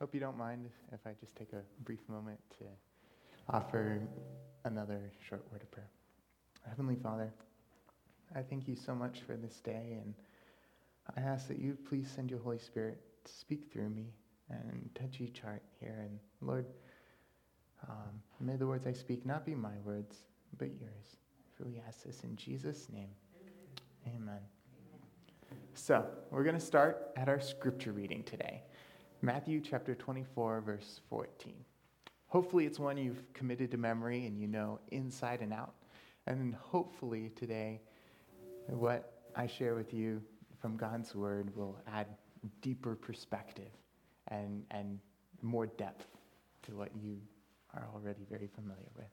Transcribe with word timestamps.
Hope 0.00 0.14
you 0.14 0.20
don't 0.20 0.38
mind 0.38 0.68
if 0.92 1.00
I 1.06 1.10
just 1.18 1.34
take 1.34 1.52
a 1.52 1.62
brief 1.82 2.08
moment 2.08 2.38
to 2.60 2.64
offer 3.50 4.00
another 4.64 5.10
short 5.28 5.44
word 5.50 5.62
of 5.62 5.70
prayer. 5.72 5.90
Heavenly 6.68 6.94
Father, 6.94 7.32
I 8.36 8.42
thank 8.42 8.68
you 8.68 8.76
so 8.76 8.94
much 8.94 9.22
for 9.26 9.36
this 9.36 9.56
day, 9.56 9.98
and 10.00 10.14
I 11.16 11.20
ask 11.20 11.48
that 11.48 11.58
you 11.58 11.76
please 11.88 12.08
send 12.14 12.30
your 12.30 12.38
Holy 12.38 12.58
Spirit 12.58 13.00
to 13.24 13.32
speak 13.32 13.72
through 13.72 13.88
me 13.88 14.12
and 14.48 14.88
touch 14.94 15.20
each 15.20 15.40
heart 15.40 15.62
here. 15.80 15.98
And 15.98 16.20
Lord, 16.42 16.66
um, 17.88 18.22
may 18.38 18.54
the 18.54 18.68
words 18.68 18.86
I 18.86 18.92
speak 18.92 19.26
not 19.26 19.44
be 19.44 19.56
my 19.56 19.78
words, 19.84 20.16
but 20.58 20.68
yours. 20.80 21.16
For 21.56 21.64
we 21.64 21.80
ask 21.88 22.04
this 22.04 22.20
in 22.22 22.36
Jesus' 22.36 22.86
name. 22.92 23.10
Amen. 24.06 24.16
Amen. 24.22 24.42
So, 25.74 26.06
we're 26.30 26.44
going 26.44 26.54
to 26.54 26.64
start 26.64 27.10
at 27.16 27.28
our 27.28 27.40
scripture 27.40 27.90
reading 27.90 28.22
today. 28.22 28.62
Matthew 29.20 29.60
chapter 29.60 29.96
24, 29.96 30.60
verse 30.60 31.00
14. 31.10 31.52
Hopefully, 32.28 32.66
it's 32.66 32.78
one 32.78 32.96
you've 32.96 33.20
committed 33.32 33.68
to 33.72 33.76
memory 33.76 34.26
and 34.26 34.38
you 34.38 34.46
know 34.46 34.78
inside 34.92 35.40
and 35.40 35.52
out. 35.52 35.74
And 36.28 36.54
hopefully, 36.54 37.32
today, 37.34 37.80
what 38.68 39.24
I 39.34 39.48
share 39.48 39.74
with 39.74 39.92
you 39.92 40.22
from 40.60 40.76
God's 40.76 41.16
word 41.16 41.54
will 41.56 41.76
add 41.92 42.06
deeper 42.62 42.94
perspective 42.94 43.72
and, 44.28 44.62
and 44.70 45.00
more 45.42 45.66
depth 45.66 46.06
to 46.62 46.76
what 46.76 46.90
you 46.94 47.20
are 47.74 47.88
already 47.92 48.24
very 48.30 48.48
familiar 48.54 48.88
with. 48.94 49.10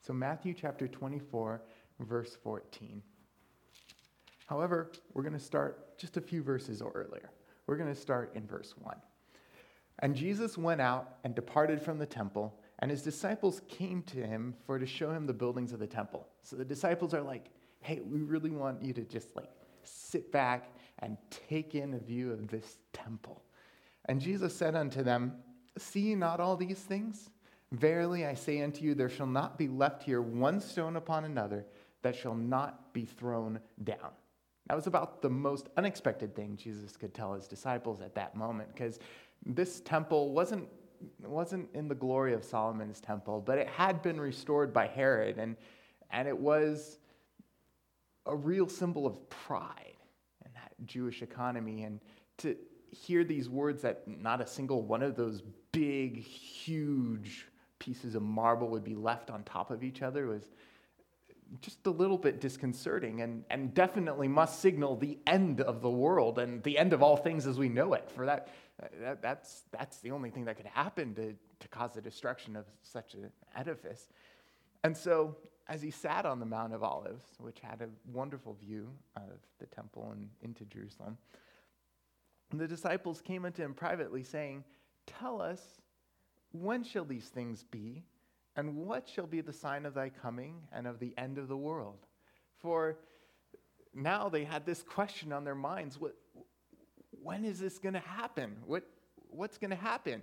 So, 0.00 0.12
Matthew 0.12 0.54
chapter 0.54 0.86
24, 0.86 1.60
verse 2.00 2.36
14. 2.44 3.02
However, 4.46 4.92
we're 5.12 5.24
going 5.24 5.32
to 5.32 5.40
start 5.40 5.98
just 5.98 6.16
a 6.16 6.20
few 6.20 6.40
verses 6.40 6.82
earlier. 6.82 7.30
We're 7.66 7.76
going 7.76 7.92
to 7.92 8.00
start 8.00 8.30
in 8.36 8.46
verse 8.46 8.74
1. 8.78 8.96
And 10.00 10.14
Jesus 10.14 10.56
went 10.56 10.80
out 10.80 11.16
and 11.24 11.34
departed 11.34 11.82
from 11.82 11.98
the 11.98 12.06
temple, 12.06 12.58
and 12.78 12.90
his 12.90 13.02
disciples 13.02 13.62
came 13.68 14.02
to 14.04 14.18
him 14.18 14.54
for 14.64 14.78
to 14.78 14.86
show 14.86 15.10
him 15.10 15.26
the 15.26 15.32
buildings 15.32 15.72
of 15.72 15.80
the 15.80 15.86
temple. 15.86 16.28
So 16.42 16.56
the 16.56 16.64
disciples 16.64 17.14
are 17.14 17.22
like, 17.22 17.50
hey, 17.80 18.00
we 18.04 18.20
really 18.20 18.50
want 18.50 18.82
you 18.82 18.92
to 18.92 19.02
just 19.02 19.34
like 19.34 19.50
sit 19.82 20.30
back 20.30 20.72
and 21.00 21.16
take 21.30 21.74
in 21.74 21.94
a 21.94 21.98
view 21.98 22.32
of 22.32 22.48
this 22.48 22.78
temple. 22.92 23.42
And 24.06 24.20
Jesus 24.20 24.54
said 24.54 24.74
unto 24.74 25.02
them, 25.02 25.34
See 25.76 26.14
not 26.14 26.40
all 26.40 26.56
these 26.56 26.78
things? 26.78 27.30
Verily 27.72 28.26
I 28.26 28.34
say 28.34 28.62
unto 28.62 28.84
you, 28.84 28.94
there 28.94 29.08
shall 29.08 29.26
not 29.26 29.58
be 29.58 29.68
left 29.68 30.02
here 30.02 30.22
one 30.22 30.60
stone 30.60 30.96
upon 30.96 31.24
another 31.24 31.66
that 32.02 32.16
shall 32.16 32.34
not 32.34 32.92
be 32.92 33.04
thrown 33.04 33.60
down. 33.84 34.10
That 34.68 34.74
was 34.74 34.86
about 34.86 35.22
the 35.22 35.30
most 35.30 35.68
unexpected 35.76 36.34
thing 36.34 36.56
Jesus 36.56 36.96
could 36.96 37.14
tell 37.14 37.34
his 37.34 37.46
disciples 37.46 38.00
at 38.00 38.14
that 38.16 38.36
moment, 38.36 38.68
because 38.72 38.98
this 39.44 39.80
temple 39.80 40.32
wasn't, 40.32 40.68
wasn't 41.22 41.68
in 41.74 41.88
the 41.88 41.94
glory 41.94 42.34
of 42.34 42.44
Solomon's 42.44 43.00
temple, 43.00 43.42
but 43.44 43.58
it 43.58 43.68
had 43.68 44.02
been 44.02 44.20
restored 44.20 44.72
by 44.72 44.86
Herod, 44.86 45.38
and, 45.38 45.56
and 46.10 46.28
it 46.28 46.36
was 46.36 46.98
a 48.26 48.36
real 48.36 48.68
symbol 48.68 49.06
of 49.06 49.28
pride 49.30 49.96
in 50.44 50.52
that 50.54 50.72
Jewish 50.84 51.22
economy. 51.22 51.84
And 51.84 52.00
to 52.38 52.56
hear 52.90 53.24
these 53.24 53.48
words 53.48 53.82
that 53.82 54.06
not 54.06 54.40
a 54.40 54.46
single 54.46 54.82
one 54.82 55.02
of 55.02 55.16
those 55.16 55.42
big, 55.72 56.18
huge 56.18 57.46
pieces 57.78 58.14
of 58.14 58.22
marble 58.22 58.68
would 58.68 58.84
be 58.84 58.94
left 58.94 59.30
on 59.30 59.42
top 59.44 59.70
of 59.70 59.82
each 59.82 60.02
other 60.02 60.26
was 60.26 60.50
just 61.62 61.86
a 61.86 61.90
little 61.90 62.18
bit 62.18 62.40
disconcerting 62.40 63.22
and, 63.22 63.44
and 63.50 63.72
definitely 63.72 64.28
must 64.28 64.60
signal 64.60 64.96
the 64.96 65.18
end 65.26 65.60
of 65.60 65.80
the 65.80 65.90
world 65.90 66.38
and 66.38 66.62
the 66.62 66.76
end 66.76 66.92
of 66.92 67.02
all 67.02 67.16
things 67.16 67.46
as 67.46 67.58
we 67.58 67.68
know 67.68 67.94
it. 67.94 68.10
For 68.10 68.26
that, 68.26 68.48
that, 69.00 69.22
that's, 69.22 69.62
that's 69.72 69.98
the 69.98 70.10
only 70.10 70.30
thing 70.30 70.44
that 70.44 70.56
could 70.56 70.66
happen 70.66 71.14
to, 71.14 71.34
to 71.60 71.68
cause 71.68 71.92
the 71.94 72.00
destruction 72.00 72.56
of 72.56 72.64
such 72.82 73.14
an 73.14 73.30
edifice. 73.56 74.08
And 74.84 74.96
so, 74.96 75.36
as 75.68 75.82
he 75.82 75.90
sat 75.90 76.24
on 76.24 76.40
the 76.40 76.46
Mount 76.46 76.72
of 76.72 76.82
Olives, 76.82 77.26
which 77.38 77.58
had 77.60 77.82
a 77.82 77.88
wonderful 78.12 78.54
view 78.54 78.88
of 79.16 79.40
the 79.58 79.66
temple 79.66 80.10
and 80.12 80.28
into 80.42 80.64
Jerusalem, 80.64 81.18
the 82.54 82.66
disciples 82.66 83.20
came 83.20 83.44
unto 83.44 83.62
him 83.62 83.74
privately, 83.74 84.22
saying, 84.22 84.64
Tell 85.06 85.42
us, 85.42 85.60
when 86.52 86.84
shall 86.84 87.04
these 87.04 87.28
things 87.28 87.64
be? 87.70 88.04
And 88.56 88.76
what 88.76 89.08
shall 89.08 89.26
be 89.26 89.40
the 89.40 89.52
sign 89.52 89.86
of 89.86 89.94
thy 89.94 90.08
coming 90.08 90.56
and 90.72 90.86
of 90.86 90.98
the 90.98 91.14
end 91.16 91.38
of 91.38 91.48
the 91.48 91.56
world? 91.56 92.06
For 92.58 92.98
now 93.94 94.28
they 94.28 94.44
had 94.44 94.66
this 94.66 94.82
question 94.82 95.32
on 95.32 95.44
their 95.44 95.54
minds 95.54 96.00
what, 96.00 96.16
when 97.28 97.44
is 97.44 97.60
this 97.60 97.78
going 97.78 97.92
to 97.92 98.00
happen? 98.00 98.56
What, 98.64 98.84
what's 99.28 99.58
going 99.58 99.68
to 99.68 99.76
happen? 99.76 100.22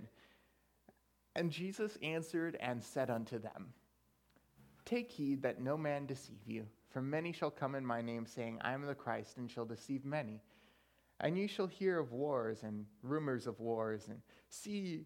And 1.36 1.52
Jesus 1.52 1.96
answered 2.02 2.56
and 2.58 2.82
said 2.82 3.10
unto 3.10 3.38
them, 3.38 3.68
Take 4.84 5.12
heed 5.12 5.40
that 5.42 5.62
no 5.62 5.76
man 5.76 6.06
deceive 6.06 6.42
you, 6.48 6.66
for 6.90 7.00
many 7.00 7.30
shall 7.30 7.52
come 7.52 7.76
in 7.76 7.86
my 7.86 8.02
name, 8.02 8.26
saying, 8.26 8.58
I 8.60 8.72
am 8.72 8.82
the 8.82 8.94
Christ, 8.96 9.36
and 9.36 9.48
shall 9.48 9.64
deceive 9.64 10.04
many. 10.04 10.40
And 11.20 11.38
ye 11.38 11.46
shall 11.46 11.68
hear 11.68 12.00
of 12.00 12.10
wars 12.10 12.64
and 12.64 12.84
rumors 13.04 13.46
of 13.46 13.60
wars, 13.60 14.08
and 14.08 14.18
see, 14.50 15.04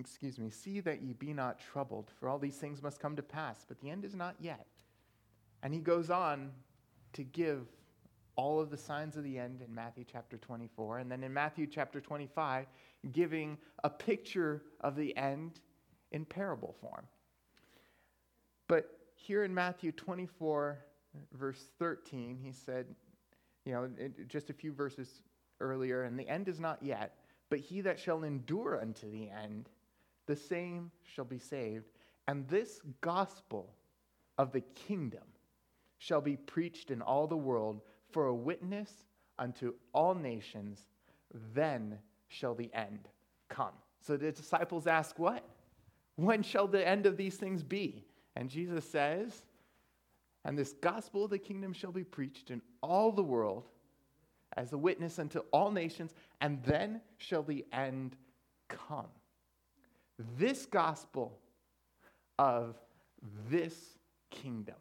excuse 0.00 0.40
me, 0.40 0.50
see 0.50 0.80
that 0.80 1.02
ye 1.02 1.12
be 1.12 1.32
not 1.32 1.60
troubled, 1.60 2.10
for 2.18 2.28
all 2.28 2.40
these 2.40 2.56
things 2.56 2.82
must 2.82 2.98
come 2.98 3.14
to 3.14 3.22
pass, 3.22 3.64
but 3.68 3.80
the 3.80 3.90
end 3.90 4.04
is 4.04 4.16
not 4.16 4.34
yet. 4.40 4.66
And 5.62 5.72
he 5.72 5.78
goes 5.78 6.10
on 6.10 6.50
to 7.12 7.22
give 7.22 7.68
all 8.36 8.60
of 8.60 8.70
the 8.70 8.76
signs 8.76 9.16
of 9.16 9.24
the 9.24 9.38
end 9.38 9.62
in 9.66 9.74
Matthew 9.74 10.04
chapter 10.10 10.38
24. 10.38 10.98
And 10.98 11.10
then 11.10 11.22
in 11.22 11.32
Matthew 11.32 11.66
chapter 11.66 12.00
25, 12.00 12.66
giving 13.12 13.58
a 13.84 13.90
picture 13.90 14.62
of 14.80 14.96
the 14.96 15.16
end 15.16 15.60
in 16.12 16.24
parable 16.24 16.74
form. 16.80 17.06
But 18.68 18.90
here 19.14 19.44
in 19.44 19.54
Matthew 19.54 19.92
24, 19.92 20.78
verse 21.32 21.66
13, 21.78 22.38
he 22.42 22.52
said, 22.52 22.86
you 23.64 23.72
know, 23.72 23.90
just 24.28 24.50
a 24.50 24.54
few 24.54 24.72
verses 24.72 25.22
earlier, 25.60 26.04
and 26.04 26.18
the 26.18 26.28
end 26.28 26.48
is 26.48 26.58
not 26.58 26.82
yet, 26.82 27.16
but 27.50 27.60
he 27.60 27.80
that 27.82 27.98
shall 27.98 28.24
endure 28.24 28.80
unto 28.80 29.10
the 29.10 29.28
end, 29.30 29.68
the 30.26 30.36
same 30.36 30.90
shall 31.02 31.24
be 31.24 31.38
saved. 31.38 31.90
And 32.28 32.48
this 32.48 32.80
gospel 33.00 33.74
of 34.38 34.52
the 34.52 34.62
kingdom 34.62 35.22
shall 35.98 36.20
be 36.20 36.36
preached 36.36 36.90
in 36.90 37.02
all 37.02 37.26
the 37.26 37.36
world 37.36 37.82
for 38.12 38.26
a 38.26 38.34
witness 38.34 38.90
unto 39.38 39.74
all 39.92 40.14
nations, 40.14 40.86
then 41.54 41.98
shall 42.28 42.54
the 42.54 42.70
end 42.74 43.08
come. 43.48 43.72
So 44.00 44.16
the 44.16 44.32
disciples 44.32 44.86
ask, 44.86 45.18
What? 45.18 45.44
When 46.16 46.42
shall 46.42 46.68
the 46.68 46.86
end 46.86 47.06
of 47.06 47.16
these 47.16 47.36
things 47.36 47.62
be? 47.62 48.04
And 48.36 48.48
Jesus 48.48 48.88
says, 48.88 49.44
And 50.44 50.58
this 50.58 50.74
gospel 50.74 51.24
of 51.24 51.30
the 51.30 51.38
kingdom 51.38 51.72
shall 51.72 51.92
be 51.92 52.04
preached 52.04 52.50
in 52.50 52.60
all 52.82 53.12
the 53.12 53.22
world 53.22 53.68
as 54.56 54.72
a 54.72 54.78
witness 54.78 55.18
unto 55.18 55.40
all 55.50 55.70
nations, 55.70 56.14
and 56.40 56.62
then 56.64 57.00
shall 57.16 57.42
the 57.42 57.64
end 57.72 58.16
come. 58.68 59.08
This 60.38 60.66
gospel 60.66 61.38
of 62.38 62.76
this 63.48 63.74
kingdom 64.30 64.74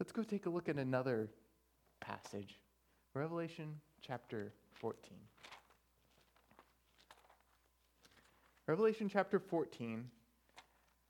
Let's 0.00 0.12
go 0.12 0.22
take 0.22 0.46
a 0.46 0.50
look 0.50 0.70
at 0.70 0.76
another 0.76 1.28
passage 2.00 2.58
Revelation 3.12 3.74
chapter 4.00 4.54
14. 4.72 4.96
Revelation 8.66 9.10
chapter 9.12 9.38
14, 9.38 10.06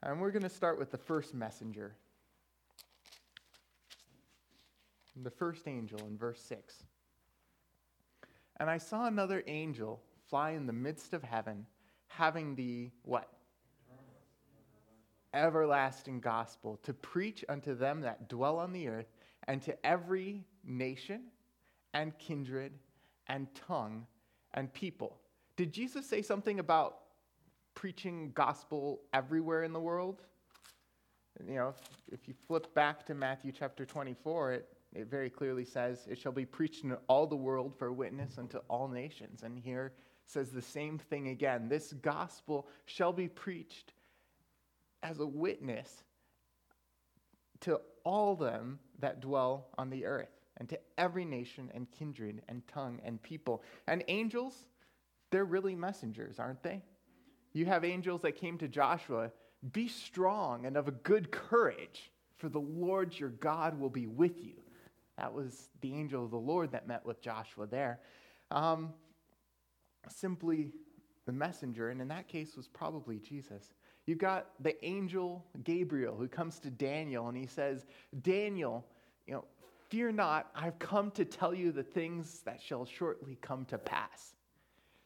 and 0.02 0.20
we're 0.20 0.32
going 0.32 0.42
to 0.42 0.48
start 0.48 0.76
with 0.76 0.90
the 0.90 0.98
first 0.98 1.34
messenger, 1.34 1.94
the 5.22 5.30
first 5.30 5.68
angel 5.68 6.00
in 6.08 6.18
verse 6.18 6.42
6. 6.42 6.82
And 8.58 8.68
I 8.68 8.78
saw 8.78 9.06
another 9.06 9.44
angel 9.46 10.00
fly 10.28 10.50
in 10.50 10.66
the 10.66 10.72
midst 10.72 11.14
of 11.14 11.22
heaven, 11.22 11.64
having 12.08 12.56
the 12.56 12.90
what? 13.04 13.30
Everlasting 15.34 16.20
gospel 16.20 16.78
to 16.82 16.92
preach 16.92 17.44
unto 17.48 17.74
them 17.74 18.00
that 18.00 18.28
dwell 18.28 18.58
on 18.58 18.72
the 18.72 18.88
earth 18.88 19.12
and 19.48 19.62
to 19.62 19.86
every 19.86 20.44
nation 20.64 21.22
and 21.94 22.16
kindred 22.18 22.72
and 23.26 23.46
tongue 23.54 24.06
and 24.54 24.72
people. 24.72 25.18
Did 25.56 25.72
Jesus 25.72 26.06
say 26.06 26.22
something 26.22 26.58
about 26.58 26.98
preaching 27.74 28.32
gospel 28.34 29.00
everywhere 29.12 29.62
in 29.62 29.72
the 29.72 29.80
world? 29.80 30.22
You 31.46 31.54
know, 31.54 31.74
if, 32.10 32.28
you 32.28 32.34
flip 32.46 32.74
back 32.74 33.06
to 33.06 33.14
Matthew 33.14 33.52
chapter 33.52 33.86
24, 33.86 34.52
it, 34.52 34.68
it 34.92 35.06
very 35.06 35.30
clearly 35.30 35.64
says, 35.64 36.06
It 36.10 36.18
shall 36.18 36.32
be 36.32 36.44
preached 36.44 36.84
in 36.84 36.96
all 37.08 37.26
the 37.26 37.36
world 37.36 37.74
for 37.78 37.92
witness 37.92 38.36
unto 38.36 38.58
all 38.68 38.88
nations. 38.88 39.42
And 39.42 39.58
here 39.58 39.92
says 40.26 40.50
the 40.50 40.62
same 40.62 40.98
thing 40.98 41.28
again. 41.28 41.68
This 41.68 41.92
gospel 41.94 42.68
shall 42.84 43.12
be 43.12 43.28
preached 43.28 43.92
as 45.02 45.20
a 45.20 45.26
witness 45.26 46.04
to 47.60 47.80
all 48.04 48.36
them 48.36 48.78
that 48.98 49.20
dwell 49.20 49.68
on 49.78 49.90
the 49.90 50.04
earth. 50.06 50.30
and 50.56 50.68
to 50.68 50.78
every 50.98 51.24
nation 51.24 51.70
and 51.74 51.90
kindred 51.90 52.42
and 52.48 52.62
tongue 52.68 53.00
and 53.02 53.22
people. 53.22 53.62
And 53.86 54.04
angels, 54.08 54.66
they're 55.30 55.46
really 55.46 55.74
messengers, 55.74 56.38
aren't 56.38 56.62
they? 56.62 56.82
You 57.54 57.64
have 57.64 57.82
angels 57.82 58.20
that 58.22 58.32
came 58.36 58.58
to 58.58 58.68
Joshua 58.68 59.32
be 59.72 59.88
strong 59.88 60.66
and 60.66 60.76
of 60.76 60.86
a 60.86 60.92
good 60.92 61.30
courage, 61.30 62.12
for 62.36 62.48
the 62.48 62.60
Lord 62.60 63.18
your 63.18 63.30
God 63.30 63.78
will 63.78 63.90
be 63.90 64.06
with 64.06 64.42
you. 64.42 64.54
That 65.16 65.32
was 65.32 65.68
the 65.80 65.94
angel 65.94 66.24
of 66.24 66.30
the 66.30 66.36
Lord 66.38 66.72
that 66.72 66.86
met 66.86 67.04
with 67.04 67.20
Joshua 67.20 67.66
there. 67.66 68.00
Um, 68.50 68.94
simply 70.08 70.72
the 71.26 71.32
messenger, 71.32 71.90
and 71.90 72.00
in 72.00 72.08
that 72.08 72.28
case 72.28 72.56
was 72.56 72.68
probably 72.68 73.18
Jesus. 73.18 73.72
You've 74.06 74.18
got 74.18 74.50
the 74.60 74.82
angel 74.84 75.44
Gabriel 75.62 76.16
who 76.16 76.28
comes 76.28 76.58
to 76.60 76.70
Daniel 76.70 77.28
and 77.28 77.36
he 77.36 77.46
says, 77.46 77.86
Daniel, 78.22 78.84
you 79.26 79.34
know, 79.34 79.44
fear 79.88 80.10
not, 80.12 80.50
I've 80.54 80.78
come 80.78 81.10
to 81.12 81.24
tell 81.24 81.54
you 81.54 81.72
the 81.72 81.82
things 81.82 82.40
that 82.44 82.60
shall 82.60 82.84
shortly 82.84 83.36
come 83.40 83.64
to 83.66 83.78
pass. 83.78 84.34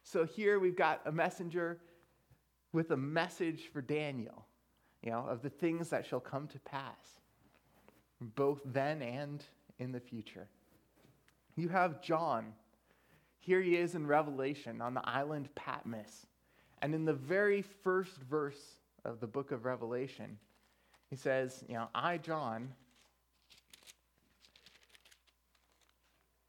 So 0.03 0.25
here 0.25 0.59
we've 0.59 0.77
got 0.77 1.01
a 1.07 1.13
messenger 1.13 1.81
with 2.73 2.91
a 2.91 2.97
message 2.97 3.71
for 3.73 3.81
Daniel, 3.81 4.47
you 5.03 5.11
know, 5.11 5.27
of 5.27 5.43
the 5.43 5.51
things 5.51 5.89
that 5.91 6.05
shall 6.05 6.21
come 6.21 6.47
to 6.49 6.59
pass, 6.61 7.21
both 8.21 8.61
then 8.65 9.01
and 9.01 9.45
in 9.79 9.93
the 9.93 10.01
future. 10.01 10.49
You 11.57 11.69
have 11.69 12.03
John. 12.03 12.53
Here 13.39 13.63
he 13.63 13.77
is 13.77 13.95
in 13.95 14.07
Revelation 14.07 14.81
on 14.81 14.95
the 14.95 15.09
island 15.09 15.49
Patmos. 15.55 16.27
And 16.83 16.95
in 16.95 17.05
the 17.05 17.15
very 17.15 17.63
first 17.63 18.17
verse 18.29 18.79
of 19.05 19.21
the 19.21 19.27
book 19.27 19.53
of 19.53 19.65
Revelation, 19.65 20.39
he 21.11 21.17
says, 21.17 21.65
You 21.69 21.75
know, 21.75 21.89
I, 21.95 22.19
John, 22.19 22.71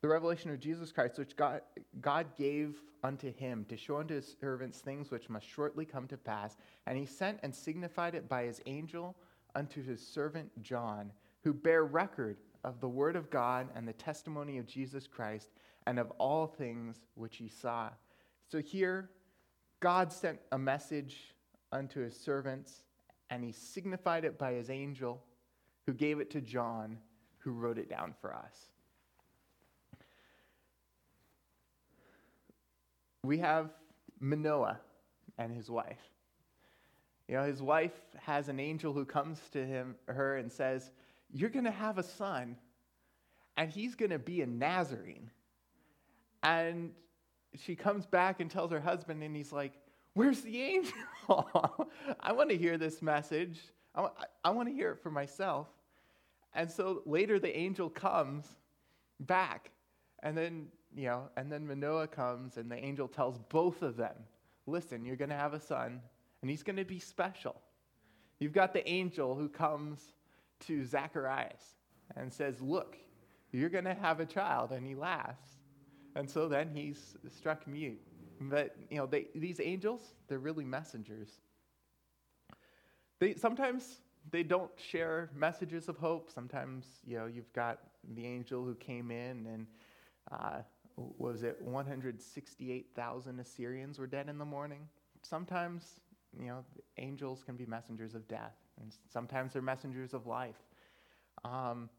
the 0.01 0.07
revelation 0.07 0.51
of 0.51 0.59
Jesus 0.59 0.91
Christ, 0.91 1.17
which 1.17 1.35
God, 1.35 1.61
God 1.99 2.27
gave 2.37 2.81
unto 3.03 3.31
him 3.33 3.65
to 3.69 3.77
show 3.77 3.97
unto 3.97 4.15
his 4.15 4.35
servants 4.39 4.79
things 4.79 5.11
which 5.11 5.29
must 5.29 5.47
shortly 5.47 5.85
come 5.85 6.07
to 6.07 6.17
pass. 6.17 6.57
And 6.85 6.97
he 6.97 7.05
sent 7.05 7.39
and 7.43 7.53
signified 7.53 8.15
it 8.15 8.29
by 8.29 8.43
his 8.43 8.61
angel 8.65 9.15
unto 9.55 9.83
his 9.83 10.05
servant 10.05 10.51
John, 10.61 11.11
who 11.43 11.53
bear 11.53 11.85
record 11.85 12.37
of 12.63 12.79
the 12.81 12.89
word 12.89 13.15
of 13.15 13.29
God 13.29 13.69
and 13.75 13.87
the 13.87 13.93
testimony 13.93 14.57
of 14.57 14.67
Jesus 14.67 15.07
Christ 15.07 15.49
and 15.87 15.99
of 15.99 16.11
all 16.17 16.47
things 16.47 16.97
which 17.15 17.37
he 17.37 17.49
saw. 17.49 17.89
So 18.47 18.59
here, 18.59 19.09
God 19.79 20.11
sent 20.11 20.39
a 20.51 20.57
message 20.57 21.34
unto 21.71 22.01
his 22.01 22.15
servants, 22.15 22.83
and 23.29 23.43
he 23.43 23.51
signified 23.51 24.25
it 24.25 24.37
by 24.37 24.53
his 24.53 24.69
angel, 24.69 25.23
who 25.85 25.93
gave 25.93 26.19
it 26.19 26.29
to 26.31 26.41
John, 26.41 26.97
who 27.39 27.51
wrote 27.51 27.77
it 27.77 27.89
down 27.89 28.13
for 28.21 28.33
us. 28.33 28.69
we 33.25 33.39
have 33.39 33.71
Manoah 34.19 34.79
and 35.37 35.51
his 35.51 35.69
wife. 35.69 35.99
You 37.27 37.35
know, 37.35 37.43
his 37.43 37.61
wife 37.61 37.99
has 38.21 38.49
an 38.49 38.59
angel 38.59 38.93
who 38.93 39.03
comes 39.03 39.39
to 39.51 39.65
him, 39.65 39.95
her 40.07 40.37
and 40.37 40.51
says, 40.51 40.91
You're 41.33 41.49
going 41.49 41.65
to 41.65 41.71
have 41.71 41.97
a 41.97 42.03
son, 42.03 42.55
and 43.57 43.69
he's 43.69 43.95
going 43.95 44.11
to 44.11 44.19
be 44.19 44.41
a 44.41 44.45
Nazarene. 44.45 45.31
And 46.43 46.91
she 47.55 47.75
comes 47.75 48.05
back 48.05 48.39
and 48.39 48.49
tells 48.49 48.71
her 48.71 48.79
husband, 48.79 49.23
and 49.23 49.35
he's 49.35 49.51
like, 49.51 49.73
Where's 50.15 50.41
the 50.41 50.61
angel? 50.61 50.93
I 52.19 52.31
want 52.31 52.49
to 52.49 52.57
hear 52.57 52.77
this 52.77 53.01
message. 53.01 53.59
I, 53.93 54.07
I 54.43 54.49
want 54.49 54.67
to 54.67 54.73
hear 54.73 54.91
it 54.91 55.03
for 55.03 55.11
myself. 55.11 55.67
And 56.53 56.71
so 56.71 57.03
later 57.05 57.37
the 57.37 57.55
angel 57.55 57.89
comes 57.89 58.45
back, 59.19 59.71
and 60.23 60.37
then 60.37 60.67
you 60.95 61.07
know, 61.07 61.29
and 61.35 61.51
then 61.51 61.67
Manoah 61.67 62.07
comes 62.07 62.57
and 62.57 62.71
the 62.71 62.77
angel 62.77 63.07
tells 63.07 63.37
both 63.49 63.81
of 63.81 63.97
them, 63.97 64.15
listen, 64.65 65.05
you're 65.05 65.17
going 65.17 65.29
to 65.29 65.35
have 65.35 65.53
a 65.53 65.59
son 65.59 66.01
and 66.41 66.49
he's 66.49 66.63
going 66.63 66.77
to 66.77 66.85
be 66.85 66.99
special. 66.99 67.61
You've 68.39 68.53
got 68.53 68.73
the 68.73 68.87
angel 68.87 69.35
who 69.35 69.49
comes 69.49 69.99
to 70.67 70.85
Zacharias 70.85 71.75
and 72.15 72.31
says, 72.31 72.61
look, 72.61 72.97
you're 73.51 73.69
going 73.69 73.85
to 73.85 73.93
have 73.93 74.19
a 74.19 74.25
child. 74.25 74.71
And 74.71 74.85
he 74.85 74.95
laughs. 74.95 75.57
And 76.15 76.29
so 76.29 76.47
then 76.47 76.69
he's 76.73 77.15
struck 77.35 77.67
mute. 77.67 78.01
But, 78.39 78.75
you 78.89 78.97
know, 78.97 79.05
they, 79.05 79.27
these 79.33 79.59
angels, 79.59 80.01
they're 80.27 80.39
really 80.39 80.65
messengers. 80.65 81.29
They, 83.19 83.35
sometimes 83.35 83.99
they 84.31 84.43
don't 84.43 84.71
share 84.77 85.29
messages 85.35 85.87
of 85.87 85.97
hope. 85.97 86.29
Sometimes, 86.31 86.85
you 87.05 87.17
know, 87.17 87.27
you've 87.27 87.51
got 87.53 87.79
the 88.13 88.25
angel 88.25 88.63
who 88.65 88.75
came 88.75 89.11
in 89.11 89.47
and 89.47 89.67
uh, 90.31 90.61
was 90.95 91.43
it 91.43 91.61
168,000 91.61 93.39
Assyrians 93.39 93.99
were 93.99 94.07
dead 94.07 94.29
in 94.29 94.37
the 94.37 94.45
morning? 94.45 94.87
Sometimes, 95.21 95.99
you 96.39 96.47
know, 96.47 96.63
angels 96.97 97.43
can 97.45 97.55
be 97.55 97.65
messengers 97.65 98.15
of 98.15 98.27
death, 98.27 98.55
and 98.79 98.93
sometimes 99.11 99.53
they're 99.53 99.61
messengers 99.61 100.13
of 100.13 100.25
life. 100.25 100.55
Um, 101.43 101.89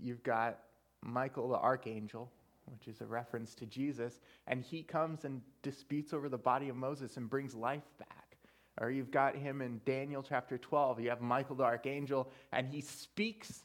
you've 0.00 0.22
got 0.22 0.58
Michael 1.02 1.48
the 1.48 1.58
archangel, 1.58 2.30
which 2.66 2.88
is 2.88 3.00
a 3.00 3.06
reference 3.06 3.54
to 3.56 3.66
Jesus, 3.66 4.20
and 4.46 4.62
he 4.62 4.82
comes 4.82 5.24
and 5.24 5.40
disputes 5.62 6.12
over 6.12 6.28
the 6.28 6.38
body 6.38 6.68
of 6.68 6.76
Moses 6.76 7.16
and 7.16 7.28
brings 7.28 7.54
life 7.54 7.88
back. 7.98 8.36
Or 8.80 8.90
you've 8.90 9.10
got 9.10 9.36
him 9.36 9.60
in 9.60 9.80
Daniel 9.84 10.22
chapter 10.22 10.56
12. 10.56 11.00
You 11.00 11.10
have 11.10 11.20
Michael 11.20 11.56
the 11.56 11.64
archangel, 11.64 12.30
and 12.52 12.66
he 12.66 12.80
speaks, 12.80 13.64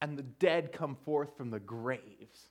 and 0.00 0.18
the 0.18 0.22
dead 0.22 0.72
come 0.72 0.96
forth 1.04 1.36
from 1.36 1.50
the 1.50 1.60
graves. 1.60 2.50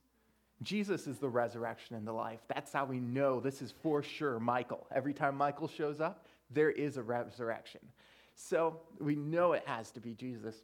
Jesus 0.64 1.08
is 1.08 1.18
the 1.18 1.30
resurrection 1.30 1.96
and 1.96 2.06
the 2.08 2.14
life. 2.14 2.40
That's 2.48 2.72
how 2.72 2.86
we 2.86 3.00
know 3.00 3.40
this 3.40 3.62
is 3.62 3.74
for 3.84 4.04
sure 4.04 4.40
Michael. 4.40 4.88
Every 4.94 5.14
time 5.14 5.36
Michael 5.36 5.68
shows 5.68 6.00
up, 6.00 6.26
there 6.50 6.70
is 6.72 6.98
a 6.98 7.04
resurrection. 7.04 7.82
So 8.36 8.80
we 9.00 9.16
know 9.16 9.54
it 9.54 9.64
has 9.66 9.92
to 9.92 10.00
be 10.00 10.14
Jesus. 10.14 10.56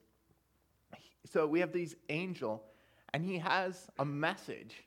So 1.26 1.46
we 1.46 1.60
have 1.60 1.74
these 1.74 1.96
angel, 2.10 2.64
and 3.14 3.24
he 3.24 3.38
has 3.40 3.88
a 4.00 4.06
message, 4.06 4.84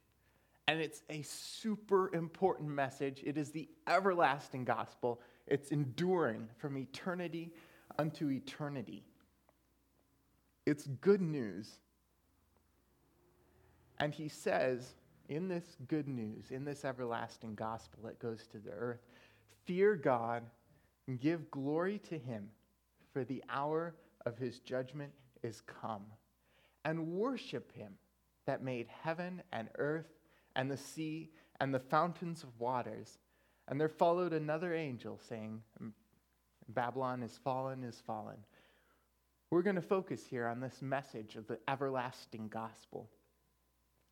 and 0.70 0.80
it's 0.80 1.02
a 1.10 1.20
super 1.22 2.14
important 2.14 2.68
message. 2.68 3.24
It 3.26 3.36
is 3.36 3.50
the 3.50 3.68
everlasting 3.88 4.64
gospel. 4.64 5.20
It's 5.48 5.72
enduring 5.72 6.46
from 6.58 6.78
eternity 6.78 7.52
unto 7.98 8.30
eternity. 8.30 9.02
It's 10.66 10.86
good 11.00 11.22
news. 11.22 11.80
And 13.98 14.14
he 14.14 14.28
says, 14.28 14.94
in 15.28 15.48
this 15.48 15.64
good 15.88 16.06
news, 16.06 16.52
in 16.52 16.64
this 16.64 16.84
everlasting 16.84 17.56
gospel 17.56 18.04
that 18.04 18.20
goes 18.20 18.46
to 18.52 18.58
the 18.58 18.70
earth, 18.70 19.00
fear 19.64 19.96
God 19.96 20.44
and 21.08 21.18
give 21.18 21.50
glory 21.50 21.98
to 22.10 22.16
him, 22.16 22.48
for 23.12 23.24
the 23.24 23.42
hour 23.50 23.96
of 24.24 24.38
his 24.38 24.60
judgment 24.60 25.10
is 25.42 25.62
come. 25.62 26.04
And 26.84 27.08
worship 27.08 27.74
him 27.74 27.94
that 28.46 28.62
made 28.62 28.86
heaven 29.02 29.42
and 29.52 29.68
earth 29.76 30.06
and 30.56 30.70
the 30.70 30.76
sea 30.76 31.30
and 31.60 31.74
the 31.74 31.80
fountains 31.80 32.42
of 32.42 32.58
waters. 32.58 33.18
And 33.68 33.80
there 33.80 33.88
followed 33.88 34.32
another 34.32 34.74
angel 34.74 35.20
saying, 35.28 35.62
Babylon 36.68 37.22
is 37.22 37.38
fallen, 37.42 37.84
is 37.84 38.00
fallen. 38.06 38.38
We're 39.50 39.62
going 39.62 39.76
to 39.76 39.82
focus 39.82 40.24
here 40.28 40.46
on 40.46 40.60
this 40.60 40.80
message 40.80 41.36
of 41.36 41.46
the 41.46 41.58
everlasting 41.68 42.48
gospel. 42.48 43.08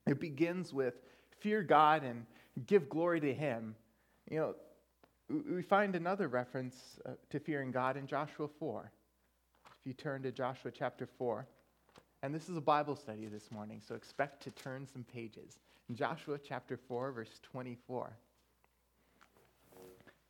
It 0.07 0.21
begins 0.21 0.73
with 0.73 0.95
fear 1.41 1.63
God 1.63 2.03
and 2.03 2.27
give 2.67 2.89
glory 2.89 3.21
to 3.21 3.33
Him. 3.33 3.77
You 4.31 4.39
know, 4.39 4.55
we 5.29 5.63
find 5.63 5.95
another 5.95 6.29
reference 6.29 6.99
uh, 7.07 7.11
to 7.31 7.39
fearing 7.39 7.71
God 7.71 7.97
in 7.97 8.07
Joshua 8.07 8.49
4. 8.59 8.91
If 9.67 9.87
you 9.87 9.93
turn 9.93 10.23
to 10.23 10.33
Joshua 10.33 10.73
chapter 10.73 11.07
4, 11.07 11.47
and 12.23 12.35
this 12.35 12.49
is 12.49 12.57
a 12.57 12.61
Bible 12.61 12.97
study 12.97 13.27
this 13.27 13.51
morning, 13.53 13.81
so 13.87 13.95
expect 13.95 14.43
to 14.43 14.51
turn 14.51 14.87
some 14.93 15.05
pages. 15.05 15.59
Joshua 15.95 16.39
chapter 16.39 16.77
4, 16.77 17.13
verse 17.13 17.41
24. 17.43 18.13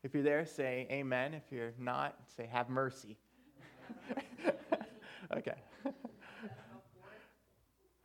If 0.04 0.14
you're 0.14 0.22
there, 0.22 0.46
say 0.46 0.86
amen. 0.90 1.34
If 1.34 1.42
you're 1.50 1.72
not, 1.78 2.16
say 2.36 2.46
have 2.46 2.68
mercy. 2.68 3.16
okay. 5.36 5.56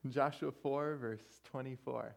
Joshua 0.09 0.51
4, 0.51 0.95
verse 0.95 1.21
24. 1.43 2.15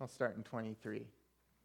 I'll 0.00 0.08
start 0.08 0.36
in 0.36 0.42
23. 0.44 0.98
I'll 0.98 1.04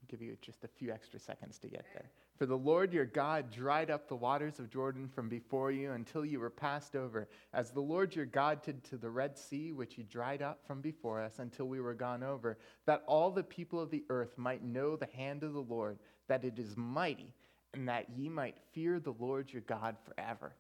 give 0.08 0.22
you 0.22 0.36
just 0.42 0.64
a 0.64 0.68
few 0.68 0.92
extra 0.92 1.20
seconds 1.20 1.60
to 1.60 1.68
get 1.68 1.86
there. 1.94 2.10
For 2.42 2.48
the 2.48 2.58
Lord 2.58 2.92
your 2.92 3.06
God 3.06 3.52
dried 3.52 3.92
up 3.92 4.08
the 4.08 4.16
waters 4.16 4.58
of 4.58 4.72
Jordan 4.72 5.08
from 5.08 5.30
before 5.30 5.70
you 5.70 5.92
until 5.92 6.26
you 6.26 6.40
were 6.40 6.50
passed 6.50 6.96
over, 6.96 7.30
as 7.54 7.70
the 7.70 7.82
Lord 7.82 8.16
your 8.16 8.26
God 8.26 8.64
did 8.64 8.84
to 8.86 8.98
the 8.98 9.12
Red 9.12 9.38
Sea, 9.38 9.72
which 9.72 9.94
he 9.94 10.02
dried 10.02 10.42
up 10.42 10.66
from 10.66 10.82
before 10.82 11.22
us 11.22 11.38
until 11.38 11.68
we 11.68 11.80
were 11.80 11.94
gone 11.94 12.24
over, 12.24 12.58
that 12.88 13.04
all 13.06 13.30
the 13.30 13.44
people 13.44 13.80
of 13.80 13.92
the 13.92 14.04
earth 14.10 14.40
might 14.40 14.64
know 14.64 14.96
the 14.96 15.08
hand 15.16 15.44
of 15.44 15.54
the 15.54 15.62
Lord, 15.62 16.00
that 16.30 16.44
it 16.44 16.58
is 16.58 16.76
mighty, 16.76 17.32
and 17.76 17.88
that 17.88 18.10
ye 18.10 18.28
might 18.28 18.58
fear 18.74 19.00
the 19.00 19.14
Lord 19.20 19.54
your 19.54 19.62
God 19.62 19.96
forever. 20.04 20.56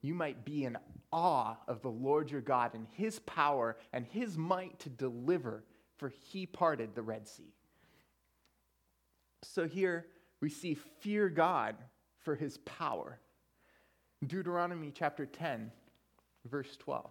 you 0.00 0.14
might 0.14 0.42
be 0.42 0.64
in 0.64 0.78
awe 1.12 1.54
of 1.68 1.82
the 1.82 1.90
Lord 1.90 2.30
your 2.30 2.40
God 2.40 2.72
and 2.72 2.86
his 2.92 3.18
power 3.18 3.76
and 3.92 4.06
his 4.06 4.38
might 4.38 4.78
to 4.78 4.88
deliver, 4.88 5.64
for 5.98 6.08
he 6.08 6.46
parted 6.46 6.94
the 6.94 7.02
Red 7.02 7.28
Sea. 7.28 7.52
So 9.42 9.68
here 9.68 10.06
we 10.40 10.48
see 10.48 10.74
fear 11.00 11.28
God 11.28 11.76
for 12.18 12.34
his 12.34 12.58
power. 12.58 13.18
Deuteronomy 14.26 14.92
chapter 14.94 15.26
10, 15.26 15.70
verse 16.44 16.76
12. 16.78 17.10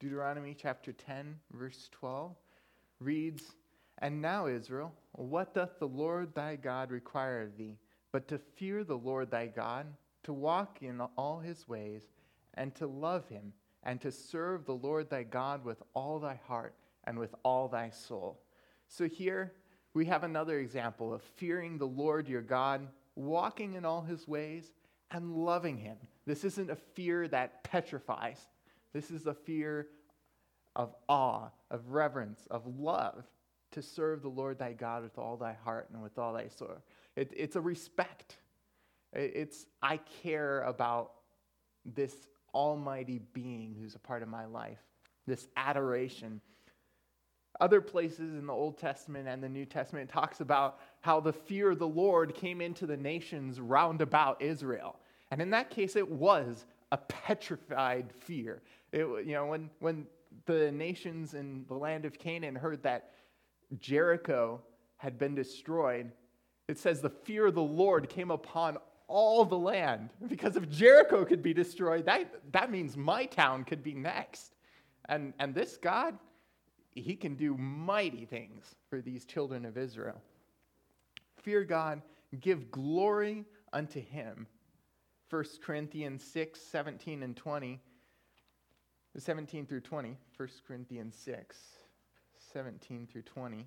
Deuteronomy 0.00 0.54
chapter 0.56 0.92
10, 0.92 1.34
verse 1.52 1.88
12 1.92 2.36
reads, 3.00 3.42
And 3.98 4.22
now, 4.22 4.46
Israel, 4.46 4.94
what 5.12 5.54
doth 5.54 5.78
the 5.80 5.88
Lord 5.88 6.34
thy 6.34 6.54
God 6.54 6.92
require 6.92 7.42
of 7.42 7.56
thee, 7.56 7.78
but 8.12 8.28
to 8.28 8.38
fear 8.38 8.84
the 8.84 8.96
Lord 8.96 9.30
thy 9.30 9.46
God, 9.46 9.86
to 10.28 10.34
walk 10.34 10.82
in 10.82 11.00
all 11.16 11.38
his 11.38 11.66
ways, 11.66 12.02
and 12.52 12.74
to 12.74 12.86
love 12.86 13.26
him, 13.30 13.50
and 13.82 13.98
to 13.98 14.12
serve 14.12 14.66
the 14.66 14.74
Lord 14.74 15.08
thy 15.08 15.22
God 15.22 15.64
with 15.64 15.82
all 15.94 16.18
thy 16.18 16.38
heart 16.46 16.74
and 17.04 17.18
with 17.18 17.34
all 17.42 17.66
thy 17.66 17.88
soul. 17.88 18.38
So 18.88 19.08
here 19.08 19.54
we 19.94 20.04
have 20.04 20.24
another 20.24 20.58
example 20.58 21.14
of 21.14 21.22
fearing 21.22 21.78
the 21.78 21.86
Lord 21.86 22.28
your 22.28 22.42
God, 22.42 22.88
walking 23.14 23.72
in 23.72 23.86
all 23.86 24.02
his 24.02 24.28
ways, 24.28 24.70
and 25.10 25.34
loving 25.34 25.78
him. 25.78 25.96
This 26.26 26.44
isn't 26.44 26.68
a 26.68 26.76
fear 26.76 27.26
that 27.28 27.64
petrifies. 27.64 28.48
This 28.92 29.10
is 29.10 29.26
a 29.26 29.32
fear 29.32 29.86
of 30.76 30.94
awe, 31.08 31.48
of 31.70 31.88
reverence, 31.88 32.46
of 32.50 32.66
love 32.66 33.24
to 33.70 33.80
serve 33.80 34.20
the 34.20 34.28
Lord 34.28 34.58
thy 34.58 34.74
God 34.74 35.04
with 35.04 35.16
all 35.16 35.38
thy 35.38 35.54
heart 35.54 35.88
and 35.90 36.02
with 36.02 36.18
all 36.18 36.34
thy 36.34 36.48
soul. 36.48 36.82
It, 37.16 37.32
it's 37.34 37.56
a 37.56 37.62
respect. 37.62 38.36
It's, 39.12 39.66
I 39.82 39.98
care 40.22 40.62
about 40.62 41.12
this 41.84 42.14
almighty 42.54 43.20
being 43.32 43.74
who's 43.78 43.94
a 43.94 43.98
part 43.98 44.22
of 44.22 44.28
my 44.28 44.46
life, 44.46 44.78
this 45.26 45.48
adoration. 45.56 46.40
Other 47.60 47.80
places 47.80 48.34
in 48.34 48.46
the 48.46 48.52
Old 48.52 48.78
Testament 48.78 49.26
and 49.26 49.42
the 49.42 49.48
New 49.48 49.64
Testament 49.64 50.08
talks 50.08 50.40
about 50.40 50.78
how 51.00 51.20
the 51.20 51.32
fear 51.32 51.70
of 51.70 51.78
the 51.78 51.88
Lord 51.88 52.34
came 52.34 52.60
into 52.60 52.86
the 52.86 52.96
nations 52.96 53.60
round 53.60 54.00
about 54.00 54.40
Israel. 54.40 54.96
And 55.30 55.42
in 55.42 55.50
that 55.50 55.70
case, 55.70 55.96
it 55.96 56.08
was 56.08 56.66
a 56.92 56.96
petrified 56.96 58.12
fear. 58.20 58.62
It, 58.92 59.00
you 59.00 59.32
know, 59.32 59.46
when, 59.46 59.70
when 59.80 60.06
the 60.46 60.70
nations 60.70 61.34
in 61.34 61.64
the 61.68 61.74
land 61.74 62.04
of 62.04 62.18
Canaan 62.18 62.54
heard 62.54 62.82
that 62.84 63.10
Jericho 63.80 64.60
had 64.96 65.18
been 65.18 65.34
destroyed, 65.34 66.12
it 66.68 66.78
says 66.78 67.00
the 67.00 67.10
fear 67.10 67.46
of 67.46 67.54
the 67.54 67.62
Lord 67.62 68.08
came 68.08 68.30
upon 68.30 68.78
all 69.08 69.44
the 69.44 69.58
land. 69.58 70.10
Because 70.28 70.56
if 70.56 70.68
Jericho 70.70 71.24
could 71.24 71.42
be 71.42 71.52
destroyed, 71.52 72.06
that, 72.06 72.30
that 72.52 72.70
means 72.70 72.96
my 72.96 73.26
town 73.26 73.64
could 73.64 73.82
be 73.82 73.94
next. 73.94 74.54
And, 75.08 75.32
and 75.38 75.54
this 75.54 75.76
God, 75.76 76.16
he 76.92 77.16
can 77.16 77.34
do 77.34 77.56
mighty 77.56 78.24
things 78.24 78.74
for 78.88 79.00
these 79.00 79.24
children 79.24 79.64
of 79.64 79.76
Israel. 79.76 80.20
Fear 81.42 81.64
God, 81.64 82.02
give 82.40 82.70
glory 82.70 83.44
unto 83.72 84.00
him. 84.00 84.46
1 85.30 85.44
Corinthians 85.62 86.22
6, 86.24 86.60
17 86.60 87.22
and 87.22 87.36
20 87.36 87.80
17 89.16 89.66
through 89.66 89.80
20, 89.80 90.16
1 90.36 90.48
Corinthians 90.66 91.16
6, 91.16 91.56
17 92.52 93.08
through 93.10 93.22
20. 93.22 93.66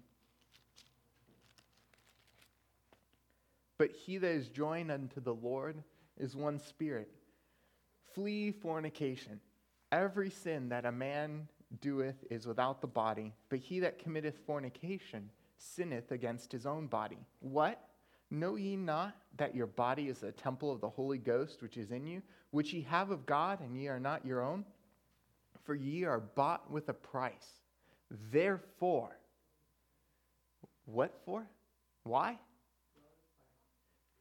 But 3.82 3.94
he 3.94 4.20
that 4.20 4.30
is 4.30 4.48
joined 4.48 4.92
unto 4.92 5.20
the 5.20 5.34
Lord 5.34 5.84
is 6.20 6.36
one 6.36 6.60
spirit. 6.60 7.10
Flee 8.14 8.52
fornication. 8.52 9.40
Every 9.92 10.30
sin 10.30 10.70
that 10.70 10.86
a 10.86 10.92
man 10.92 11.48
doeth 11.82 12.24
is 12.30 12.46
without 12.46 12.80
the 12.80 12.86
body, 12.86 13.34
but 13.50 13.58
he 13.58 13.80
that 13.80 13.98
committeth 13.98 14.38
fornication 14.46 15.32
sinneth 15.58 16.12
against 16.12 16.52
his 16.52 16.68
own 16.68 16.86
body. 16.86 17.18
What? 17.40 17.84
Know 18.30 18.56
ye 18.56 18.76
not 18.76 19.16
that 19.38 19.56
your 19.56 19.66
body 19.66 20.10
is 20.10 20.22
a 20.22 20.32
temple 20.32 20.72
of 20.72 20.80
the 20.80 20.88
Holy 20.88 21.18
Ghost 21.18 21.64
which 21.64 21.76
is 21.76 21.90
in 21.90 22.06
you, 22.06 22.22
which 22.52 22.74
ye 22.74 22.82
have 22.84 23.10
of 23.10 23.26
God, 23.26 23.62
and 23.62 23.76
ye 23.76 23.88
are 23.88 24.00
not 24.00 24.24
your 24.24 24.44
own? 24.44 24.64
For 25.64 25.74
ye 25.74 26.04
are 26.04 26.20
bought 26.20 26.70
with 26.70 26.88
a 26.90 26.94
price. 26.94 27.62
Therefore, 28.32 29.18
what 30.86 31.20
for? 31.26 31.48
Why? 32.04 32.38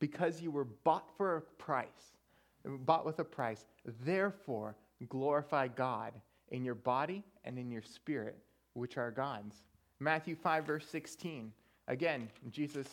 Because 0.00 0.42
you 0.42 0.50
were 0.50 0.64
bought 0.64 1.08
for 1.16 1.36
a 1.36 1.40
price, 1.62 2.16
bought 2.64 3.06
with 3.06 3.20
a 3.20 3.24
price. 3.24 3.64
Therefore, 4.04 4.74
glorify 5.08 5.68
God 5.68 6.12
in 6.50 6.64
your 6.64 6.74
body 6.74 7.22
and 7.44 7.58
in 7.58 7.70
your 7.70 7.82
spirit, 7.82 8.38
which 8.74 8.96
are 8.96 9.10
God's. 9.10 9.54
Matthew 10.00 10.34
5, 10.34 10.64
verse 10.64 10.86
16. 10.88 11.52
Again, 11.88 12.28
Jesus 12.50 12.86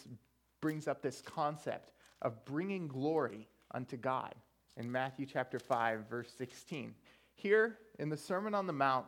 brings 0.61 0.87
up 0.87 1.01
this 1.01 1.21
concept 1.21 1.91
of 2.21 2.43
bringing 2.45 2.87
glory 2.87 3.47
unto 3.71 3.97
God 3.97 4.35
in 4.75 4.91
Matthew 4.91 5.25
chapter 5.25 5.59
5, 5.59 6.07
verse 6.09 6.31
16. 6.37 6.93
Here 7.35 7.77
in 7.99 8.09
the 8.09 8.17
Sermon 8.17 8.53
on 8.53 8.67
the 8.67 8.73
Mount, 8.73 9.05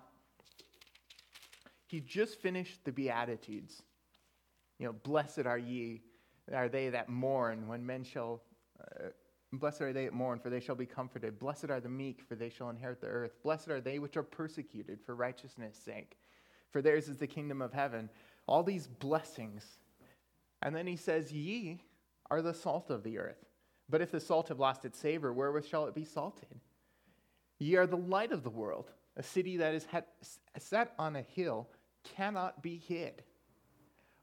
he 1.88 2.00
just 2.00 2.40
finished 2.40 2.86
the 2.86 2.92
Beatitudes. 2.92 3.82
You 4.78 4.88
know, 4.88 4.94
blessed 4.94 5.46
are 5.46 5.58
ye, 5.58 6.02
are 6.54 6.70
they 6.70 6.90
that 6.90 7.10
mourn 7.10 7.68
when 7.68 7.86
men 7.86 8.04
shall, 8.04 8.42
uh, 8.80 9.10
blessed 9.54 9.82
are 9.82 9.94
they 9.94 10.06
that 10.06 10.14
mourn, 10.14 10.40
for 10.40 10.50
they 10.50 10.60
shall 10.60 10.76
be 10.76 10.86
comforted. 10.86 11.40
Blessed 11.40 11.70
are 11.70 11.80
the 11.80 11.90
meek, 11.90 12.22
for 12.28 12.36
they 12.36 12.50
shall 12.50 12.70
inherit 12.70 13.02
the 13.02 13.08
earth. 13.08 13.42
Blessed 13.44 13.70
are 13.70 13.82
they 13.82 14.00
which 14.00 14.18
are 14.18 14.24
persecuted 14.24 15.00
for 15.06 15.16
righteousness' 15.16 15.78
sake, 15.78 16.18
for 16.72 16.82
theirs 16.82 17.10
is 17.10 17.18
the 17.18 17.28
kingdom 17.28 17.62
of 17.62 17.74
heaven. 17.74 18.10
All 18.48 18.64
these 18.64 18.88
blessings. 18.88 19.80
And 20.62 20.76
then 20.76 20.88
he 20.88 20.96
says, 20.96 21.32
Ye 21.32 21.82
are 22.30 22.42
the 22.42 22.54
salt 22.54 22.90
of 22.90 23.04
the 23.04 23.18
earth. 23.18 23.46
But 23.90 24.02
if 24.02 24.12
the 24.12 24.20
salt 24.20 24.50
have 24.50 24.60
lost 24.60 24.86
its 24.86 25.00
savor, 25.00 25.34
wherewith 25.34 25.66
shall 25.66 25.88
it 25.88 25.96
be 25.96 26.06
salted? 26.06 26.60
Ye 27.58 27.76
are 27.76 27.88
the 27.88 27.98
light 27.98 28.32
of 28.32 28.44
the 28.44 28.50
world. 28.50 28.92
A 29.18 29.24
city 29.24 29.58
that 29.58 29.74
is 29.74 29.88
set 30.58 30.94
on 30.98 31.16
a 31.16 31.22
hill 31.22 31.68
cannot 32.16 32.62
be 32.62 32.78
hid. 32.78 33.24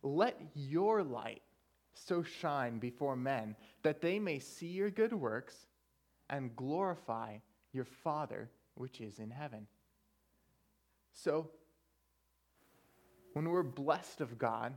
Let 0.03 0.41
your 0.55 1.03
light 1.03 1.43
so 1.97 2.23
shine 2.23 2.79
before 2.79 3.17
men 3.17 3.57
that 3.83 4.01
they 4.01 4.19
may 4.19 4.39
see 4.39 4.69
your 4.69 4.91
good 4.91 5.13
works 5.13 5.67
and 6.31 6.55
glorify 6.57 7.37
your 7.73 7.85
Father 7.85 8.51
which 8.75 9.01
is 9.01 9.19
in 9.19 9.31
heaven. 9.31 9.67
So, 11.13 11.51
when 13.33 13.49
we're 13.49 13.63
blessed 13.63 14.21
of 14.21 14.39
God, 14.39 14.75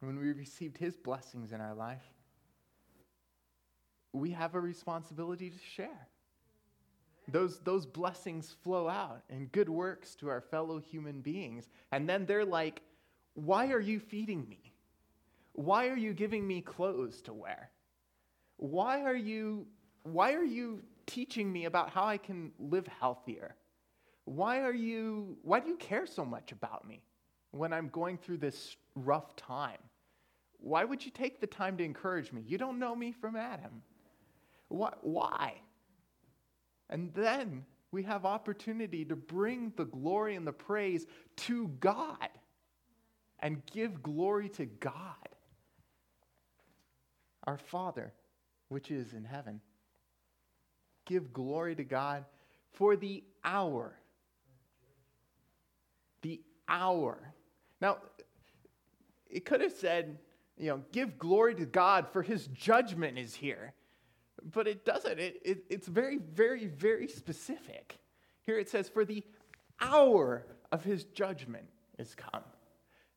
when 0.00 0.18
we 0.18 0.32
received 0.32 0.78
His 0.78 0.96
blessings 0.96 1.52
in 1.52 1.60
our 1.60 1.74
life, 1.74 2.02
we 4.12 4.30
have 4.30 4.54
a 4.54 4.60
responsibility 4.60 5.50
to 5.50 5.58
share 5.58 6.08
those, 7.28 7.60
those 7.60 7.86
blessings 7.86 8.54
flow 8.62 8.88
out 8.88 9.22
in 9.30 9.46
good 9.46 9.68
works 9.68 10.14
to 10.16 10.28
our 10.28 10.40
fellow 10.40 10.78
human 10.78 11.20
beings. 11.20 11.68
And 11.92 12.08
then 12.08 12.26
they're 12.26 12.44
like, 12.44 12.82
Why 13.34 13.70
are 13.72 13.80
you 13.80 14.00
feeding 14.00 14.48
me? 14.48 14.71
Why 15.52 15.88
are 15.88 15.96
you 15.96 16.14
giving 16.14 16.46
me 16.46 16.60
clothes 16.60 17.20
to 17.22 17.32
wear? 17.32 17.70
Why 18.56 19.02
are 19.02 19.14
you, 19.14 19.66
why 20.02 20.34
are 20.34 20.44
you 20.44 20.82
teaching 21.06 21.52
me 21.52 21.66
about 21.66 21.90
how 21.90 22.04
I 22.04 22.16
can 22.16 22.52
live 22.58 22.86
healthier? 22.86 23.54
Why 24.24 24.60
are 24.60 24.72
you, 24.72 25.36
why 25.42 25.60
do 25.60 25.68
you 25.68 25.76
care 25.76 26.06
so 26.06 26.24
much 26.24 26.52
about 26.52 26.86
me 26.86 27.02
when 27.50 27.72
I'm 27.72 27.88
going 27.88 28.18
through 28.18 28.38
this 28.38 28.76
rough 28.94 29.34
time? 29.36 29.78
Why 30.58 30.84
would 30.84 31.04
you 31.04 31.10
take 31.10 31.40
the 31.40 31.46
time 31.46 31.76
to 31.78 31.84
encourage 31.84 32.32
me? 32.32 32.42
You 32.46 32.56
don't 32.56 32.78
know 32.78 32.94
me 32.94 33.12
from 33.12 33.36
Adam. 33.36 33.82
Why? 34.68 34.92
why? 35.02 35.54
And 36.88 37.12
then 37.14 37.64
we 37.90 38.02
have 38.04 38.24
opportunity 38.24 39.04
to 39.04 39.16
bring 39.16 39.72
the 39.76 39.84
glory 39.84 40.36
and 40.36 40.46
the 40.46 40.52
praise 40.52 41.06
to 41.36 41.68
God 41.80 42.28
and 43.40 43.64
give 43.66 44.02
glory 44.02 44.48
to 44.50 44.66
God, 44.66 45.28
our 47.44 47.58
Father, 47.58 48.12
which 48.68 48.90
is 48.90 49.12
in 49.12 49.24
heaven. 49.24 49.60
Give 51.06 51.32
glory 51.32 51.74
to 51.76 51.84
God 51.84 52.24
for 52.72 52.96
the 52.96 53.24
hour. 53.44 53.98
The 56.22 56.40
hour. 56.68 57.34
Now, 57.80 57.98
it 59.28 59.44
could 59.44 59.60
have 59.60 59.72
said, 59.72 60.18
you 60.56 60.68
know, 60.68 60.82
give 60.92 61.18
glory 61.18 61.54
to 61.56 61.66
God 61.66 62.06
for 62.12 62.22
his 62.22 62.46
judgment 62.48 63.18
is 63.18 63.34
here. 63.34 63.74
But 64.52 64.66
it 64.66 64.84
doesn't. 64.84 65.18
It, 65.18 65.40
it, 65.44 65.64
it's 65.68 65.88
very, 65.88 66.18
very, 66.18 66.66
very 66.66 67.08
specific. 67.08 67.98
Here 68.44 68.58
it 68.58 68.68
says, 68.68 68.88
for 68.88 69.04
the 69.04 69.22
hour 69.80 70.46
of 70.70 70.84
his 70.84 71.04
judgment 71.04 71.66
is 71.98 72.14
come. 72.14 72.42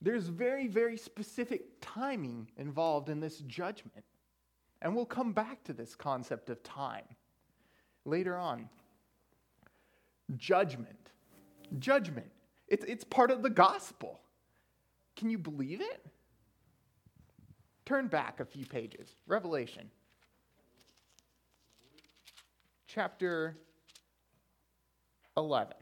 There's 0.02 0.28
very, 0.28 0.66
very 0.66 0.96
specific 0.96 1.80
timing 1.80 2.48
involved 2.56 3.08
in 3.08 3.20
this 3.20 3.38
judgment. 3.38 4.04
And 4.82 4.94
we'll 4.94 5.06
come 5.06 5.32
back 5.32 5.64
to 5.64 5.72
this 5.72 5.94
concept 5.94 6.50
of 6.50 6.62
time 6.62 7.04
later 8.04 8.36
on. 8.36 8.68
Judgment. 10.36 11.10
Judgment. 11.78 12.30
It's, 12.68 12.84
it's 12.84 13.04
part 13.04 13.30
of 13.30 13.42
the 13.42 13.50
gospel. 13.50 14.20
Can 15.16 15.30
you 15.30 15.38
believe 15.38 15.80
it? 15.80 16.04
Turn 17.84 18.08
back 18.08 18.40
a 18.40 18.44
few 18.44 18.66
pages. 18.66 19.14
Revelation. 19.26 19.90
Chapter 22.86 23.56
11. 25.36 25.74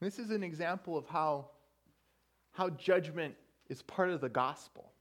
This 0.00 0.18
is 0.18 0.30
an 0.30 0.44
example 0.44 0.96
of 0.96 1.06
how, 1.06 1.46
how 2.52 2.70
judgment 2.70 3.34
is 3.68 3.82
part 3.82 4.10
of 4.10 4.20
the 4.20 4.28
gospel. 4.28 4.93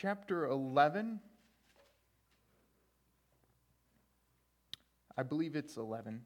Chapter 0.00 0.46
11. 0.46 1.20
I 5.16 5.22
believe 5.22 5.54
it's 5.54 5.76
11. 5.76 6.20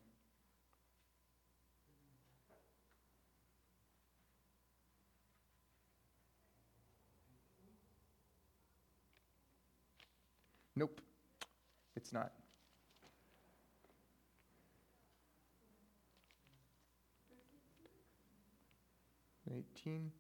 Nope, 10.75 11.03
it's 11.95 12.11
not. 12.11 12.33
18. 19.51 20.11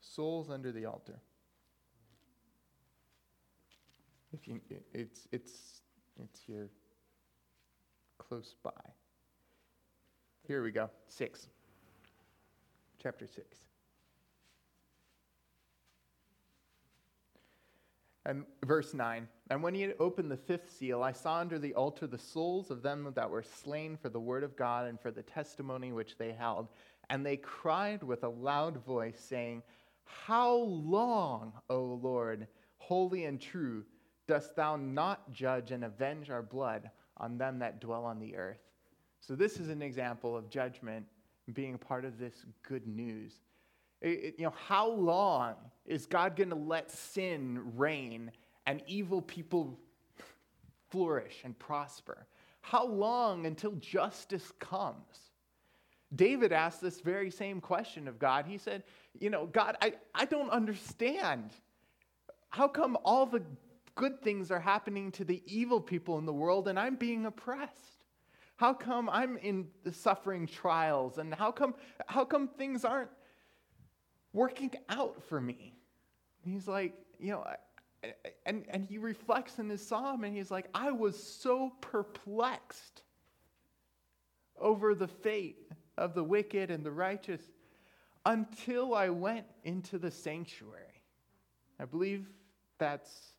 Souls 0.00 0.50
under 0.50 0.70
the 0.72 0.84
altar. 0.84 1.22
If 4.32 4.46
you, 4.46 4.60
it's, 4.92 5.26
it's, 5.32 5.82
it's 6.22 6.40
here 6.46 6.70
close 8.18 8.54
by. 8.62 8.70
Here 10.46 10.62
we 10.62 10.70
go. 10.70 10.90
6. 11.08 11.48
Chapter 13.02 13.26
6. 13.26 13.44
And 18.26 18.44
verse 18.64 18.92
9. 18.92 19.26
And 19.48 19.62
when 19.62 19.74
he 19.74 19.80
had 19.80 19.94
opened 19.98 20.30
the 20.30 20.36
fifth 20.36 20.70
seal, 20.76 21.02
I 21.02 21.12
saw 21.12 21.38
under 21.38 21.58
the 21.58 21.74
altar 21.74 22.06
the 22.06 22.18
souls 22.18 22.70
of 22.70 22.82
them 22.82 23.10
that 23.14 23.30
were 23.30 23.42
slain 23.42 23.96
for 23.96 24.10
the 24.10 24.20
word 24.20 24.44
of 24.44 24.56
God 24.56 24.86
and 24.86 25.00
for 25.00 25.10
the 25.10 25.22
testimony 25.22 25.92
which 25.92 26.18
they 26.18 26.32
held. 26.32 26.68
And 27.08 27.24
they 27.24 27.38
cried 27.38 28.02
with 28.02 28.24
a 28.24 28.28
loud 28.28 28.84
voice, 28.84 29.18
saying, 29.18 29.62
How 30.04 30.54
long, 30.56 31.54
O 31.70 31.98
Lord, 32.02 32.46
holy 32.76 33.24
and 33.24 33.40
true, 33.40 33.84
dost 34.28 34.54
thou 34.54 34.76
not 34.76 35.32
judge 35.32 35.72
and 35.72 35.84
avenge 35.84 36.30
our 36.30 36.42
blood 36.42 36.90
on 37.16 37.38
them 37.38 37.58
that 37.58 37.80
dwell 37.80 38.04
on 38.04 38.20
the 38.20 38.36
earth? 38.36 38.60
So, 39.20 39.34
this 39.34 39.58
is 39.58 39.68
an 39.68 39.82
example 39.82 40.36
of 40.36 40.48
judgment 40.48 41.06
being 41.52 41.78
part 41.78 42.04
of 42.04 42.18
this 42.18 42.44
good 42.62 42.86
news. 42.86 43.32
It, 44.00 44.08
it, 44.08 44.34
you 44.38 44.44
know, 44.44 44.54
how 44.66 44.88
long 44.88 45.54
is 45.86 46.06
God 46.06 46.36
going 46.36 46.50
to 46.50 46.54
let 46.54 46.90
sin 46.90 47.60
reign 47.76 48.30
and 48.66 48.82
evil 48.86 49.20
people 49.20 49.78
flourish 50.90 51.40
and 51.44 51.58
prosper? 51.58 52.26
How 52.60 52.86
long 52.86 53.46
until 53.46 53.72
justice 53.72 54.52
comes? 54.60 55.30
David 56.14 56.52
asked 56.52 56.80
this 56.80 57.00
very 57.00 57.30
same 57.30 57.60
question 57.60 58.08
of 58.08 58.18
God. 58.18 58.46
He 58.46 58.58
said, 58.58 58.84
You 59.18 59.30
know, 59.30 59.46
God, 59.46 59.76
I, 59.82 59.94
I 60.14 60.24
don't 60.24 60.50
understand. 60.50 61.50
How 62.50 62.68
come 62.68 62.96
all 63.04 63.26
the 63.26 63.42
good 63.98 64.22
things 64.22 64.52
are 64.52 64.60
happening 64.60 65.10
to 65.10 65.24
the 65.24 65.42
evil 65.44 65.80
people 65.80 66.18
in 66.18 66.24
the 66.24 66.32
world 66.32 66.68
and 66.68 66.78
I'm 66.78 66.94
being 66.94 67.26
oppressed? 67.26 68.04
How 68.54 68.72
come 68.72 69.10
I'm 69.10 69.36
in 69.38 69.66
the 69.82 69.92
suffering 69.92 70.46
trials 70.46 71.18
and 71.18 71.34
how 71.34 71.50
come, 71.50 71.74
how 72.06 72.24
come 72.24 72.46
things 72.46 72.84
aren't 72.84 73.10
working 74.32 74.70
out 74.88 75.22
for 75.24 75.40
me? 75.40 75.74
He's 76.44 76.68
like, 76.68 76.94
You 77.18 77.32
know, 77.32 77.46
and, 78.46 78.64
and 78.70 78.84
he 78.84 78.98
reflects 78.98 79.58
in 79.58 79.68
his 79.68 79.84
psalm 79.84 80.22
and 80.22 80.34
he's 80.34 80.50
like, 80.50 80.68
I 80.72 80.92
was 80.92 81.20
so 81.20 81.72
perplexed 81.80 83.02
over 84.60 84.94
the 84.94 85.08
fate 85.08 85.72
of 85.96 86.14
the 86.14 86.22
wicked 86.22 86.70
and 86.70 86.86
the 86.86 86.92
righteous 86.92 87.42
until 88.24 88.94
I 88.94 89.08
went 89.08 89.46
into 89.64 89.98
the 89.98 90.12
sanctuary. 90.12 91.02
I 91.80 91.84
believe 91.84 92.28
that's 92.78 93.32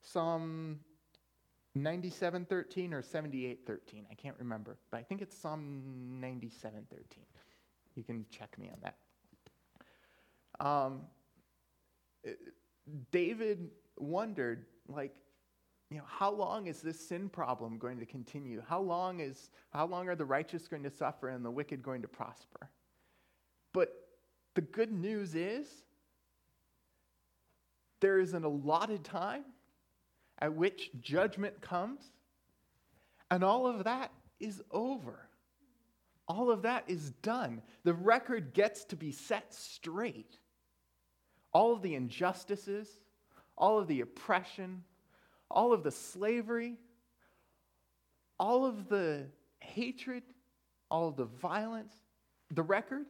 Psalm 0.00 0.80
97:13 1.76 2.92
or 2.92 3.02
78:13. 3.02 4.06
I 4.10 4.14
can't 4.14 4.38
remember, 4.38 4.78
but 4.90 4.98
I 4.98 5.02
think 5.02 5.22
it's 5.22 5.36
Psalm 5.36 6.20
97:13. 6.20 7.26
You 7.94 8.02
can 8.02 8.26
check 8.30 8.58
me 8.58 8.70
on 8.70 8.80
that. 8.80 8.96
Um, 10.64 11.06
David 13.10 13.70
wondered, 13.96 14.66
like, 14.88 15.14
you 15.90 15.98
know, 15.98 16.04
how 16.06 16.30
long 16.30 16.66
is 16.66 16.82
this 16.82 17.08
sin 17.08 17.28
problem 17.28 17.78
going 17.78 17.98
to 17.98 18.06
continue? 18.06 18.62
How 18.66 18.80
long 18.80 19.20
is 19.20 19.50
how 19.70 19.86
long 19.86 20.08
are 20.08 20.16
the 20.16 20.24
righteous 20.24 20.68
going 20.68 20.82
to 20.82 20.90
suffer 20.90 21.28
and 21.28 21.44
the 21.44 21.50
wicked 21.50 21.82
going 21.82 22.02
to 22.02 22.08
prosper? 22.08 22.70
But 23.72 24.08
the 24.54 24.60
good 24.60 24.92
news 24.92 25.34
is 25.34 25.84
there 28.00 28.18
is 28.18 28.34
an 28.34 28.44
allotted 28.44 29.04
time 29.04 29.44
at 30.40 30.54
which 30.54 30.90
judgment 31.00 31.60
comes, 31.60 32.02
and 33.30 33.44
all 33.44 33.66
of 33.66 33.84
that 33.84 34.12
is 34.38 34.62
over. 34.70 35.28
All 36.26 36.50
of 36.50 36.62
that 36.62 36.84
is 36.86 37.10
done. 37.22 37.60
The 37.84 37.94
record 37.94 38.54
gets 38.54 38.84
to 38.86 38.96
be 38.96 39.12
set 39.12 39.52
straight. 39.52 40.38
All 41.52 41.72
of 41.72 41.82
the 41.82 41.94
injustices, 41.94 42.88
all 43.56 43.78
of 43.78 43.88
the 43.88 44.00
oppression, 44.00 44.84
all 45.50 45.72
of 45.72 45.82
the 45.82 45.90
slavery, 45.90 46.76
all 48.38 48.64
of 48.64 48.88
the 48.88 49.26
hatred, 49.58 50.22
all 50.90 51.08
of 51.08 51.16
the 51.16 51.24
violence, 51.24 51.94
the 52.52 52.62
record, 52.62 53.06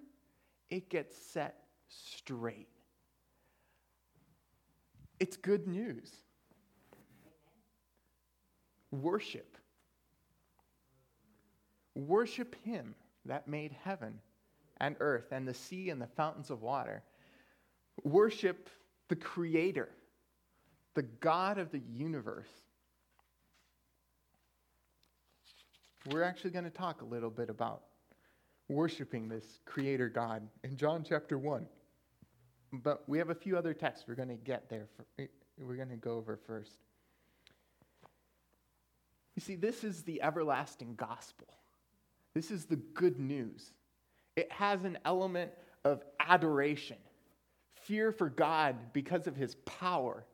it 0.70 0.88
gets 0.88 1.16
set 1.16 1.56
straight. 1.88 2.68
It's 5.18 5.36
good 5.36 5.68
news. 5.68 6.10
Worship. 8.90 9.56
Worship 11.94 12.56
Him 12.64 12.94
that 13.26 13.48
made 13.48 13.76
heaven 13.84 14.20
and 14.78 14.96
earth 15.00 15.32
and 15.32 15.46
the 15.46 15.54
sea 15.54 15.90
and 15.90 16.00
the 16.00 16.06
fountains 16.06 16.50
of 16.50 16.62
water. 16.62 17.02
Worship 18.04 18.70
the 19.08 19.16
Creator 19.16 19.90
the 20.94 21.02
God 21.02 21.58
of 21.58 21.70
the 21.70 21.80
universe. 21.94 22.50
We're 26.10 26.22
actually 26.22 26.50
going 26.50 26.64
to 26.64 26.70
talk 26.70 27.02
a 27.02 27.04
little 27.04 27.30
bit 27.30 27.50
about 27.50 27.82
worshiping 28.68 29.28
this 29.28 29.60
Creator 29.66 30.08
God 30.08 30.48
in 30.64 30.76
John 30.76 31.04
chapter 31.06 31.38
1. 31.38 31.66
But 32.72 33.08
we 33.08 33.18
have 33.18 33.30
a 33.30 33.34
few 33.34 33.56
other 33.56 33.74
texts 33.74 34.06
we're 34.08 34.14
going 34.14 34.28
to 34.28 34.34
get 34.34 34.68
there. 34.68 34.86
For, 34.96 35.26
we're 35.58 35.76
going 35.76 35.90
to 35.90 35.96
go 35.96 36.16
over 36.16 36.38
first. 36.46 36.78
You 39.40 39.42
see, 39.42 39.56
this 39.56 39.84
is 39.84 40.02
the 40.02 40.20
everlasting 40.20 40.96
gospel. 40.96 41.46
This 42.34 42.50
is 42.50 42.66
the 42.66 42.76
good 42.76 43.18
news. 43.18 43.72
It 44.36 44.52
has 44.52 44.84
an 44.84 44.98
element 45.06 45.50
of 45.82 46.04
adoration, 46.20 46.98
fear 47.72 48.12
for 48.12 48.28
God 48.28 48.76
because 48.92 49.26
of 49.26 49.36
his 49.36 49.54
power, 49.64 50.26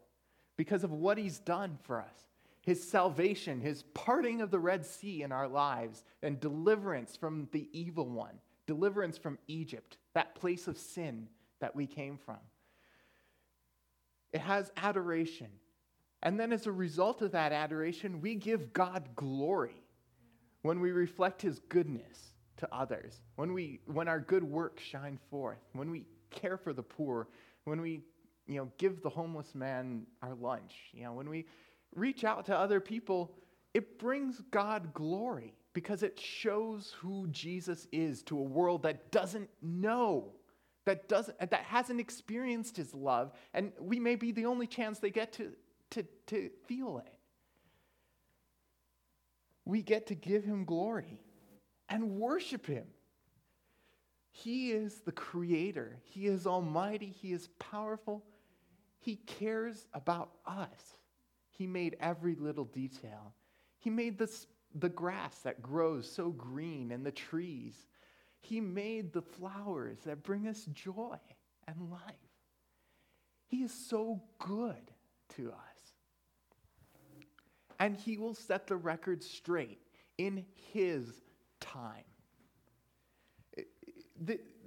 because 0.57 0.83
of 0.83 0.90
what 0.90 1.19
he's 1.19 1.38
done 1.38 1.79
for 1.85 2.01
us 2.01 2.27
his 2.62 2.83
salvation, 2.83 3.61
his 3.61 3.85
parting 3.95 4.40
of 4.40 4.51
the 4.51 4.59
Red 4.59 4.85
Sea 4.85 5.23
in 5.23 5.31
our 5.31 5.47
lives, 5.47 6.03
and 6.21 6.40
deliverance 6.40 7.14
from 7.14 7.47
the 7.53 7.69
evil 7.71 8.09
one, 8.09 8.40
deliverance 8.66 9.16
from 9.16 9.38
Egypt, 9.47 9.99
that 10.14 10.35
place 10.35 10.66
of 10.66 10.77
sin 10.77 11.29
that 11.61 11.77
we 11.77 11.87
came 11.87 12.19
from. 12.19 12.40
It 14.33 14.40
has 14.40 14.73
adoration. 14.77 15.47
And 16.27 16.41
then, 16.41 16.53
as 16.53 16.67
a 16.67 16.73
result 16.73 17.23
of 17.23 17.31
that 17.31 17.53
adoration, 17.53 18.21
we 18.21 18.35
give 18.35 18.73
God 18.73 19.11
glory 19.15 19.81
when 20.62 20.81
we 20.81 20.91
reflect 20.91 21.41
his 21.41 21.61
goodness 21.69 22.33
to 22.57 22.69
others, 22.75 23.21
when, 23.37 23.53
we, 23.53 23.79
when 23.87 24.09
our 24.09 24.19
good 24.19 24.43
works 24.43 24.83
shine 24.83 25.21
forth, 25.31 25.61
when 25.73 25.89
we 25.89 26.05
care 26.31 26.57
for 26.57 26.73
the 26.73 26.83
poor, 26.83 27.29
when 27.62 27.81
we 27.81 28.01
you 28.49 28.57
know, 28.57 28.69
give 28.77 29.03
the 29.03 29.09
homeless 29.09 29.55
man 29.55 30.05
our 30.21 30.35
lunch. 30.35 30.75
You 30.93 31.05
know, 31.05 31.12
when 31.12 31.31
we 31.31 31.47
reach 31.95 32.25
out 32.25 32.45
to 32.47 32.59
other 32.59 32.81
people, 32.81 33.33
it 33.73 34.01
brings 34.01 34.43
God 34.51 34.93
glory 34.95 35.55
because 35.75 36.03
it 36.03 36.19
shows 36.19 36.93
who 36.99 37.29
Jesus 37.29 37.87
is 37.93 38.25
to 38.25 38.37
a 38.37 38.43
world 38.43 38.83
that 38.83 39.12
doesn't 39.12 39.49
know, 39.62 40.33
that, 40.87 41.09
doesn't, 41.09 41.39
that 41.39 41.62
hasn't 41.62 42.01
experienced 42.01 42.77
his 42.77 42.93
love, 42.93 43.31
and 43.55 43.71
we 43.79 44.01
may 44.01 44.17
be 44.17 44.33
the 44.33 44.47
only 44.47 44.67
chance 44.67 44.99
they 44.99 45.11
get 45.11 45.33
to, 45.35 45.53
to, 45.90 46.05
to 46.29 46.51
feel 46.66 46.99
it. 46.99 47.12
We 49.64 49.83
get 49.83 50.07
to 50.09 50.14
give 50.14 50.44
him 50.44 50.64
glory 50.64 51.20
and 51.88 52.18
worship 52.18 52.66
him. 52.66 52.87
He 54.31 54.72
is 54.72 55.01
the 55.01 55.12
creator, 55.12 55.96
he 56.03 56.27
is 56.27 56.46
almighty, 56.46 57.09
he 57.09 57.33
is 57.33 57.49
powerful, 57.59 58.22
he 58.99 59.16
cares 59.16 59.87
about 59.94 60.31
us. 60.46 60.99
He 61.51 61.66
made 61.66 61.96
every 62.01 62.35
little 62.35 62.66
detail. 62.66 63.33
He 63.79 63.88
made 63.88 64.18
this, 64.18 64.46
the 64.75 64.90
grass 64.90 65.38
that 65.38 65.62
grows 65.62 66.11
so 66.11 66.31
green 66.31 66.92
and 66.92 67.05
the 67.05 67.12
trees. 67.12 67.87
He 68.40 68.61
made 68.61 69.12
the 69.12 69.22
flowers 69.22 69.99
that 70.05 70.22
bring 70.22 70.46
us 70.46 70.66
joy 70.66 71.18
and 71.66 71.90
life. 71.90 72.01
He 73.46 73.62
is 73.62 73.72
so 73.72 74.22
good 74.38 74.90
to 75.37 75.51
us. 75.51 75.66
And 77.79 77.97
He 77.97 78.17
will 78.17 78.35
set 78.35 78.67
the 78.67 78.77
record 78.77 79.23
straight 79.23 79.81
in 80.19 80.45
His 80.73 81.23
time. 81.61 82.05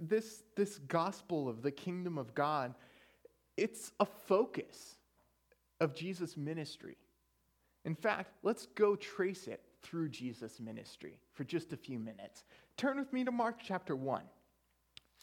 This, 0.01 0.43
this 0.55 0.77
gospel 0.77 1.49
of 1.49 1.61
the 1.61 1.71
kingdom 1.71 2.17
of 2.17 2.35
God, 2.35 2.75
it's 3.57 3.91
a 3.99 4.05
focus 4.05 4.95
of 5.79 5.95
Jesus' 5.95 6.37
ministry. 6.37 6.97
In 7.85 7.95
fact, 7.95 8.31
let's 8.43 8.67
go 8.67 8.95
trace 8.95 9.47
it 9.47 9.61
through 9.81 10.09
Jesus' 10.09 10.59
ministry 10.59 11.17
for 11.33 11.43
just 11.43 11.73
a 11.73 11.77
few 11.77 11.99
minutes. 11.99 12.43
Turn 12.77 12.97
with 12.97 13.11
me 13.13 13.23
to 13.23 13.31
Mark 13.31 13.59
chapter 13.63 13.95
1. 13.95 14.21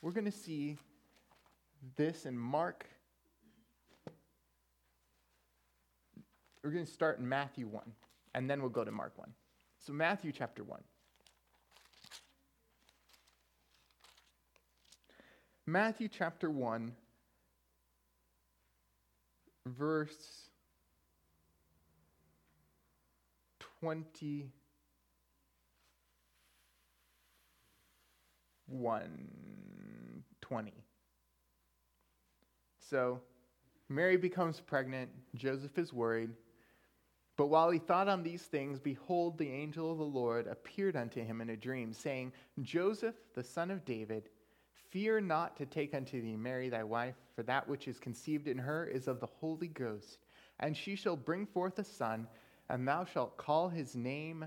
We're 0.02 0.12
going 0.12 0.24
to 0.24 0.30
see 0.32 0.76
this 1.96 2.26
in 2.26 2.36
Mark. 2.36 2.86
We're 6.66 6.72
going 6.72 6.84
to 6.84 6.90
start 6.90 7.20
in 7.20 7.28
Matthew 7.28 7.68
1, 7.68 7.84
and 8.34 8.50
then 8.50 8.60
we'll 8.60 8.70
go 8.70 8.82
to 8.82 8.90
Mark 8.90 9.12
1. 9.14 9.32
So, 9.78 9.92
Matthew 9.92 10.32
chapter 10.32 10.64
1. 10.64 10.80
Matthew 15.64 16.08
chapter 16.08 16.50
1, 16.50 16.90
verse 19.66 20.48
21 23.80 24.50
20. 30.40 30.72
So 32.80 33.20
Mary 33.88 34.16
becomes 34.16 34.58
pregnant, 34.58 35.10
Joseph 35.36 35.78
is 35.78 35.92
worried. 35.92 36.30
But 37.36 37.48
while 37.48 37.70
he 37.70 37.78
thought 37.78 38.08
on 38.08 38.22
these 38.22 38.42
things, 38.42 38.80
behold, 38.80 39.36
the 39.36 39.50
angel 39.50 39.92
of 39.92 39.98
the 39.98 40.04
Lord 40.04 40.46
appeared 40.46 40.96
unto 40.96 41.22
him 41.22 41.40
in 41.40 41.50
a 41.50 41.56
dream, 41.56 41.92
saying, 41.92 42.32
Joseph, 42.62 43.14
the 43.34 43.44
son 43.44 43.70
of 43.70 43.84
David, 43.84 44.30
fear 44.90 45.20
not 45.20 45.56
to 45.56 45.66
take 45.66 45.94
unto 45.94 46.22
thee 46.22 46.36
Mary 46.36 46.70
thy 46.70 46.82
wife, 46.82 47.16
for 47.34 47.42
that 47.42 47.68
which 47.68 47.88
is 47.88 47.98
conceived 47.98 48.48
in 48.48 48.56
her 48.56 48.86
is 48.86 49.06
of 49.06 49.20
the 49.20 49.26
Holy 49.26 49.68
Ghost. 49.68 50.18
And 50.60 50.74
she 50.74 50.96
shall 50.96 51.16
bring 51.16 51.44
forth 51.44 51.78
a 51.78 51.84
son 51.84 52.26
and 52.68 52.86
thou 52.86 53.04
shalt 53.04 53.36
call 53.36 53.68
his 53.68 53.94
name 53.94 54.46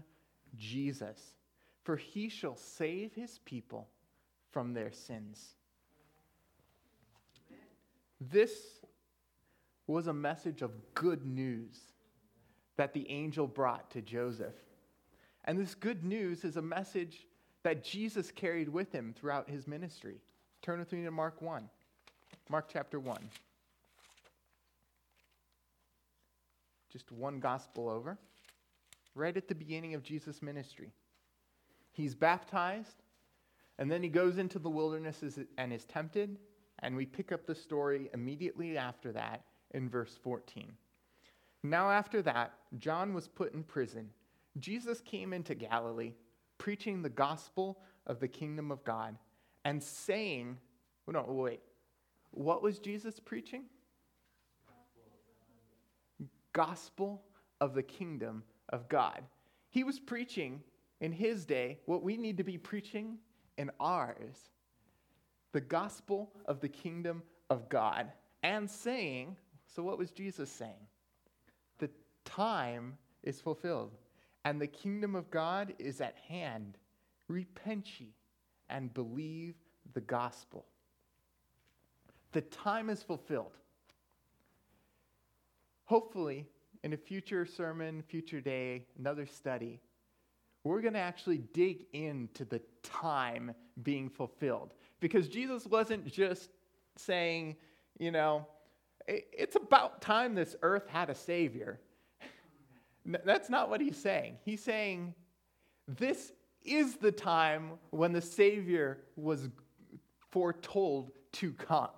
Jesus, 0.57 1.35
for 1.83 1.95
he 1.95 2.29
shall 2.29 2.55
save 2.55 3.13
his 3.13 3.39
people 3.45 3.87
from 4.51 4.73
their 4.73 4.91
sins. 4.91 5.55
This 8.19 8.81
was 9.87 10.07
a 10.07 10.13
message 10.13 10.61
of 10.61 10.71
good 10.93 11.25
news 11.25 11.79
that 12.79 12.93
the 12.93 13.11
angel 13.11 13.45
brought 13.45 13.91
to 13.91 14.01
Joseph. 14.01 14.55
And 15.43 15.59
this 15.59 15.75
good 15.75 16.05
news 16.05 16.45
is 16.45 16.55
a 16.55 16.61
message 16.61 17.27
that 17.63 17.83
Jesus 17.83 18.31
carried 18.31 18.69
with 18.69 18.93
him 18.93 19.13
throughout 19.13 19.49
his 19.49 19.67
ministry. 19.67 20.21
Turn 20.61 20.79
with 20.79 20.93
me 20.93 21.03
to 21.03 21.11
Mark 21.11 21.41
1. 21.41 21.69
Mark 22.47 22.69
chapter 22.71 22.97
1. 22.97 23.17
just 26.89 27.11
one 27.11 27.39
gospel 27.41 27.89
over, 27.89 28.17
right 29.13 29.35
at 29.35 29.49
the 29.49 29.55
beginning 29.55 29.93
of 29.93 30.01
Jesus' 30.01 30.41
ministry. 30.41 30.91
He's 31.91 32.15
baptized, 32.15 33.03
and 33.77 33.91
then 33.91 34.01
he 34.01 34.09
goes 34.09 34.37
into 34.37 34.57
the 34.57 34.69
wilderness 34.69 35.21
and 35.57 35.73
is 35.73 35.85
tempted, 35.85 36.39
and 36.79 36.95
we 36.95 37.05
pick 37.05 37.31
up 37.33 37.45
the 37.45 37.53
story 37.53 38.09
immediately 38.13 38.77
after 38.77 39.11
that 39.11 39.43
in 39.71 39.89
verse 39.89 40.17
14. 40.23 40.71
Now, 41.63 41.91
after 41.91 42.21
that, 42.21 42.53
John 42.77 43.13
was 43.13 43.27
put 43.27 43.53
in 43.53 43.63
prison. 43.63 44.09
Jesus 44.59 45.01
came 45.01 45.33
into 45.33 45.55
Galilee, 45.55 46.13
preaching 46.57 47.01
the 47.01 47.09
gospel 47.09 47.79
of 48.07 48.19
the 48.19 48.27
kingdom 48.27 48.71
of 48.71 48.83
God, 48.83 49.17
and 49.65 49.81
saying, 49.81 50.57
oh, 51.07 51.11
no, 51.11 51.25
wait, 51.27 51.61
what 52.31 52.61
was 52.61 52.79
Jesus 52.79 53.19
preaching? 53.19 53.63
gospel 56.53 57.21
of 57.61 57.73
the 57.73 57.83
kingdom 57.83 58.43
of 58.69 58.87
God. 58.89 59.21
He 59.69 59.83
was 59.83 59.99
preaching 59.99 60.61
in 61.01 61.11
his 61.11 61.45
day 61.45 61.79
what 61.85 62.03
we 62.03 62.17
need 62.17 62.37
to 62.37 62.43
be 62.43 62.57
preaching 62.57 63.17
in 63.57 63.71
ours 63.79 64.49
the 65.51 65.61
gospel 65.61 66.31
of 66.45 66.59
the 66.59 66.69
kingdom 66.69 67.23
of 67.49 67.69
God. 67.69 68.11
And 68.43 68.69
saying, 68.69 69.35
so 69.65 69.81
what 69.83 69.97
was 69.97 70.11
Jesus 70.11 70.49
saying? 70.51 70.87
Time 72.39 72.97
is 73.23 73.41
fulfilled, 73.41 73.97
and 74.45 74.61
the 74.61 74.67
kingdom 74.67 75.15
of 75.15 75.29
God 75.29 75.73
is 75.77 75.99
at 75.99 76.15
hand. 76.27 76.77
Repent 77.27 77.99
ye 77.99 78.13
and 78.69 78.93
believe 78.93 79.55
the 79.93 80.01
gospel. 80.01 80.65
The 82.31 82.41
time 82.41 82.89
is 82.89 83.03
fulfilled 83.03 83.57
hopefully, 85.89 86.45
in 86.83 86.93
a 86.93 86.97
future 86.97 87.47
sermon, 87.47 88.03
future 88.03 88.39
day, 88.39 88.85
another 88.99 89.25
study, 89.25 89.81
we're 90.63 90.81
going 90.81 90.93
to 90.93 90.99
actually 90.99 91.39
dig 91.51 91.87
into 91.93 92.45
the 92.45 92.61
time 92.83 93.51
being 93.81 94.07
fulfilled. 94.07 94.75
Because 94.99 95.27
Jesus 95.27 95.65
wasn't 95.65 96.05
just 96.05 96.51
saying, 96.95 97.55
you 97.97 98.11
know, 98.11 98.45
it's 99.07 99.55
about 99.55 99.99
time 99.99 100.35
this 100.35 100.55
earth 100.61 100.87
had 100.87 101.09
a 101.09 101.15
savior. 101.15 101.79
That's 103.05 103.49
not 103.49 103.69
what 103.69 103.81
he's 103.81 103.97
saying. 103.97 104.37
He's 104.43 104.63
saying, 104.63 105.13
this 105.87 106.31
is 106.63 106.95
the 106.97 107.11
time 107.11 107.71
when 107.89 108.11
the 108.11 108.21
Savior 108.21 108.99
was 109.15 109.49
foretold 110.31 111.11
to 111.33 111.53
come. 111.53 111.89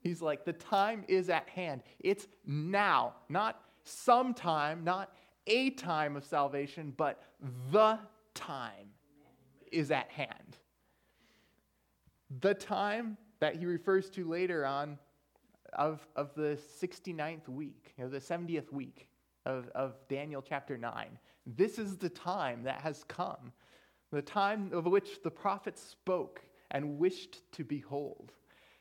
He's 0.00 0.22
like, 0.22 0.44
the 0.44 0.52
time 0.52 1.04
is 1.08 1.30
at 1.30 1.48
hand. 1.48 1.82
It's 1.98 2.28
now, 2.46 3.14
not 3.28 3.60
sometime, 3.82 4.84
not 4.84 5.12
a 5.46 5.70
time 5.70 6.16
of 6.16 6.24
salvation, 6.24 6.92
but 6.96 7.22
the 7.72 7.98
time 8.34 8.88
is 9.72 9.90
at 9.90 10.10
hand. 10.10 10.58
The 12.40 12.54
time 12.54 13.16
that 13.40 13.56
he 13.56 13.66
refers 13.66 14.10
to 14.10 14.24
later 14.28 14.64
on 14.64 14.98
of, 15.72 16.06
of 16.14 16.34
the 16.34 16.58
69th 16.80 17.48
week, 17.48 17.94
you 17.96 18.04
know, 18.04 18.10
the 18.10 18.20
70th 18.20 18.72
week 18.72 19.08
of, 19.46 19.70
of 19.74 19.94
Daniel 20.08 20.42
chapter 20.42 20.76
9. 20.76 21.18
This 21.46 21.78
is 21.78 21.96
the 21.96 22.10
time 22.10 22.64
that 22.64 22.80
has 22.82 23.04
come, 23.04 23.52
the 24.12 24.20
time 24.20 24.70
of 24.72 24.84
which 24.84 25.22
the 25.22 25.30
prophets 25.30 25.80
spoke 25.80 26.42
and 26.72 26.98
wished 26.98 27.40
to 27.52 27.64
behold. 27.64 28.32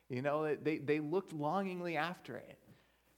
You 0.09 0.21
know, 0.21 0.55
they, 0.55 0.79
they 0.79 0.99
looked 0.99 1.33
longingly 1.33 1.95
after 1.95 2.35
it. 2.35 2.57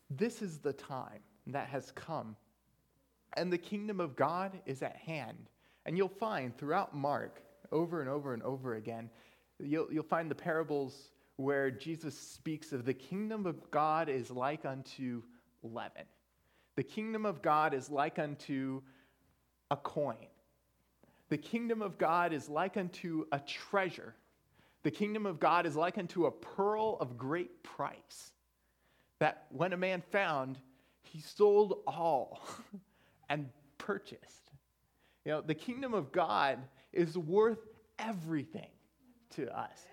This 0.09 0.41
is 0.41 0.59
the 0.59 0.73
time 0.73 1.21
that 1.47 1.67
has 1.69 1.91
come. 1.91 2.35
And 3.35 3.51
the 3.51 3.57
kingdom 3.57 3.99
of 3.99 4.15
God 4.15 4.51
is 4.65 4.83
at 4.83 4.95
hand. 4.97 5.49
And 5.85 5.97
you'll 5.97 6.09
find 6.09 6.57
throughout 6.57 6.95
Mark, 6.95 7.41
over 7.71 8.01
and 8.01 8.09
over 8.09 8.33
and 8.33 8.43
over 8.43 8.75
again, 8.75 9.09
you'll, 9.59 9.87
you'll 9.91 10.03
find 10.03 10.29
the 10.29 10.35
parables 10.35 11.11
where 11.37 11.69
Jesus 11.71 12.17
speaks 12.17 12.73
of 12.73 12.83
the 12.83 12.93
kingdom 12.93 13.45
of 13.45 13.69
God 13.71 14.09
is 14.09 14.31
like 14.31 14.65
unto 14.65 15.21
leaven. 15.63 16.05
The 16.77 16.83
kingdom 16.83 17.25
of 17.25 17.41
God 17.41 17.73
is 17.73 17.89
like 17.89 18.17
unto 18.17 18.81
a 19.69 19.75
coin. 19.75 20.27
The 21.27 21.37
kingdom 21.37 21.81
of 21.81 21.97
God 21.97 22.31
is 22.31 22.47
like 22.47 22.77
unto 22.77 23.25
a 23.33 23.39
treasure 23.39 24.15
the 24.87 24.91
kingdom 24.91 25.25
of 25.25 25.37
God 25.37 25.65
is 25.65 25.75
like 25.75 25.97
unto 25.97 26.27
a 26.27 26.31
pearl 26.31 26.95
of 27.01 27.17
great 27.17 27.61
price, 27.61 28.31
that 29.19 29.45
when 29.49 29.73
a 29.73 29.77
man 29.77 30.01
found, 30.13 30.57
he 31.03 31.19
sold 31.19 31.79
all 31.85 32.41
and 33.29 33.49
purchased. 33.77 34.51
You 35.25 35.33
know, 35.33 35.41
the 35.41 35.55
kingdom 35.55 35.93
of 35.93 36.13
God 36.13 36.59
is 36.93 37.17
worth 37.17 37.59
everything 37.99 38.69
to 39.31 39.53
us. 39.53 39.85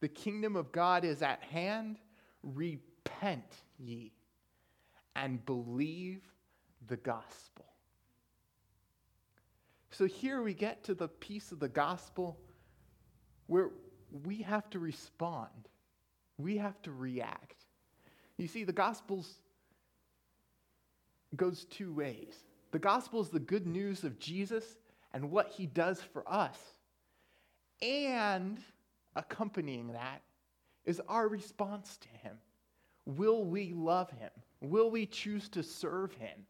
The 0.00 0.08
kingdom 0.08 0.56
of 0.56 0.72
God 0.72 1.04
is 1.04 1.20
at 1.20 1.42
hand. 1.42 1.98
Repent 2.42 3.52
ye 3.78 4.12
and 5.20 5.44
believe 5.44 6.22
the 6.88 6.96
gospel. 6.96 7.66
So 9.90 10.06
here 10.06 10.40
we 10.40 10.54
get 10.54 10.82
to 10.84 10.94
the 10.94 11.08
piece 11.08 11.52
of 11.52 11.60
the 11.60 11.68
gospel 11.68 12.38
where 13.46 13.70
we 14.24 14.38
have 14.38 14.70
to 14.70 14.78
respond, 14.78 15.68
we 16.38 16.56
have 16.56 16.80
to 16.82 16.92
react. 16.92 17.66
You 18.38 18.48
see, 18.48 18.64
the 18.64 18.72
gospel's 18.72 19.42
goes 21.36 21.64
two 21.66 21.92
ways. 21.92 22.42
The 22.70 22.78
gospel 22.78 23.20
is 23.20 23.28
the 23.28 23.40
good 23.40 23.66
news 23.66 24.04
of 24.04 24.18
Jesus 24.18 24.64
and 25.12 25.30
what 25.30 25.48
he 25.50 25.66
does 25.66 26.00
for 26.00 26.24
us. 26.26 26.58
And 27.82 28.58
accompanying 29.16 29.92
that 29.92 30.22
is 30.86 31.00
our 31.08 31.28
response 31.28 31.98
to 31.98 32.08
him. 32.08 32.38
Will 33.04 33.44
we 33.44 33.74
love 33.74 34.10
him? 34.12 34.30
Will 34.60 34.90
we 34.90 35.06
choose 35.06 35.48
to 35.50 35.62
serve 35.62 36.12
him? 36.12 36.46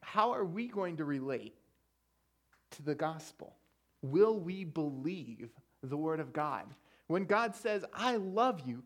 How 0.00 0.32
are 0.32 0.44
we 0.44 0.68
going 0.68 0.96
to 0.98 1.04
relate 1.04 1.56
to 2.72 2.82
the 2.82 2.94
gospel? 2.94 3.54
Will 4.02 4.38
we 4.38 4.64
believe 4.64 5.50
the 5.82 5.96
word 5.96 6.20
of 6.20 6.32
God? 6.32 6.64
When 7.08 7.24
God 7.24 7.54
says, 7.54 7.84
I 7.92 8.16
love 8.16 8.62
you, 8.66 8.82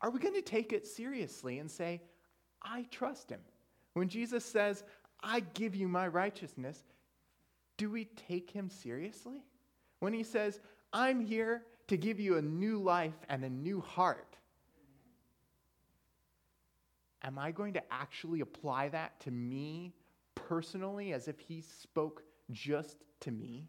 are 0.00 0.10
we 0.10 0.18
going 0.18 0.34
to 0.34 0.42
take 0.42 0.72
it 0.72 0.86
seriously 0.86 1.58
and 1.58 1.70
say, 1.70 2.00
I 2.62 2.86
trust 2.90 3.30
him? 3.30 3.40
When 3.94 4.08
Jesus 4.08 4.44
says, 4.44 4.84
I 5.22 5.40
give 5.40 5.74
you 5.74 5.88
my 5.88 6.08
righteousness, 6.08 6.82
do 7.76 7.90
we 7.90 8.06
take 8.28 8.50
him 8.50 8.70
seriously? 8.70 9.44
When 10.00 10.12
he 10.12 10.22
says, 10.22 10.60
I'm 10.92 11.20
here 11.20 11.64
to 11.88 11.96
give 11.96 12.18
you 12.18 12.38
a 12.38 12.42
new 12.42 12.78
life 12.78 13.18
and 13.28 13.44
a 13.44 13.50
new 13.50 13.80
heart, 13.80 14.36
am 17.22 17.38
I 17.38 17.50
going 17.50 17.74
to 17.74 17.82
actually 17.92 18.40
apply 18.40 18.88
that 18.88 19.20
to 19.20 19.30
me 19.30 19.94
personally 20.34 21.12
as 21.12 21.28
if 21.28 21.38
he 21.38 21.60
spoke 21.60 22.22
just 22.50 22.96
to 23.20 23.30
me? 23.30 23.68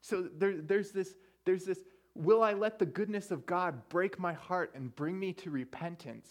So 0.00 0.28
there, 0.36 0.60
there's, 0.60 0.90
this, 0.90 1.14
there's 1.44 1.64
this 1.64 1.78
will 2.14 2.42
I 2.42 2.52
let 2.52 2.78
the 2.78 2.86
goodness 2.86 3.30
of 3.30 3.46
God 3.46 3.88
break 3.88 4.18
my 4.18 4.34
heart 4.34 4.72
and 4.74 4.94
bring 4.94 5.18
me 5.18 5.32
to 5.34 5.50
repentance? 5.50 6.28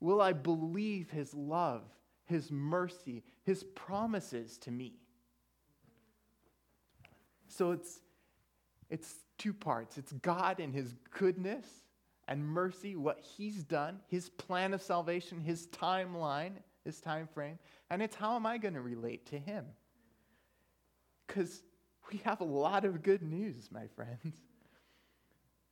Will 0.00 0.20
I 0.20 0.32
believe 0.32 1.10
his 1.10 1.34
love, 1.34 1.82
his 2.26 2.50
mercy, 2.50 3.24
his 3.42 3.64
promises 3.64 4.58
to 4.58 4.70
me? 4.70 4.94
So 7.48 7.72
it's, 7.72 8.00
it's 8.90 9.14
two 9.38 9.52
parts 9.52 9.98
it's 9.98 10.12
God 10.12 10.60
and 10.60 10.72
his 10.72 10.94
goodness 11.18 11.66
and 12.28 12.46
mercy, 12.46 12.96
what 12.96 13.20
he's 13.20 13.62
done, 13.64 14.00
his 14.08 14.28
plan 14.28 14.74
of 14.74 14.82
salvation, 14.82 15.40
his 15.40 15.66
timeline, 15.68 16.52
his 16.84 17.00
time 17.00 17.28
frame, 17.32 17.58
and 17.90 18.02
it's 18.02 18.16
how 18.16 18.36
am 18.36 18.46
I 18.46 18.58
going 18.58 18.74
to 18.74 18.80
relate 18.80 19.26
to 19.26 19.38
him? 19.38 19.66
Because 21.26 21.62
we 22.12 22.18
have 22.24 22.40
a 22.40 22.44
lot 22.44 22.84
of 22.84 23.02
good 23.02 23.22
news, 23.22 23.68
my 23.70 23.86
friends. 23.94 24.36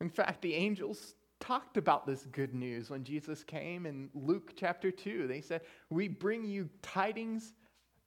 In 0.01 0.09
fact, 0.09 0.41
the 0.41 0.53
angels 0.55 1.15
talked 1.39 1.77
about 1.77 2.07
this 2.07 2.25
good 2.31 2.53
news 2.53 2.89
when 2.89 3.03
Jesus 3.03 3.43
came 3.43 3.85
in 3.85 4.09
Luke 4.13 4.53
chapter 4.55 4.91
2. 4.91 5.27
They 5.27 5.41
said, 5.41 5.61
We 5.89 6.07
bring 6.07 6.45
you 6.45 6.69
tidings 6.81 7.53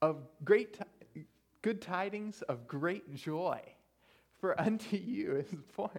of 0.02 0.26
great, 0.44 0.78
good 1.62 1.80
tidings 1.80 2.42
of 2.42 2.66
great 2.66 3.14
joy, 3.14 3.60
for 4.40 4.60
unto 4.60 4.96
you 4.96 5.36
is 5.36 5.54
born. 5.76 5.90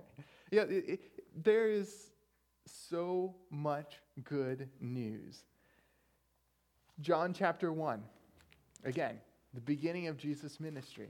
Yeah, 0.51 0.63
it, 0.63 0.85
it, 0.87 1.01
there 1.43 1.69
is 1.69 2.11
so 2.67 3.35
much 3.49 3.99
good 4.23 4.69
news. 4.79 5.43
John 6.99 7.33
chapter 7.33 7.71
1, 7.71 8.01
again, 8.83 9.19
the 9.53 9.61
beginning 9.61 10.07
of 10.07 10.17
Jesus' 10.17 10.59
ministry. 10.59 11.09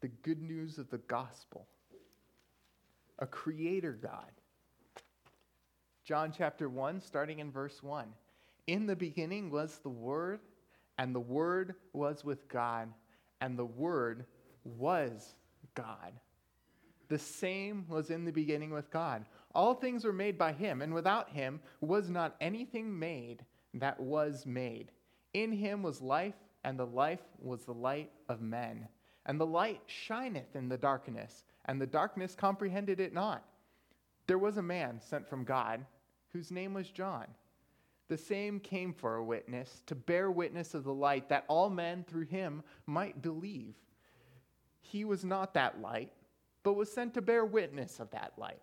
The 0.00 0.08
good 0.08 0.42
news 0.42 0.78
of 0.78 0.90
the 0.90 0.98
gospel, 0.98 1.66
a 3.18 3.26
creator 3.26 3.92
God. 3.92 4.30
John 6.04 6.32
chapter 6.36 6.68
1, 6.68 7.00
starting 7.00 7.38
in 7.38 7.52
verse 7.52 7.82
1. 7.82 8.06
In 8.66 8.86
the 8.86 8.96
beginning 8.96 9.50
was 9.50 9.78
the 9.78 9.88
Word, 9.88 10.40
and 10.98 11.14
the 11.14 11.20
Word 11.20 11.76
was 11.92 12.24
with 12.24 12.48
God, 12.48 12.88
and 13.40 13.58
the 13.58 13.64
Word 13.64 14.26
was 14.64 15.34
God. 15.74 16.12
The 17.12 17.18
same 17.18 17.84
was 17.90 18.08
in 18.08 18.24
the 18.24 18.32
beginning 18.32 18.70
with 18.70 18.90
God. 18.90 19.26
All 19.54 19.74
things 19.74 20.02
were 20.02 20.14
made 20.14 20.38
by 20.38 20.52
him, 20.52 20.80
and 20.80 20.94
without 20.94 21.28
him 21.28 21.60
was 21.82 22.08
not 22.08 22.36
anything 22.40 22.98
made 22.98 23.44
that 23.74 24.00
was 24.00 24.46
made. 24.46 24.92
In 25.34 25.52
him 25.52 25.82
was 25.82 26.00
life, 26.00 26.36
and 26.64 26.78
the 26.78 26.86
life 26.86 27.20
was 27.38 27.66
the 27.66 27.74
light 27.74 28.10
of 28.30 28.40
men. 28.40 28.88
And 29.26 29.38
the 29.38 29.44
light 29.44 29.82
shineth 29.84 30.56
in 30.56 30.70
the 30.70 30.78
darkness, 30.78 31.44
and 31.66 31.78
the 31.78 31.86
darkness 31.86 32.34
comprehended 32.34 32.98
it 32.98 33.12
not. 33.12 33.44
There 34.26 34.38
was 34.38 34.56
a 34.56 34.62
man 34.62 34.98
sent 34.98 35.28
from 35.28 35.44
God, 35.44 35.84
whose 36.32 36.50
name 36.50 36.72
was 36.72 36.88
John. 36.88 37.26
The 38.08 38.16
same 38.16 38.58
came 38.58 38.94
for 38.94 39.16
a 39.16 39.24
witness, 39.24 39.82
to 39.84 39.94
bear 39.94 40.30
witness 40.30 40.72
of 40.72 40.84
the 40.84 40.94
light, 40.94 41.28
that 41.28 41.44
all 41.48 41.68
men 41.68 42.06
through 42.08 42.28
him 42.28 42.62
might 42.86 43.20
believe. 43.20 43.74
He 44.80 45.04
was 45.04 45.26
not 45.26 45.52
that 45.52 45.82
light 45.82 46.10
but 46.62 46.74
was 46.74 46.92
sent 46.92 47.14
to 47.14 47.22
bear 47.22 47.44
witness 47.44 48.00
of 48.00 48.10
that 48.10 48.32
light. 48.36 48.62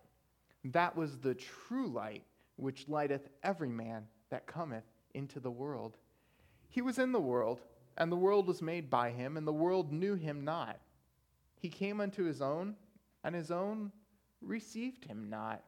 That 0.64 0.96
was 0.96 1.18
the 1.18 1.34
true 1.34 1.88
light 1.88 2.24
which 2.56 2.88
lighteth 2.88 3.28
every 3.42 3.68
man 3.68 4.06
that 4.30 4.46
cometh 4.46 4.84
into 5.14 5.40
the 5.40 5.50
world. 5.50 5.96
He 6.68 6.82
was 6.82 6.98
in 6.98 7.12
the 7.12 7.20
world, 7.20 7.60
and 7.96 8.10
the 8.10 8.16
world 8.16 8.46
was 8.46 8.62
made 8.62 8.90
by 8.90 9.10
him, 9.10 9.36
and 9.36 9.46
the 9.46 9.52
world 9.52 9.92
knew 9.92 10.14
him 10.14 10.44
not. 10.44 10.78
He 11.58 11.68
came 11.68 12.00
unto 12.00 12.24
his 12.24 12.40
own, 12.40 12.76
and 13.24 13.34
his 13.34 13.50
own 13.50 13.90
received 14.40 15.04
him 15.04 15.28
not. 15.28 15.62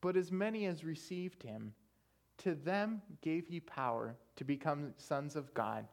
But 0.00 0.16
as 0.16 0.30
many 0.30 0.66
as 0.66 0.84
received 0.84 1.42
him, 1.42 1.74
to 2.38 2.54
them 2.54 3.02
gave 3.22 3.46
he 3.46 3.60
power 3.60 4.16
to 4.36 4.44
become 4.44 4.94
sons 4.98 5.36
of 5.36 5.52
God, 5.54 5.86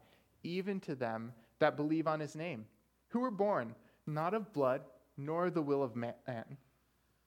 even 0.43 0.79
to 0.81 0.95
them 0.95 1.33
that 1.59 1.77
believe 1.77 2.07
on 2.07 2.19
his 2.19 2.35
name, 2.35 2.65
who 3.07 3.19
were 3.19 3.31
born 3.31 3.73
not 4.05 4.33
of 4.33 4.51
blood, 4.53 4.81
nor 5.17 5.49
the 5.49 5.61
will 5.61 5.83
of 5.83 5.95
man, 5.95 6.13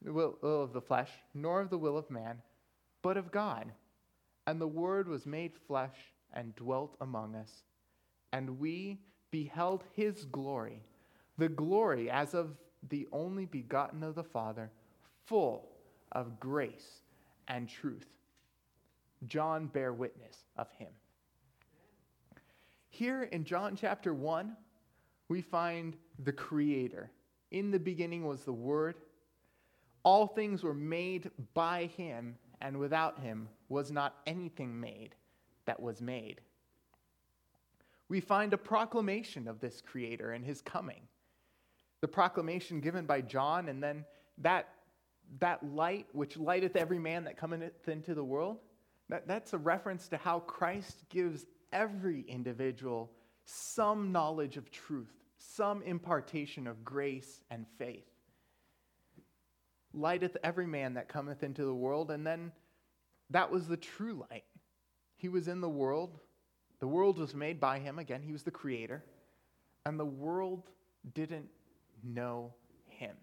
will, 0.04 0.38
will 0.42 0.62
of 0.62 0.72
the 0.72 0.80
flesh, 0.80 1.10
nor 1.34 1.60
of 1.60 1.70
the 1.70 1.78
will 1.78 1.96
of 1.96 2.10
man, 2.10 2.42
but 3.02 3.16
of 3.16 3.30
God. 3.30 3.72
And 4.46 4.60
the 4.60 4.66
Word 4.66 5.08
was 5.08 5.26
made 5.26 5.52
flesh 5.66 5.96
and 6.32 6.54
dwelt 6.56 6.96
among 7.00 7.34
us. 7.34 7.62
And 8.32 8.58
we 8.58 9.00
beheld 9.30 9.84
his 9.94 10.24
glory, 10.24 10.82
the 11.38 11.48
glory 11.48 12.10
as 12.10 12.34
of 12.34 12.56
the 12.88 13.08
only 13.12 13.46
begotten 13.46 14.02
of 14.02 14.14
the 14.14 14.22
Father, 14.22 14.70
full 15.24 15.68
of 16.12 16.38
grace 16.38 17.00
and 17.48 17.68
truth. 17.68 18.06
John 19.26 19.66
bare 19.66 19.92
witness 19.92 20.44
of 20.56 20.70
him. 20.72 20.90
Here 22.88 23.24
in 23.24 23.44
John 23.44 23.76
chapter 23.76 24.14
1, 24.14 24.56
we 25.28 25.42
find 25.42 25.96
the 26.24 26.32
Creator, 26.32 27.10
in 27.50 27.70
the 27.70 27.78
beginning 27.78 28.26
was 28.26 28.44
the 28.44 28.52
Word. 28.52 28.96
All 30.02 30.26
things 30.26 30.62
were 30.62 30.74
made 30.74 31.30
by 31.54 31.86
him, 31.96 32.36
and 32.60 32.78
without 32.78 33.18
him 33.20 33.48
was 33.68 33.90
not 33.90 34.16
anything 34.26 34.80
made 34.80 35.14
that 35.66 35.80
was 35.80 36.00
made. 36.00 36.40
We 38.08 38.20
find 38.20 38.52
a 38.52 38.58
proclamation 38.58 39.48
of 39.48 39.60
this 39.60 39.80
Creator 39.80 40.32
and 40.32 40.44
his 40.44 40.62
coming. 40.62 41.02
The 42.00 42.08
proclamation 42.08 42.80
given 42.80 43.04
by 43.04 43.20
John, 43.20 43.68
and 43.68 43.82
then 43.82 44.04
that, 44.38 44.68
that 45.40 45.64
light 45.74 46.06
which 46.12 46.36
lighteth 46.36 46.76
every 46.76 47.00
man 47.00 47.24
that 47.24 47.36
cometh 47.36 47.88
into 47.88 48.14
the 48.14 48.22
world, 48.22 48.58
that, 49.08 49.26
that's 49.26 49.54
a 49.54 49.58
reference 49.58 50.08
to 50.08 50.16
how 50.16 50.40
Christ 50.40 51.04
gives 51.08 51.46
every 51.72 52.24
individual 52.28 53.10
some 53.44 54.12
knowledge 54.12 54.56
of 54.56 54.70
truth 54.70 55.25
some 55.54 55.82
impartation 55.82 56.66
of 56.66 56.84
grace 56.84 57.42
and 57.50 57.66
faith. 57.78 58.06
Lighteth 59.92 60.36
every 60.42 60.66
man 60.66 60.94
that 60.94 61.08
cometh 61.08 61.42
into 61.42 61.64
the 61.64 61.74
world, 61.74 62.10
and 62.10 62.26
then 62.26 62.52
that 63.30 63.50
was 63.50 63.66
the 63.66 63.76
true 63.76 64.24
light. 64.30 64.44
He 65.16 65.28
was 65.28 65.48
in 65.48 65.60
the 65.60 65.68
world. 65.68 66.18
The 66.80 66.86
world 66.86 67.18
was 67.18 67.34
made 67.34 67.58
by 67.58 67.78
him. 67.78 67.98
Again, 67.98 68.22
he 68.22 68.32
was 68.32 68.42
the 68.42 68.50
creator. 68.50 69.04
And 69.84 69.98
the 69.98 70.04
world 70.04 70.70
didn't 71.14 71.48
know 72.04 72.52
him. 72.88 73.16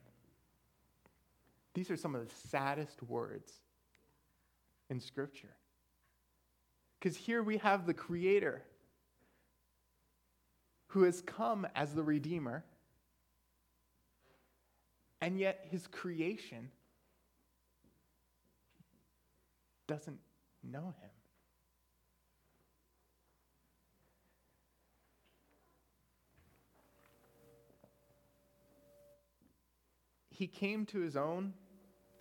These 1.74 1.92
are 1.92 1.98
some 1.98 2.16
of 2.16 2.28
the 2.28 2.34
saddest 2.50 3.02
words 3.04 3.52
in 4.90 5.00
Scripture. 5.00 5.56
Because 7.00 7.18
here 7.18 7.44
we 7.44 7.58
have 7.58 7.86
the 7.86 7.94
creator 7.94 8.64
who 10.94 11.02
has 11.02 11.22
come 11.22 11.66
as 11.74 11.96
the 11.96 12.04
Redeemer, 12.04 12.64
and 15.22 15.40
yet 15.40 15.66
his 15.72 15.88
creation 15.88 16.70
doesn't 19.88 20.20
know 20.64 20.94
him. 21.02 21.10
He 30.30 30.46
came 30.46 30.86
to 30.88 31.00
his 31.00 31.16
own, 31.16 31.54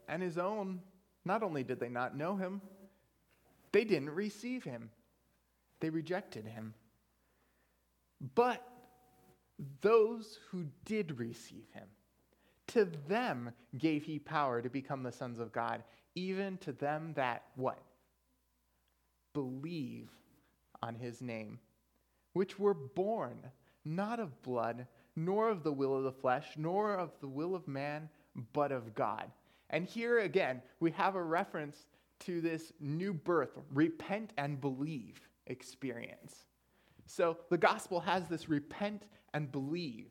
and 0.08 0.22
his 0.22 0.38
own, 0.38 0.80
not 1.26 1.42
only 1.42 1.62
did 1.62 1.78
they 1.78 1.90
not 1.90 2.16
know 2.16 2.36
him, 2.36 2.62
they 3.72 3.84
didn't 3.84 4.10
receive 4.14 4.64
him. 4.64 4.88
They 5.80 5.90
rejected 5.90 6.46
him. 6.46 6.72
But 8.34 8.66
those 9.80 10.38
who 10.50 10.66
did 10.84 11.18
receive 11.18 11.66
him, 11.72 11.88
to 12.68 12.84
them 13.08 13.50
gave 13.76 14.04
he 14.04 14.18
power 14.18 14.62
to 14.62 14.70
become 14.70 15.02
the 15.02 15.12
sons 15.12 15.38
of 15.38 15.52
God, 15.52 15.82
even 16.14 16.56
to 16.58 16.72
them 16.72 17.12
that 17.16 17.42
what? 17.56 17.82
Believe 19.34 20.10
on 20.82 20.94
his 20.94 21.20
name, 21.20 21.58
which 22.32 22.58
were 22.58 22.74
born 22.74 23.38
not 23.84 24.20
of 24.20 24.40
blood, 24.42 24.86
nor 25.16 25.48
of 25.48 25.62
the 25.62 25.72
will 25.72 25.96
of 25.96 26.04
the 26.04 26.12
flesh, 26.12 26.46
nor 26.56 26.94
of 26.94 27.10
the 27.20 27.28
will 27.28 27.54
of 27.54 27.66
man, 27.66 28.08
but 28.52 28.72
of 28.72 28.94
God. 28.94 29.30
And 29.70 29.86
here 29.86 30.20
again, 30.20 30.62
we 30.80 30.90
have 30.92 31.16
a 31.16 31.22
reference 31.22 31.86
to 32.20 32.40
this 32.40 32.72
new 32.80 33.12
birth, 33.12 33.58
repent 33.72 34.32
and 34.38 34.60
believe 34.60 35.20
experience. 35.46 36.46
So 37.06 37.38
the 37.50 37.58
gospel 37.58 38.00
has 38.00 38.28
this 38.28 38.48
repent 38.48 39.02
and 39.34 39.50
believe. 39.50 40.08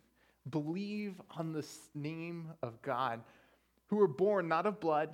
Believe 0.49 1.21
on 1.38 1.54
the 1.54 1.65
name 1.93 2.51
of 2.63 2.82
God, 2.82 3.21
who 3.88 3.97
were 3.97 4.08
born 4.08 4.47
not 4.47 4.65
of 4.65 4.80
blood, 4.80 5.10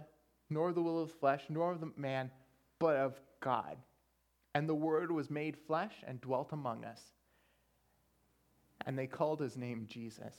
nor 0.50 0.72
the 0.72 0.82
will 0.82 1.02
of 1.02 1.10
the 1.10 1.18
flesh, 1.18 1.44
nor 1.50 1.74
of 1.74 1.82
the 1.82 1.92
man, 1.98 2.32
but 2.80 2.96
of 2.96 3.20
God. 3.42 3.78
And 4.56 4.68
the 4.68 4.76
Word 4.76 5.12
was 5.12 5.30
made 5.30 5.58
flesh 5.68 5.94
and 6.08 6.22
dwelt 6.22 6.54
among 6.54 6.86
us. 6.86 7.02
And 8.86 8.98
they 8.98 9.08
called 9.08 9.42
his 9.42 9.58
name 9.58 9.86
Jesus. 9.90 10.34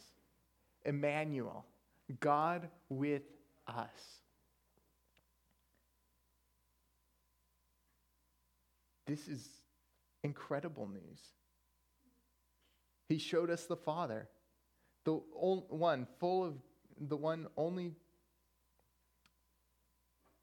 Emmanuel, 0.85 1.66
God 2.20 2.68
with 2.88 3.22
us. 3.66 4.20
This 9.07 9.29
is 9.29 9.48
incredible 10.22 10.88
news. 10.88 11.20
He 13.09 13.18
showed 13.18 13.50
us 13.50 13.64
the 13.64 13.76
Father, 13.76 14.28
the 15.04 15.12
one 15.12 16.07
full 16.18 16.44
of 16.44 16.54
the 17.00 17.16
one 17.16 17.46
only. 17.57 17.94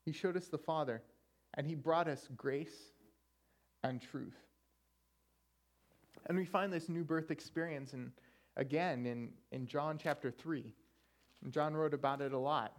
He 0.05 0.11
showed 0.11 0.37
us 0.37 0.47
the 0.47 0.57
Father, 0.57 1.01
and 1.55 1.67
He 1.67 1.75
brought 1.75 2.07
us 2.07 2.27
grace 2.35 2.93
and 3.83 4.01
truth. 4.01 4.37
And 6.27 6.37
we 6.37 6.45
find 6.45 6.73
this 6.73 6.89
new 6.89 7.03
birth 7.03 7.29
experience 7.29 7.93
in, 7.93 8.11
again 8.57 9.05
in, 9.05 9.29
in 9.51 9.67
John 9.67 9.99
chapter 10.01 10.31
3. 10.31 10.73
And 11.43 11.53
John 11.53 11.75
wrote 11.75 11.93
about 11.93 12.21
it 12.21 12.33
a 12.33 12.37
lot. 12.37 12.73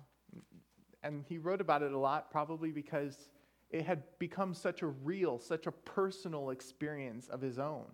And 1.02 1.24
he 1.28 1.38
wrote 1.38 1.60
about 1.60 1.82
it 1.82 1.92
a 1.92 1.98
lot 1.98 2.30
probably 2.30 2.72
because 2.72 3.28
it 3.70 3.84
had 3.84 4.02
become 4.18 4.54
such 4.54 4.82
a 4.82 4.86
real, 4.86 5.38
such 5.38 5.66
a 5.66 5.72
personal 5.72 6.50
experience 6.50 7.28
of 7.28 7.40
his 7.40 7.58
own. 7.58 7.86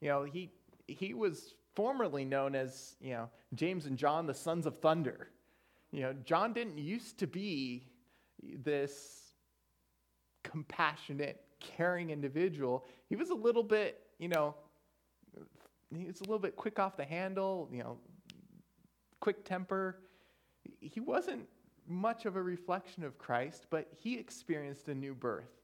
You 0.00 0.08
know, 0.08 0.24
he, 0.24 0.50
he 0.86 1.14
was 1.14 1.54
formerly 1.74 2.24
known 2.24 2.54
as, 2.54 2.96
you 3.00 3.12
know, 3.12 3.28
James 3.54 3.86
and 3.86 3.96
John, 3.96 4.26
the 4.26 4.34
sons 4.34 4.66
of 4.66 4.78
thunder. 4.78 5.30
You 5.90 6.02
know, 6.02 6.14
John 6.24 6.52
didn't 6.52 6.78
used 6.78 7.18
to 7.18 7.26
be 7.26 7.86
this 8.42 9.32
compassionate, 10.42 11.42
caring 11.60 12.10
individual. 12.10 12.84
He 13.08 13.16
was 13.16 13.30
a 13.30 13.34
little 13.34 13.62
bit, 13.62 14.00
you 14.18 14.28
know, 14.28 14.54
he 15.96 16.04
was 16.04 16.20
a 16.20 16.24
little 16.24 16.38
bit 16.38 16.56
quick 16.56 16.78
off 16.78 16.96
the 16.96 17.04
handle, 17.04 17.68
you 17.72 17.78
know, 17.78 17.98
quick 19.20 19.44
temper. 19.44 20.00
He 20.80 21.00
wasn't 21.00 21.48
much 21.88 22.26
of 22.26 22.36
a 22.36 22.42
reflection 22.42 23.04
of 23.04 23.18
Christ, 23.18 23.66
but 23.70 23.88
he 23.96 24.18
experienced 24.18 24.88
a 24.88 24.94
new 24.94 25.14
birth. 25.14 25.62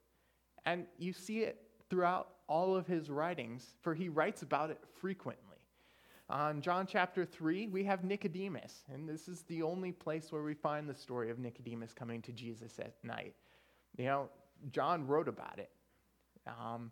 And 0.64 0.86
you 0.98 1.12
see 1.12 1.40
it 1.40 1.62
throughout 1.90 2.28
all 2.48 2.76
of 2.76 2.86
his 2.86 3.10
writings, 3.10 3.74
for 3.80 3.94
he 3.94 4.08
writes 4.08 4.42
about 4.42 4.70
it 4.70 4.80
frequently. 5.00 5.52
On 6.30 6.62
John 6.62 6.86
chapter 6.86 7.24
3, 7.24 7.68
we 7.68 7.84
have 7.84 8.04
Nicodemus, 8.04 8.84
and 8.92 9.08
this 9.08 9.28
is 9.28 9.42
the 9.42 9.62
only 9.62 9.92
place 9.92 10.32
where 10.32 10.42
we 10.42 10.54
find 10.54 10.88
the 10.88 10.94
story 10.94 11.30
of 11.30 11.38
Nicodemus 11.38 11.92
coming 11.92 12.22
to 12.22 12.32
Jesus 12.32 12.78
at 12.78 12.94
night. 13.02 13.34
You 13.98 14.04
know, 14.06 14.28
John 14.70 15.06
wrote 15.06 15.28
about 15.28 15.58
it, 15.58 15.70
um, 16.46 16.90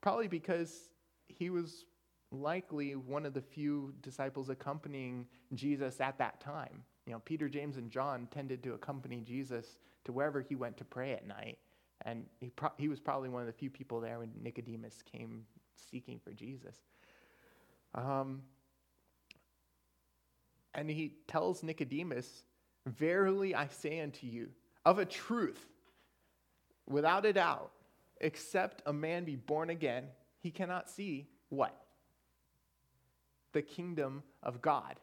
probably 0.00 0.28
because 0.28 0.90
he 1.26 1.50
was 1.50 1.86
likely 2.30 2.94
one 2.94 3.26
of 3.26 3.34
the 3.34 3.40
few 3.40 3.94
disciples 4.02 4.48
accompanying 4.48 5.26
Jesus 5.54 6.00
at 6.00 6.18
that 6.18 6.40
time. 6.40 6.84
You 7.08 7.14
know, 7.14 7.20
Peter, 7.20 7.48
James, 7.48 7.78
and 7.78 7.90
John 7.90 8.28
tended 8.30 8.62
to 8.64 8.74
accompany 8.74 9.22
Jesus 9.22 9.78
to 10.04 10.12
wherever 10.12 10.42
he 10.42 10.54
went 10.54 10.76
to 10.76 10.84
pray 10.84 11.12
at 11.12 11.26
night. 11.26 11.56
And 12.02 12.26
he, 12.38 12.50
pro- 12.50 12.74
he 12.76 12.88
was 12.88 13.00
probably 13.00 13.30
one 13.30 13.40
of 13.40 13.46
the 13.46 13.52
few 13.54 13.70
people 13.70 13.98
there 13.98 14.18
when 14.18 14.30
Nicodemus 14.42 15.02
came 15.10 15.46
seeking 15.90 16.20
for 16.22 16.34
Jesus. 16.34 16.76
Um, 17.94 18.42
and 20.74 20.90
he 20.90 21.14
tells 21.26 21.62
Nicodemus, 21.62 22.42
Verily 22.86 23.54
I 23.54 23.68
say 23.68 24.00
unto 24.00 24.26
you, 24.26 24.50
of 24.84 24.98
a 24.98 25.06
truth, 25.06 25.64
without 26.86 27.24
a 27.24 27.32
doubt, 27.32 27.70
except 28.20 28.82
a 28.84 28.92
man 28.92 29.24
be 29.24 29.36
born 29.36 29.70
again, 29.70 30.04
he 30.40 30.50
cannot 30.50 30.90
see 30.90 31.26
what? 31.48 31.74
The 33.54 33.62
kingdom 33.62 34.22
of 34.42 34.60
God. 34.60 35.00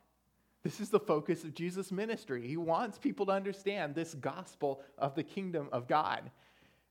This 0.65 0.79
is 0.79 0.89
the 0.89 0.99
focus 0.99 1.43
of 1.43 1.53
Jesus' 1.53 1.91
ministry. 1.91 2.47
He 2.47 2.57
wants 2.57 2.97
people 2.97 3.27
to 3.27 3.31
understand 3.31 3.93
this 3.93 4.15
gospel 4.15 4.81
of 4.97 5.13
the 5.13 5.21
kingdom 5.21 5.69
of 5.71 5.87
God. 5.87 6.31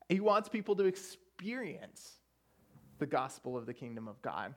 He 0.09 0.21
wants 0.21 0.49
people 0.49 0.77
to 0.77 0.85
experience 0.85 2.21
the 3.01 3.07
gospel 3.07 3.57
of 3.57 3.67
the 3.67 3.75
kingdom 3.75 4.07
of 4.07 4.23
God. 4.23 4.55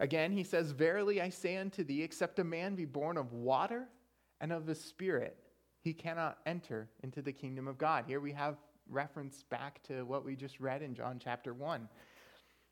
Again, 0.00 0.32
he 0.32 0.42
says, 0.42 0.72
Verily 0.72 1.22
I 1.22 1.28
say 1.28 1.56
unto 1.56 1.84
thee, 1.84 2.02
except 2.02 2.40
a 2.40 2.44
man 2.44 2.74
be 2.74 2.84
born 2.84 3.16
of 3.16 3.32
water 3.32 3.86
and 4.40 4.52
of 4.52 4.66
the 4.66 4.74
Spirit, 4.74 5.38
he 5.82 5.94
cannot 5.94 6.38
enter 6.46 6.88
into 7.04 7.22
the 7.22 7.32
kingdom 7.32 7.68
of 7.68 7.78
God. 7.78 8.06
Here 8.08 8.18
we 8.18 8.32
have 8.32 8.56
reference 8.90 9.44
back 9.44 9.80
to 9.84 10.02
what 10.02 10.24
we 10.24 10.34
just 10.34 10.58
read 10.58 10.82
in 10.82 10.96
John 10.96 11.20
chapter 11.22 11.54
1. 11.54 11.88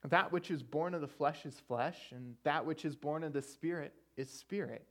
That 0.08 0.32
which 0.32 0.50
is 0.50 0.64
born 0.64 0.94
of 0.94 1.00
the 1.00 1.06
flesh 1.06 1.46
is 1.46 1.60
flesh, 1.60 2.10
and 2.10 2.34
that 2.42 2.66
which 2.66 2.84
is 2.84 2.96
born 2.96 3.22
of 3.22 3.32
the 3.32 3.40
Spirit 3.40 3.94
is 4.16 4.28
spirit. 4.28 4.88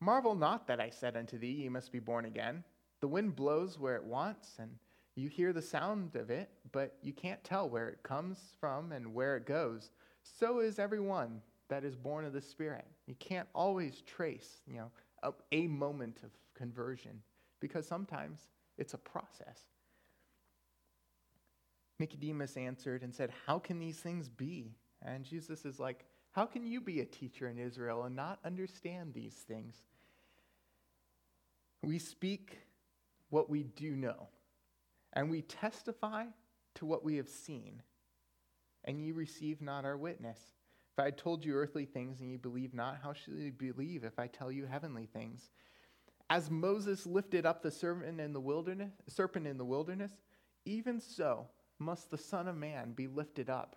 Marvel 0.00 0.34
not 0.34 0.66
that 0.66 0.80
I 0.80 0.90
said 0.90 1.16
unto 1.16 1.38
thee, 1.38 1.62
Ye 1.62 1.68
must 1.68 1.92
be 1.92 1.98
born 1.98 2.24
again. 2.24 2.64
The 3.00 3.08
wind 3.08 3.36
blows 3.36 3.78
where 3.78 3.96
it 3.96 4.04
wants, 4.04 4.56
and 4.58 4.70
you 5.14 5.28
hear 5.28 5.52
the 5.52 5.62
sound 5.62 6.16
of 6.16 6.30
it, 6.30 6.50
but 6.72 6.96
you 7.02 7.12
can't 7.12 7.42
tell 7.44 7.68
where 7.68 7.88
it 7.88 8.02
comes 8.02 8.38
from 8.60 8.92
and 8.92 9.14
where 9.14 9.36
it 9.36 9.46
goes. 9.46 9.90
So 10.22 10.60
is 10.60 10.78
everyone 10.78 11.40
that 11.68 11.84
is 11.84 11.96
born 11.96 12.24
of 12.24 12.32
the 12.32 12.40
Spirit. 12.40 12.86
You 13.06 13.14
can't 13.18 13.48
always 13.54 14.02
trace, 14.02 14.60
you 14.66 14.78
know, 14.78 14.90
a, 15.22 15.32
a 15.52 15.66
moment 15.66 16.20
of 16.22 16.30
conversion 16.54 17.22
because 17.60 17.86
sometimes 17.86 18.48
it's 18.78 18.94
a 18.94 18.98
process. 18.98 19.60
Nicodemus 21.98 22.56
answered 22.56 23.02
and 23.02 23.14
said, 23.14 23.30
How 23.46 23.58
can 23.58 23.78
these 23.78 23.98
things 23.98 24.28
be? 24.28 24.76
And 25.02 25.24
Jesus 25.24 25.64
is 25.64 25.80
like, 25.80 26.04
how 26.36 26.44
can 26.44 26.66
you 26.66 26.82
be 26.82 27.00
a 27.00 27.06
teacher 27.06 27.48
in 27.48 27.58
Israel 27.58 28.04
and 28.04 28.14
not 28.14 28.38
understand 28.44 29.14
these 29.14 29.32
things? 29.32 29.74
We 31.82 31.98
speak 31.98 32.58
what 33.30 33.48
we 33.48 33.62
do 33.62 33.96
know, 33.96 34.28
and 35.14 35.30
we 35.30 35.40
testify 35.40 36.26
to 36.74 36.84
what 36.84 37.02
we 37.02 37.16
have 37.16 37.28
seen, 37.30 37.80
and 38.84 39.00
ye 39.00 39.12
receive 39.12 39.62
not 39.62 39.86
our 39.86 39.96
witness. 39.96 40.38
If 40.92 41.02
I 41.02 41.10
told 41.10 41.42
you 41.42 41.54
earthly 41.54 41.86
things 41.86 42.20
and 42.20 42.30
ye 42.30 42.36
believe 42.36 42.74
not, 42.74 42.98
how 43.02 43.14
shall 43.14 43.32
ye 43.32 43.48
believe 43.48 44.04
if 44.04 44.18
I 44.18 44.26
tell 44.26 44.52
you 44.52 44.66
heavenly 44.66 45.06
things? 45.06 45.48
As 46.28 46.50
Moses 46.50 47.06
lifted 47.06 47.46
up 47.46 47.62
the 47.62 47.70
serpent 47.70 48.20
in 48.20 48.34
the 48.34 48.40
wilderness, 48.40 48.92
serpent 49.08 49.46
in 49.46 49.56
the 49.56 49.64
wilderness, 49.64 50.12
even 50.66 51.00
so 51.00 51.48
must 51.78 52.10
the 52.10 52.18
Son 52.18 52.46
of 52.46 52.56
Man 52.56 52.92
be 52.92 53.06
lifted 53.06 53.48
up 53.48 53.76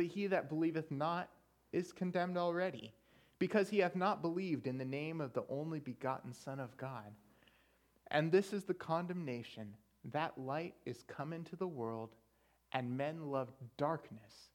but 0.00 0.06
he 0.06 0.26
that 0.28 0.48
believeth 0.48 0.90
not 0.90 1.28
is 1.74 1.92
condemned 1.92 2.38
already, 2.38 2.90
because 3.38 3.68
he 3.68 3.80
hath 3.80 3.94
not 3.94 4.22
believed 4.22 4.66
in 4.66 4.78
the 4.78 4.84
name 4.84 5.20
of 5.20 5.34
the 5.34 5.44
only 5.50 5.78
begotten 5.78 6.32
Son 6.32 6.58
of 6.58 6.74
God. 6.78 7.12
And 8.10 8.32
this 8.32 8.54
is 8.54 8.64
the 8.64 8.72
condemnation 8.72 9.74
that 10.10 10.38
light 10.38 10.72
is 10.86 11.04
come 11.06 11.34
into 11.34 11.54
the 11.54 11.66
world, 11.66 12.16
and 12.72 12.96
men 12.96 13.26
loved 13.26 13.52
darkness 13.76 14.48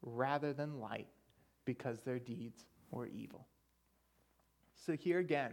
rather 0.00 0.54
than 0.54 0.80
light, 0.80 1.08
because 1.66 2.00
their 2.00 2.18
deeds 2.18 2.64
were 2.90 3.06
evil. 3.06 3.46
So 4.86 4.94
here 4.94 5.18
again, 5.18 5.52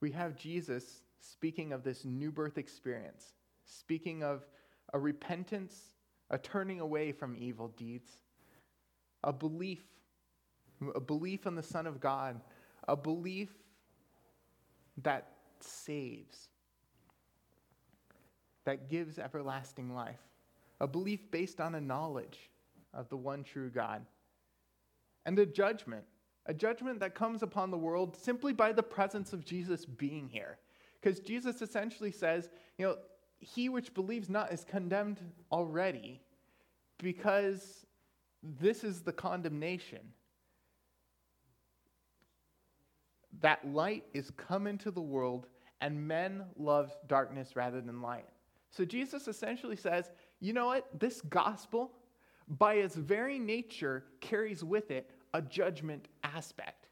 we 0.00 0.10
have 0.12 0.34
Jesus 0.34 1.02
speaking 1.20 1.74
of 1.74 1.84
this 1.84 2.06
new 2.06 2.32
birth 2.32 2.56
experience, 2.56 3.34
speaking 3.66 4.22
of 4.22 4.46
a 4.94 4.98
repentance, 4.98 5.76
a 6.30 6.38
turning 6.38 6.80
away 6.80 7.12
from 7.12 7.36
evil 7.36 7.68
deeds, 7.76 8.08
a 9.24 9.32
belief, 9.32 9.82
a 10.94 11.00
belief 11.00 11.46
in 11.46 11.54
the 11.54 11.62
Son 11.62 11.86
of 11.86 12.00
God, 12.00 12.40
a 12.88 12.96
belief 12.96 13.50
that 15.02 15.32
saves, 15.60 16.48
that 18.64 18.88
gives 18.88 19.18
everlasting 19.18 19.94
life, 19.94 20.20
a 20.80 20.86
belief 20.86 21.30
based 21.30 21.60
on 21.60 21.74
a 21.74 21.80
knowledge 21.80 22.50
of 22.94 23.08
the 23.08 23.16
one 23.16 23.44
true 23.44 23.70
God, 23.70 24.04
and 25.26 25.38
a 25.38 25.46
judgment 25.46 26.04
a 26.46 26.54
judgment 26.54 26.98
that 27.00 27.14
comes 27.14 27.42
upon 27.42 27.70
the 27.70 27.78
world 27.78 28.16
simply 28.16 28.52
by 28.52 28.72
the 28.72 28.82
presence 28.82 29.32
of 29.32 29.44
Jesus 29.44 29.84
being 29.84 30.28
here. 30.28 30.58
Because 31.00 31.20
Jesus 31.20 31.62
essentially 31.62 32.10
says, 32.10 32.48
you 32.76 32.86
know, 32.86 32.96
he 33.38 33.68
which 33.68 33.94
believes 33.94 34.28
not 34.28 34.52
is 34.52 34.64
condemned 34.64 35.20
already 35.52 36.20
because 36.98 37.86
this 38.42 38.84
is 38.84 39.02
the 39.02 39.12
condemnation. 39.12 40.00
That 43.40 43.66
light 43.66 44.04
is 44.12 44.30
come 44.30 44.66
into 44.66 44.90
the 44.90 45.00
world 45.00 45.46
and 45.80 46.06
men 46.06 46.44
love 46.56 46.94
darkness 47.06 47.56
rather 47.56 47.80
than 47.80 48.02
light. 48.02 48.26
So 48.70 48.84
Jesus 48.84 49.28
essentially 49.28 49.76
says, 49.76 50.10
you 50.40 50.52
know 50.52 50.66
what? 50.66 50.86
This 50.98 51.20
gospel, 51.22 51.92
by 52.48 52.74
its 52.74 52.94
very 52.94 53.38
nature, 53.38 54.04
carries 54.20 54.62
with 54.62 54.90
it 54.90 55.10
a 55.34 55.42
judgment 55.42 56.08
aspect. 56.22 56.88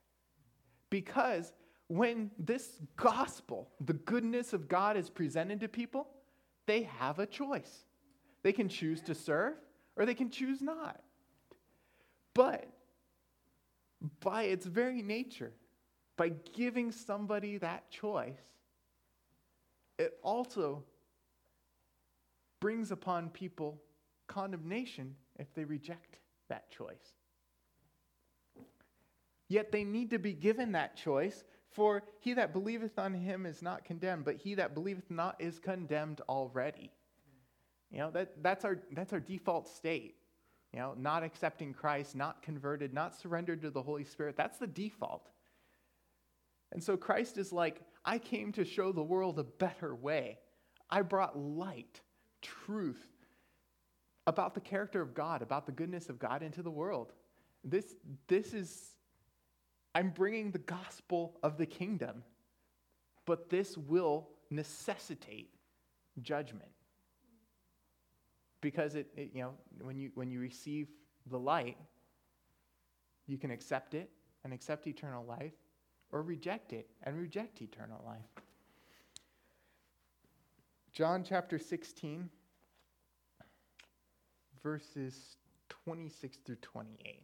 Because 0.91 1.53
when 1.89 2.31
this 2.39 2.81
gospel, 2.97 3.71
the 3.81 3.95
goodness 3.95 4.53
of 4.53 4.69
God, 4.69 4.97
is 4.97 5.11
presented 5.11 5.61
to 5.61 5.69
people, 5.69 6.09
they 6.67 6.83
have 6.83 7.19
a 7.19 7.27
choice. 7.27 7.85
They 8.43 8.53
can 8.53 8.69
choose 8.69 9.01
to 9.03 9.15
serve 9.15 9.55
or 9.97 10.07
they 10.07 10.15
can 10.15 10.31
choose 10.31 10.61
not. 10.61 11.01
But 12.39 12.69
by 14.21 14.45
its 14.45 14.65
very 14.65 15.03
nature, 15.03 15.51
by 16.17 16.29
giving 16.29 16.93
somebody 16.93 17.59
that 17.59 17.91
choice, 17.91 18.39
it 19.99 20.17
also 20.23 20.85
brings 22.61 22.93
upon 22.93 23.31
people 23.31 23.83
condemnation 24.29 25.17
if 25.41 25.53
they 25.55 25.65
reject 25.65 26.21
that 26.49 26.71
choice. 26.71 27.17
Yet 29.49 29.73
they 29.73 29.83
need 29.83 30.11
to 30.11 30.21
be 30.21 30.33
given 30.33 30.71
that 30.73 30.97
choice. 30.97 31.43
For 31.73 32.05
he 32.21 32.35
that 32.35 32.53
believeth 32.53 33.01
on 33.01 33.15
him 33.15 33.47
is 33.47 33.63
not 33.63 33.85
condemned, 33.85 34.25
but 34.25 34.37
he 34.37 34.55
that 34.55 34.75
believeth 34.75 35.11
not 35.11 35.35
is 35.41 35.59
condemned 35.59 36.21
already. 36.29 36.93
You 37.91 37.99
know, 37.99 38.11
that, 38.13 38.45
that's, 38.45 38.65
our, 38.65 38.79
that's 38.93 39.13
our 39.13 39.19
default 39.19 39.67
state. 39.67 40.18
You 40.73 40.81
know, 40.81 40.95
not 40.99 41.23
accepting 41.23 41.73
Christ, 41.73 42.15
not 42.15 42.43
converted, 42.43 42.93
not 42.93 43.19
surrendered 43.19 43.63
to 43.63 43.71
the 43.71 43.83
Holy 43.83 44.05
Spirit. 44.05 44.37
That's 44.37 44.59
the 44.59 44.67
default. 44.67 45.31
And 46.73 46.83
so 46.85 46.97
Christ 46.97 47.39
is 47.39 47.53
like, 47.53 47.81
I 48.05 48.19
came 48.19 48.53
to 48.53 48.65
show 48.65 48.93
the 48.93 49.03
world 49.03 49.39
a 49.39 49.45
better 49.45 49.95
way. 49.95 50.39
I 50.91 51.03
brought 51.03 51.39
light, 51.39 52.01
truth 52.43 53.07
about 54.27 54.55
the 54.55 54.61
character 54.61 55.01
of 55.01 55.15
God, 55.15 55.41
about 55.41 55.65
the 55.65 55.73
goodness 55.73 56.11
of 56.11 56.19
God 56.19 56.43
into 56.43 56.63
the 56.63 56.71
world. 56.71 57.13
This, 57.65 57.95
this 58.27 58.53
is 58.53 58.95
I'm 59.95 60.11
bringing 60.11 60.51
the 60.51 60.59
gospel 60.59 61.39
of 61.43 61.57
the 61.57 61.67
kingdom, 61.67 62.23
but 63.27 63.49
this 63.51 63.77
will 63.77 64.29
necessitate 64.51 65.55
judgment. 66.21 66.71
Because 68.61 68.95
it, 68.95 69.09
it, 69.17 69.31
you 69.35 69.43
know, 69.43 69.53
when 69.81 69.97
you, 69.99 70.11
when 70.15 70.31
you 70.31 70.41
receive 70.41 70.89
the 71.31 71.39
light, 71.39 71.77
you 73.27 73.39
can 73.39 73.51
accept 73.51 73.95
it 73.95 74.11
and 74.45 74.53
accept 74.53 74.87
eternal 74.87 75.25
life, 75.25 75.53
or 76.11 76.23
reject 76.23 76.73
it 76.73 76.89
and 77.03 77.19
reject 77.19 77.61
eternal 77.61 78.03
life. 78.07 78.45
John 80.93 81.23
chapter 81.23 81.59
16, 81.59 82.29
verses 84.63 85.37
26 85.69 86.39
through 86.39 86.57
28. 86.57 87.23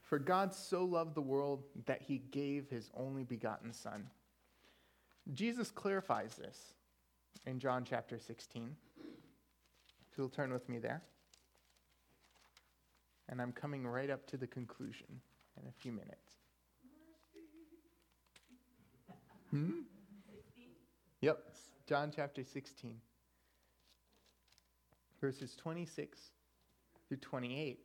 For 0.00 0.18
God 0.18 0.54
so 0.54 0.84
loved 0.84 1.14
the 1.14 1.20
world 1.20 1.64
that 1.86 2.02
he 2.02 2.18
gave 2.18 2.68
his 2.68 2.90
only 2.94 3.24
begotten 3.24 3.72
Son. 3.72 4.08
Jesus 5.32 5.70
clarifies 5.70 6.36
this 6.36 6.74
in 7.46 7.58
John 7.58 7.84
chapter 7.84 8.18
16. 8.18 8.76
So 10.14 10.22
you'll 10.22 10.28
turn 10.28 10.52
with 10.52 10.68
me 10.68 10.78
there. 10.78 11.02
And 13.28 13.42
I'm 13.42 13.52
coming 13.52 13.86
right 13.86 14.10
up 14.10 14.26
to 14.28 14.36
the 14.36 14.46
conclusion 14.46 15.06
in 15.60 15.66
a 15.66 15.72
few 15.72 15.90
minutes. 15.90 16.36
Hmm? 19.50 19.80
Yep, 21.20 21.38
John 21.88 22.12
chapter 22.14 22.44
16, 22.44 22.96
verses 25.20 25.56
26 25.56 26.18
through 27.08 27.16
28. 27.16 27.80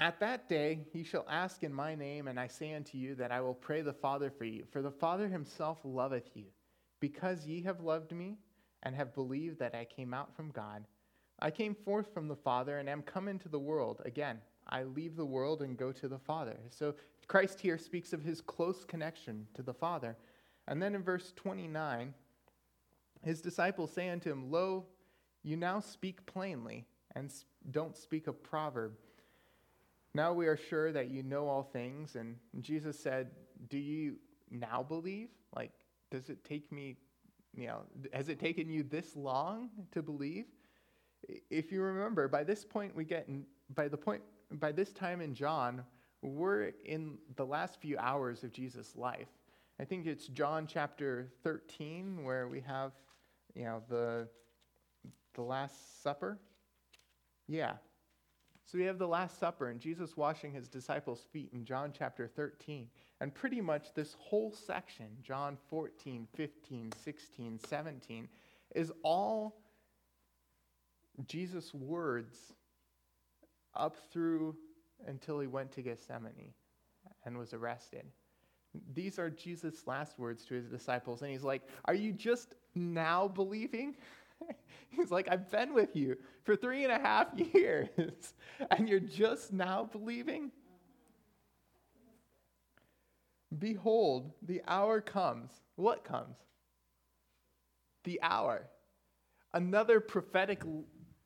At 0.00 0.20
that 0.20 0.48
day 0.48 0.86
ye 0.92 1.02
shall 1.02 1.26
ask 1.28 1.64
in 1.64 1.72
my 1.72 1.94
name, 1.94 2.28
and 2.28 2.38
I 2.38 2.46
say 2.46 2.74
unto 2.74 2.98
you 2.98 3.14
that 3.16 3.32
I 3.32 3.40
will 3.40 3.54
pray 3.54 3.80
the 3.80 3.92
Father 3.92 4.30
for 4.30 4.44
you. 4.44 4.64
For 4.70 4.82
the 4.82 4.90
Father 4.90 5.26
himself 5.26 5.78
loveth 5.84 6.30
you, 6.34 6.44
because 7.00 7.46
ye 7.46 7.62
have 7.62 7.80
loved 7.80 8.12
me, 8.12 8.36
and 8.82 8.94
have 8.94 9.14
believed 9.14 9.58
that 9.58 9.74
I 9.74 9.84
came 9.84 10.14
out 10.14 10.36
from 10.36 10.50
God. 10.50 10.84
I 11.40 11.50
came 11.50 11.74
forth 11.74 12.12
from 12.12 12.28
the 12.28 12.36
Father, 12.36 12.78
and 12.78 12.88
am 12.88 13.02
come 13.02 13.28
into 13.28 13.48
the 13.48 13.58
world. 13.58 14.02
Again, 14.04 14.40
I 14.68 14.82
leave 14.82 15.16
the 15.16 15.24
world 15.24 15.62
and 15.62 15.76
go 15.76 15.92
to 15.92 16.08
the 16.08 16.18
Father. 16.18 16.56
So 16.70 16.94
Christ 17.26 17.60
here 17.60 17.78
speaks 17.78 18.12
of 18.12 18.22
his 18.22 18.40
close 18.40 18.84
connection 18.84 19.46
to 19.54 19.62
the 19.62 19.74
Father. 19.74 20.16
And 20.66 20.82
then 20.82 20.94
in 20.94 21.02
verse 21.02 21.32
29, 21.36 22.12
his 23.22 23.40
disciples 23.40 23.92
say 23.92 24.10
unto 24.10 24.30
him, 24.30 24.50
Lo, 24.50 24.86
you 25.42 25.56
now 25.56 25.80
speak 25.80 26.26
plainly, 26.26 26.86
and 27.14 27.32
don't 27.70 27.96
speak 27.96 28.26
a 28.26 28.32
proverb. 28.32 28.92
Now 30.14 30.32
we 30.32 30.46
are 30.46 30.56
sure 30.56 30.92
that 30.92 31.10
you 31.10 31.22
know 31.22 31.48
all 31.48 31.62
things. 31.62 32.16
And 32.16 32.36
Jesus 32.60 32.98
said, 32.98 33.30
Do 33.68 33.78
you 33.78 34.16
now 34.50 34.84
believe? 34.86 35.28
Like, 35.54 35.72
does 36.10 36.28
it 36.28 36.44
take 36.44 36.70
me, 36.72 36.96
you 37.54 37.66
know, 37.66 37.82
has 38.12 38.28
it 38.28 38.38
taken 38.40 38.68
you 38.68 38.82
this 38.82 39.14
long 39.16 39.70
to 39.92 40.02
believe? 40.02 40.46
If 41.50 41.72
you 41.72 41.82
remember, 41.82 42.28
by 42.28 42.44
this 42.44 42.64
point, 42.64 42.94
we 42.94 43.04
get, 43.04 43.28
in, 43.28 43.44
by 43.74 43.88
the 43.88 43.96
point, 43.96 44.22
by 44.52 44.72
this 44.72 44.92
time 44.92 45.20
in 45.20 45.34
John, 45.34 45.82
we're 46.22 46.72
in 46.84 47.18
the 47.36 47.46
last 47.46 47.80
few 47.80 47.98
hours 47.98 48.44
of 48.44 48.52
Jesus' 48.52 48.96
life. 48.96 49.28
I 49.80 49.84
think 49.84 50.06
it's 50.06 50.26
John 50.26 50.66
chapter 50.66 51.32
13 51.44 52.24
where 52.24 52.48
we 52.48 52.60
have, 52.60 52.92
you 53.54 53.64
know, 53.64 53.82
the, 53.88 54.28
the 55.34 55.42
Last 55.42 56.02
Supper. 56.02 56.38
Yeah, 57.46 57.74
so 58.70 58.76
we 58.76 58.84
have 58.84 58.98
the 58.98 59.08
Last 59.08 59.40
Supper 59.40 59.70
and 59.70 59.80
Jesus 59.80 60.14
washing 60.14 60.52
his 60.52 60.68
disciples' 60.68 61.24
feet 61.32 61.48
in 61.54 61.64
John 61.64 61.90
chapter 61.96 62.28
13. 62.28 62.86
And 63.22 63.34
pretty 63.34 63.62
much 63.62 63.94
this 63.94 64.14
whole 64.18 64.52
section, 64.52 65.06
John 65.22 65.56
14, 65.70 66.28
15, 66.34 66.92
16, 67.02 67.60
17, 67.66 68.28
is 68.74 68.92
all 69.02 69.62
Jesus' 71.26 71.74
words 71.74 72.36
up 73.74 73.96
through 74.12 74.56
until 75.06 75.40
he 75.40 75.46
went 75.46 75.72
to 75.72 75.82
Gethsemane 75.82 76.52
and 77.24 77.36
was 77.36 77.52
arrested. 77.52 78.04
These 78.94 79.18
are 79.18 79.30
Jesus' 79.30 79.86
last 79.86 80.18
words 80.18 80.44
to 80.46 80.54
his 80.54 80.66
disciples. 80.66 81.22
And 81.22 81.30
he's 81.30 81.42
like, 81.42 81.62
Are 81.86 81.94
you 81.94 82.12
just 82.12 82.54
now 82.74 83.28
believing? 83.28 83.96
He's 84.90 85.10
like, 85.10 85.28
I've 85.30 85.50
been 85.50 85.74
with 85.74 85.96
you 85.96 86.16
for 86.44 86.54
three 86.54 86.84
and 86.84 86.92
a 86.92 86.98
half 86.98 87.28
years, 87.54 87.88
and 88.70 88.88
you're 88.88 89.00
just 89.00 89.52
now 89.52 89.88
believing? 89.90 90.52
Behold, 93.58 94.32
the 94.42 94.62
hour 94.68 95.00
comes. 95.00 95.50
What 95.76 96.04
comes? 96.04 96.36
The 98.04 98.20
hour. 98.22 98.68
Another 99.54 100.00
prophetic 100.00 100.62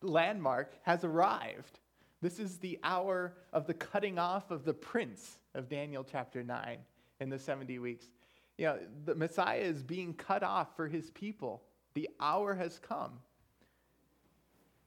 landmark 0.02 0.74
has 0.82 1.04
arrived. 1.04 1.80
This 2.20 2.38
is 2.38 2.58
the 2.58 2.78
hour 2.84 3.34
of 3.52 3.66
the 3.66 3.74
cutting 3.74 4.18
off 4.18 4.50
of 4.50 4.64
the 4.64 4.74
prince 4.74 5.38
of 5.54 5.68
Daniel 5.68 6.04
chapter 6.04 6.42
9 6.42 6.78
in 7.20 7.28
the 7.28 7.38
70 7.38 7.78
weeks. 7.78 8.06
You 8.58 8.66
know, 8.66 8.78
the 9.04 9.14
Messiah 9.14 9.58
is 9.58 9.82
being 9.82 10.14
cut 10.14 10.42
off 10.42 10.76
for 10.76 10.86
his 10.86 11.10
people. 11.10 11.62
The 11.94 12.08
hour 12.20 12.54
has 12.54 12.78
come. 12.78 13.18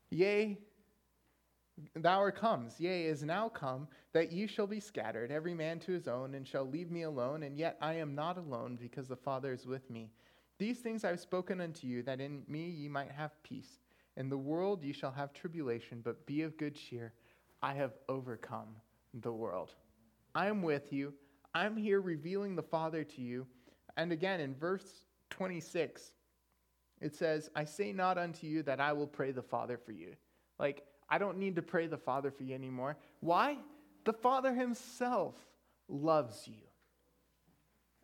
Yea, 0.10 0.58
the 1.94 2.08
hour 2.08 2.32
comes, 2.32 2.80
yea, 2.80 3.06
is 3.06 3.24
now 3.24 3.50
come, 3.50 3.88
that 4.14 4.32
ye 4.32 4.48
shall 4.48 4.68
be 4.68 4.80
scattered, 4.80 5.30
every 5.32 5.54
man 5.54 5.80
to 5.80 5.92
his 5.92 6.08
own, 6.08 6.36
and 6.36 6.48
shall 6.48 6.64
leave 6.64 6.90
me 6.90 7.02
alone, 7.02 7.44
and 7.44 7.58
yet 7.58 7.78
I 7.82 7.96
am 7.96 8.16
not 8.16 8.38
alone, 8.38 8.78
because 8.80 9.10
the 9.10 9.16
Father 9.16 9.52
is 9.52 9.66
with 9.66 9.90
me. 9.90 10.10
These 10.58 10.80
things 10.80 11.04
I 11.04 11.10
have 11.10 11.20
spoken 11.20 11.60
unto 11.60 11.86
you, 11.86 12.02
that 12.04 12.22
in 12.22 12.44
me 12.48 12.70
ye 12.70 12.88
might 12.88 13.12
have 13.12 13.44
peace. 13.44 13.80
In 14.18 14.30
the 14.30 14.38
world 14.38 14.84
ye 14.84 14.94
shall 14.94 15.12
have 15.12 15.34
tribulation, 15.34 16.02
but 16.04 16.26
be 16.26 16.42
of 16.44 16.58
good 16.58 16.76
cheer. 16.76 17.14
I 17.62 17.74
have 17.74 17.94
overcome 18.08 18.76
the 19.14 19.32
world. 19.32 19.74
I 20.34 20.48
am 20.48 20.62
with 20.62 20.94
you. 20.94 21.14
I'm 21.54 21.78
here 21.78 22.02
revealing 22.02 22.56
the 22.56 22.64
Father 22.64 23.04
to 23.04 23.22
you. 23.22 23.48
And 23.98 24.12
again, 24.12 24.40
in 24.40 24.56
verse 24.56 25.06
26, 25.30 26.12
it 27.02 27.16
says, 27.16 27.50
I 27.56 27.66
say 27.66 27.92
not 27.92 28.18
unto 28.18 28.48
you 28.48 28.64
that 28.64 28.80
I 28.80 28.94
will 28.94 29.08
pray 29.08 29.32
the 29.32 29.42
Father 29.42 29.78
for 29.78 29.92
you. 29.92 30.16
Like, 30.60 30.86
I 31.10 31.18
don't 31.18 31.38
need 31.38 31.56
to 31.56 31.62
pray 31.62 31.88
the 31.88 31.98
Father 31.98 32.32
for 32.32 32.44
you 32.44 32.56
anymore. 32.56 32.98
Why? 33.20 33.58
The 34.06 34.14
Father 34.14 34.54
Himself 34.54 35.36
loves 35.88 36.48
you. 36.48 36.64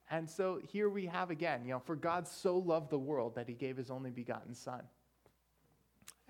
And 0.09 0.29
so 0.29 0.59
here 0.71 0.89
we 0.89 1.05
have 1.05 1.29
again, 1.31 1.63
you 1.65 1.71
know, 1.71 1.79
for 1.79 1.95
God 1.95 2.27
so 2.27 2.57
loved 2.57 2.89
the 2.89 2.99
world 2.99 3.35
that 3.35 3.47
He 3.47 3.53
gave 3.53 3.77
His 3.77 3.89
only 3.89 4.11
begotten 4.11 4.53
Son. 4.53 4.81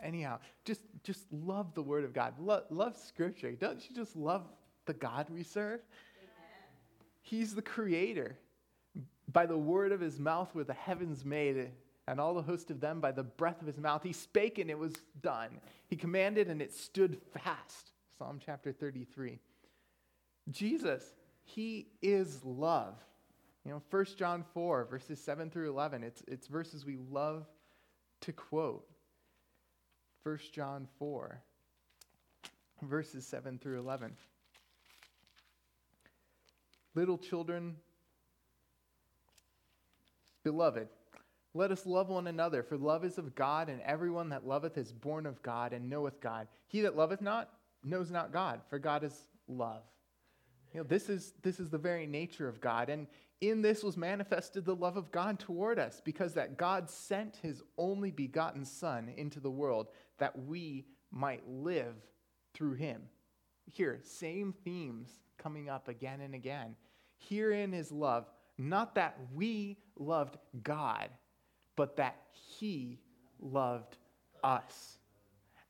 Anyhow, 0.03 0.39
just, 0.65 0.81
just 1.03 1.31
love 1.31 1.73
the 1.73 1.81
Word 1.81 2.03
of 2.03 2.13
God. 2.13 2.33
Lo- 2.39 2.63
love 2.69 2.95
Scripture. 2.95 3.51
Don't 3.51 3.87
you 3.89 3.95
just 3.95 4.15
love 4.15 4.43
the 4.85 4.93
God 4.93 5.27
we 5.29 5.43
serve? 5.43 5.79
Amen. 6.19 6.59
He's 7.21 7.55
the 7.55 7.61
Creator. 7.61 8.37
By 9.31 9.45
the 9.45 9.57
word 9.57 9.91
of 9.91 10.01
his 10.01 10.19
mouth 10.19 10.53
were 10.53 10.65
the 10.65 10.73
heavens 10.73 11.23
made, 11.23 11.71
and 12.07 12.19
all 12.19 12.33
the 12.33 12.41
host 12.41 12.69
of 12.69 12.81
them 12.81 12.99
by 12.99 13.11
the 13.11 13.23
breath 13.23 13.61
of 13.61 13.67
his 13.67 13.77
mouth. 13.77 14.03
He 14.03 14.11
spake, 14.11 14.57
and 14.57 14.69
it 14.69 14.77
was 14.77 14.93
done. 15.21 15.61
He 15.87 15.95
commanded, 15.95 16.49
and 16.49 16.61
it 16.61 16.73
stood 16.73 17.21
fast. 17.33 17.91
Psalm 18.17 18.39
chapter 18.43 18.73
33. 18.73 19.39
Jesus, 20.49 21.15
he 21.43 21.87
is 22.01 22.43
love. 22.43 22.95
You 23.65 23.71
know, 23.71 23.81
1 23.89 24.05
John 24.17 24.43
4, 24.53 24.85
verses 24.85 25.21
7 25.21 25.49
through 25.49 25.69
11, 25.69 26.03
it's, 26.03 26.23
it's 26.27 26.47
verses 26.47 26.85
we 26.85 26.97
love 27.09 27.45
to 28.21 28.33
quote. 28.33 28.87
1 30.23 30.37
John 30.53 30.87
4, 30.99 31.41
verses 32.83 33.25
7 33.25 33.57
through 33.57 33.79
11. 33.79 34.15
Little 36.93 37.17
children, 37.17 37.75
beloved, 40.43 40.87
let 41.53 41.71
us 41.71 41.85
love 41.85 42.09
one 42.09 42.27
another, 42.27 42.61
for 42.61 42.77
love 42.77 43.03
is 43.03 43.17
of 43.17 43.33
God, 43.33 43.67
and 43.67 43.81
everyone 43.81 44.29
that 44.29 44.45
loveth 44.45 44.77
is 44.77 44.91
born 44.91 45.25
of 45.25 45.41
God 45.41 45.73
and 45.73 45.89
knoweth 45.89 46.21
God. 46.21 46.47
He 46.67 46.81
that 46.81 46.95
loveth 46.95 47.21
not 47.21 47.49
knows 47.83 48.11
not 48.11 48.31
God, 48.31 48.61
for 48.69 48.77
God 48.77 49.03
is 49.03 49.27
love. 49.47 49.81
You 50.73 50.81
know, 50.81 50.85
this 50.85 51.09
is, 51.09 51.33
this 51.41 51.59
is 51.59 51.69
the 51.69 51.77
very 51.77 52.05
nature 52.05 52.47
of 52.47 52.61
God. 52.61 52.89
And 52.89 53.07
in 53.41 53.61
this 53.61 53.83
was 53.83 53.97
manifested 53.97 54.65
the 54.65 54.75
love 54.75 54.97
of 54.97 55.11
God 55.11 55.39
toward 55.39 55.79
us, 55.79 56.01
because 56.03 56.33
that 56.35 56.57
God 56.57 56.89
sent 56.89 57.37
his 57.41 57.63
only 57.77 58.11
begotten 58.11 58.63
Son 58.63 59.09
into 59.17 59.39
the 59.39 59.49
world 59.49 59.87
that 60.19 60.37
we 60.45 60.85
might 61.11 61.47
live 61.49 61.95
through 62.53 62.73
him. 62.73 63.01
Here, 63.65 63.99
same 64.03 64.53
themes 64.63 65.09
coming 65.37 65.69
up 65.69 65.87
again 65.87 66.21
and 66.21 66.35
again. 66.35 66.75
Herein 67.17 67.73
is 67.73 67.91
love, 67.91 68.29
not 68.57 68.95
that 68.95 69.17
we 69.33 69.77
loved 69.97 70.37
God, 70.63 71.09
but 71.75 71.95
that 71.97 72.17
he 72.31 72.99
loved 73.39 73.97
us 74.43 74.99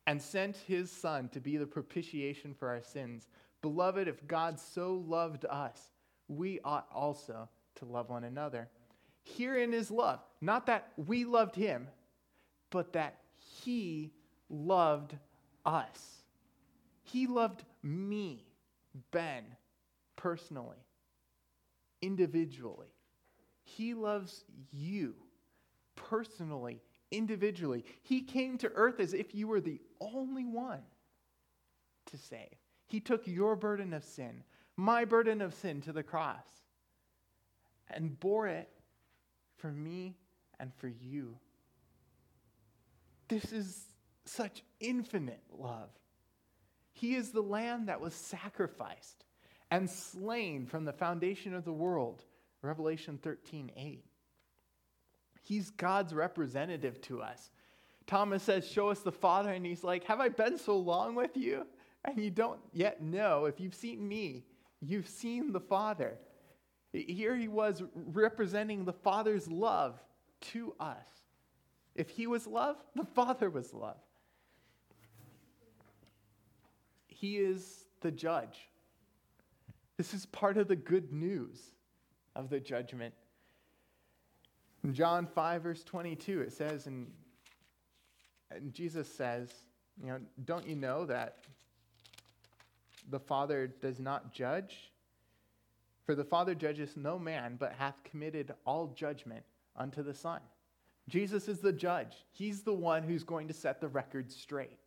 and 0.07 0.22
sent 0.22 0.57
his 0.57 0.91
Son 0.91 1.30
to 1.30 1.39
be 1.39 1.55
the 1.55 1.65
propitiation 1.65 2.53
for 2.53 2.67
our 2.67 2.82
sins. 2.82 3.30
Beloved, 3.61 4.07
if 4.07 4.28
God 4.28 4.59
so 4.59 4.95
loved 5.07 5.45
us, 5.45 5.91
we 6.28 6.59
ought 6.65 6.88
also 6.93 7.47
to 7.82 7.91
love 7.91 8.09
one 8.09 8.23
another. 8.23 8.69
Herein 9.23 9.73
is 9.73 9.91
love, 9.91 10.19
not 10.39 10.65
that 10.67 10.89
we 10.97 11.25
loved 11.25 11.55
him, 11.55 11.88
but 12.69 12.93
that 12.93 13.17
he 13.38 14.11
loved 14.49 15.15
us. 15.65 16.23
He 17.03 17.27
loved 17.27 17.63
me, 17.84 18.45
Ben, 19.11 19.43
personally, 20.15 20.77
individually. 22.01 22.93
He 23.63 23.93
loves 23.93 24.43
you 24.71 25.15
personally, 25.95 26.82
individually. 27.11 27.84
He 28.03 28.21
came 28.21 28.57
to 28.59 28.71
earth 28.75 28.99
as 28.99 29.13
if 29.13 29.36
you 29.36 29.47
were 29.47 29.61
the 29.61 29.82
only 29.99 30.45
one 30.45 30.82
to 32.07 32.17
save. 32.17 32.55
He 32.88 32.99
took 32.99 33.27
your 33.27 33.55
burden 33.55 33.93
of 33.93 34.03
sin, 34.03 34.43
my 34.77 35.05
burden 35.05 35.41
of 35.41 35.53
sin 35.53 35.82
to 35.82 35.93
the 35.93 36.03
cross, 36.03 36.61
and 37.94 38.20
bore 38.20 38.48
it 38.48 38.70
for 39.58 39.72
me 39.72 40.16
and 40.60 40.74
for 40.76 40.88
you. 40.88 41.38
This 43.28 43.52
is 43.52 43.86
such 44.26 44.64
infinite 44.80 45.42
love. 45.58 45.89
He 46.94 47.16
is 47.16 47.32
the 47.32 47.42
lamb 47.42 47.86
that 47.86 48.02
was 48.02 48.14
sacrificed 48.14 49.26
and 49.70 49.89
slain 49.89 50.66
from 50.66 50.86
the 50.86 50.94
foundation 50.94 51.54
of 51.54 51.64
the 51.64 51.72
world. 51.72 52.24
Revelation 52.62 53.18
13 53.22 53.72
8. 53.76 54.04
He's 55.44 55.72
God's 55.72 56.14
representative 56.14 57.02
to 57.02 57.22
us. 57.22 57.50
Thomas 58.06 58.44
says, 58.44 58.70
Show 58.70 58.89
us 58.89 59.00
the 59.00 59.12
Father. 59.12 59.52
And 59.52 59.66
he's 59.66 59.84
like, 59.84 60.04
Have 60.04 60.20
I 60.20 60.30
been 60.30 60.58
so 60.58 60.78
long 60.78 61.16
with 61.16 61.36
you? 61.36 61.66
And 62.06 62.20
you 62.20 62.30
don't 62.30 62.60
yet 62.74 63.02
know. 63.02 63.46
If 63.46 63.60
you've 63.60 63.76
seen 63.76 64.08
me, 64.08 64.44
you've 64.82 65.08
seen 65.08 65.52
the 65.52 65.60
Father. 65.60 66.18
Here 66.94 67.36
he 67.36 67.48
was 67.48 67.82
representing 67.94 68.86
the 68.86 68.94
Father's 68.94 69.48
love 69.48 70.00
to 70.52 70.74
us. 70.80 71.08
If 71.96 72.10
he 72.10 72.28
was 72.28 72.48
love, 72.48 72.78
the 72.96 73.06
Father 73.06 73.50
was 73.50 73.74
love. 73.74 74.00
He 77.08 77.38
is 77.38 77.86
the 78.02 78.12
judge. 78.12 78.70
This 79.98 80.14
is 80.14 80.26
part 80.26 80.58
of 80.58 80.68
the 80.68 80.76
good 80.76 81.14
news 81.14 81.60
of 82.36 82.50
the 82.50 82.60
judgment. 82.60 83.14
In 84.84 84.94
John 84.94 85.28
5, 85.28 85.62
verse 85.62 85.84
22, 85.84 86.42
it 86.42 86.54
says, 86.54 86.88
and, 86.88 87.12
and 88.50 88.74
Jesus 88.74 89.08
says, 89.08 89.52
you 90.02 90.08
know, 90.08 90.20
don't 90.46 90.68
you 90.68 90.76
know 90.76 91.06
that 91.06 91.38
the 93.10 93.20
Father 93.20 93.68
does 93.68 94.00
not 94.00 94.34
judge? 94.34 94.91
For 96.06 96.16
the 96.16 96.24
Father 96.24 96.56
judges 96.56 96.97
no 96.97 97.20
man, 97.20 97.56
but 97.60 97.74
hath 97.74 98.04
committed 98.04 98.54
all 98.66 98.88
judgment 98.88 99.43
unto 99.76 100.04
the 100.04 100.14
Son. 100.14 100.41
Jesus 101.08 101.47
is 101.47 101.60
the 101.60 101.74
judge. 101.74 102.26
He's 102.32 102.62
the 102.62 102.74
one 102.74 103.04
who's 103.04 103.24
going 103.24 103.47
to 103.47 103.54
set 103.54 103.82
the 103.82 103.88
record 103.88 104.32
straight. 104.32 104.80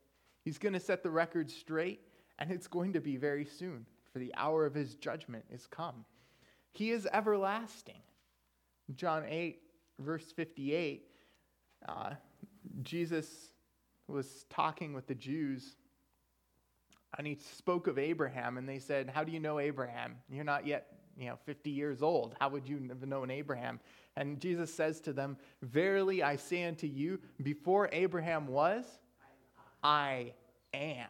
He's 0.44 0.58
going 0.58 0.72
to 0.72 0.80
set 0.80 1.02
the 1.02 1.10
record 1.10 1.50
straight, 1.50 2.00
and 2.38 2.50
it's 2.50 2.66
going 2.66 2.92
to 2.92 3.00
be 3.00 3.16
very 3.16 3.44
soon, 3.44 3.86
for 4.12 4.18
the 4.18 4.34
hour 4.36 4.66
of 4.66 4.74
his 4.74 4.94
judgment 4.94 5.44
is 5.50 5.66
come. 5.66 6.04
He 6.72 6.90
is 6.90 7.06
everlasting. 7.12 8.02
John 8.96 9.24
8, 9.26 9.60
verse 10.00 10.32
58, 10.32 11.06
uh, 11.88 12.10
Jesus 12.82 13.28
was 14.08 14.44
talking 14.50 14.92
with 14.92 15.06
the 15.06 15.14
Jews 15.14 15.76
and 17.16 17.26
he 17.26 17.36
spoke 17.36 17.86
of 17.86 17.98
Abraham, 17.98 18.58
and 18.58 18.68
they 18.68 18.78
said, 18.78 19.08
How 19.08 19.24
do 19.24 19.32
you 19.32 19.40
know 19.40 19.58
Abraham? 19.58 20.16
You're 20.30 20.44
not 20.44 20.66
yet 20.66 20.86
you 21.18 21.28
know, 21.28 21.38
50 21.44 21.70
years 21.70 22.02
old. 22.02 22.36
How 22.40 22.48
would 22.48 22.68
you 22.68 22.80
have 22.88 23.06
known 23.06 23.30
Abraham? 23.30 23.80
And 24.16 24.40
Jesus 24.40 24.72
says 24.72 25.00
to 25.02 25.12
them, 25.12 25.36
Verily 25.62 26.22
I 26.22 26.36
say 26.36 26.64
unto 26.64 26.86
you, 26.86 27.20
before 27.42 27.88
Abraham 27.92 28.46
was, 28.46 28.84
I 29.82 30.32
am. 30.72 31.08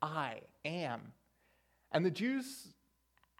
I 0.00 0.40
am. 0.64 1.00
And 1.92 2.04
the 2.04 2.10
Jews 2.10 2.68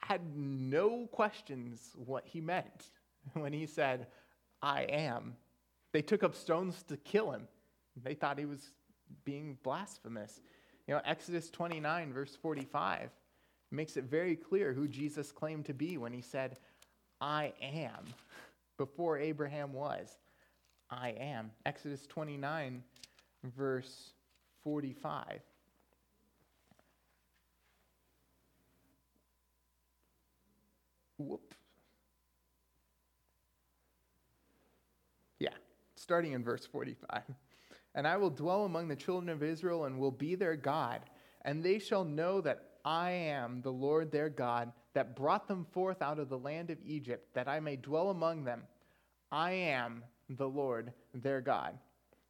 had 0.00 0.20
no 0.34 1.06
questions 1.12 1.92
what 1.94 2.26
he 2.26 2.40
meant 2.40 2.90
when 3.34 3.52
he 3.52 3.66
said, 3.66 4.06
I 4.62 4.82
am. 4.82 5.36
They 5.92 6.02
took 6.02 6.22
up 6.22 6.34
stones 6.34 6.82
to 6.84 6.96
kill 6.96 7.30
him. 7.30 7.48
They 8.02 8.14
thought 8.14 8.38
he 8.38 8.44
was 8.44 8.72
being 9.24 9.58
blasphemous. 9.62 10.40
You 10.86 10.94
know, 10.94 11.00
Exodus 11.04 11.50
29, 11.50 12.12
verse 12.12 12.36
45 12.40 13.10
makes 13.70 13.96
it 13.96 14.04
very 14.04 14.36
clear 14.36 14.72
who 14.72 14.88
Jesus 14.88 15.32
claimed 15.32 15.66
to 15.66 15.74
be 15.74 15.98
when 15.98 16.12
he 16.12 16.20
said, 16.20 16.56
I 17.20 17.52
am, 17.60 18.04
before 18.76 19.18
Abraham 19.18 19.72
was. 19.72 20.16
I 20.90 21.10
am. 21.18 21.50
Exodus 21.66 22.06
29, 22.06 22.82
verse 23.56 24.12
45. 24.64 25.40
Whoop. 31.18 31.54
Yeah, 35.40 35.50
starting 35.96 36.32
in 36.32 36.42
verse 36.44 36.64
45. 36.64 37.22
And 37.94 38.06
I 38.06 38.16
will 38.16 38.30
dwell 38.30 38.64
among 38.64 38.88
the 38.88 38.96
children 38.96 39.28
of 39.28 39.42
Israel 39.42 39.84
and 39.84 39.98
will 39.98 40.12
be 40.12 40.36
their 40.36 40.56
God, 40.56 41.00
and 41.42 41.62
they 41.62 41.78
shall 41.80 42.04
know 42.04 42.40
that 42.42 42.67
I 42.88 43.10
am 43.10 43.60
the 43.60 43.70
Lord 43.70 44.10
their 44.10 44.30
God 44.30 44.72
that 44.94 45.14
brought 45.14 45.46
them 45.46 45.66
forth 45.72 46.00
out 46.00 46.18
of 46.18 46.30
the 46.30 46.38
land 46.38 46.70
of 46.70 46.78
Egypt, 46.86 47.34
that 47.34 47.46
I 47.46 47.60
may 47.60 47.76
dwell 47.76 48.08
among 48.08 48.44
them. 48.44 48.62
I 49.30 49.50
am 49.50 50.02
the 50.30 50.48
Lord 50.48 50.94
their 51.12 51.42
God. 51.42 51.76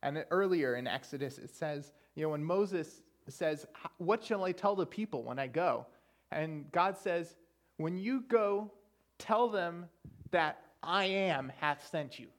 And 0.03 0.25
earlier 0.33 0.75
in 0.75 0.89
Exodus, 0.89 1.39
it 1.39 1.51
says, 1.51 1.93
you 2.17 2.25
know, 2.25 2.31
when 2.31 2.43
Moses 2.43 3.03
says, 3.29 3.67
What 3.99 4.25
shall 4.25 4.43
I 4.43 4.51
tell 4.51 4.75
the 4.75 4.85
people 4.85 5.23
when 5.23 5.39
I 5.39 5.47
go? 5.47 5.87
And 6.33 6.71
God 6.73 6.99
says, 6.99 7.37
When 7.77 7.97
you 7.97 8.25
go, 8.27 8.73
tell 9.17 9.49
them 9.49 9.87
that 10.33 10.59
I 10.83 11.05
am 11.05 11.53
hath 11.61 11.87
sent 11.89 12.19
you. 12.19 12.27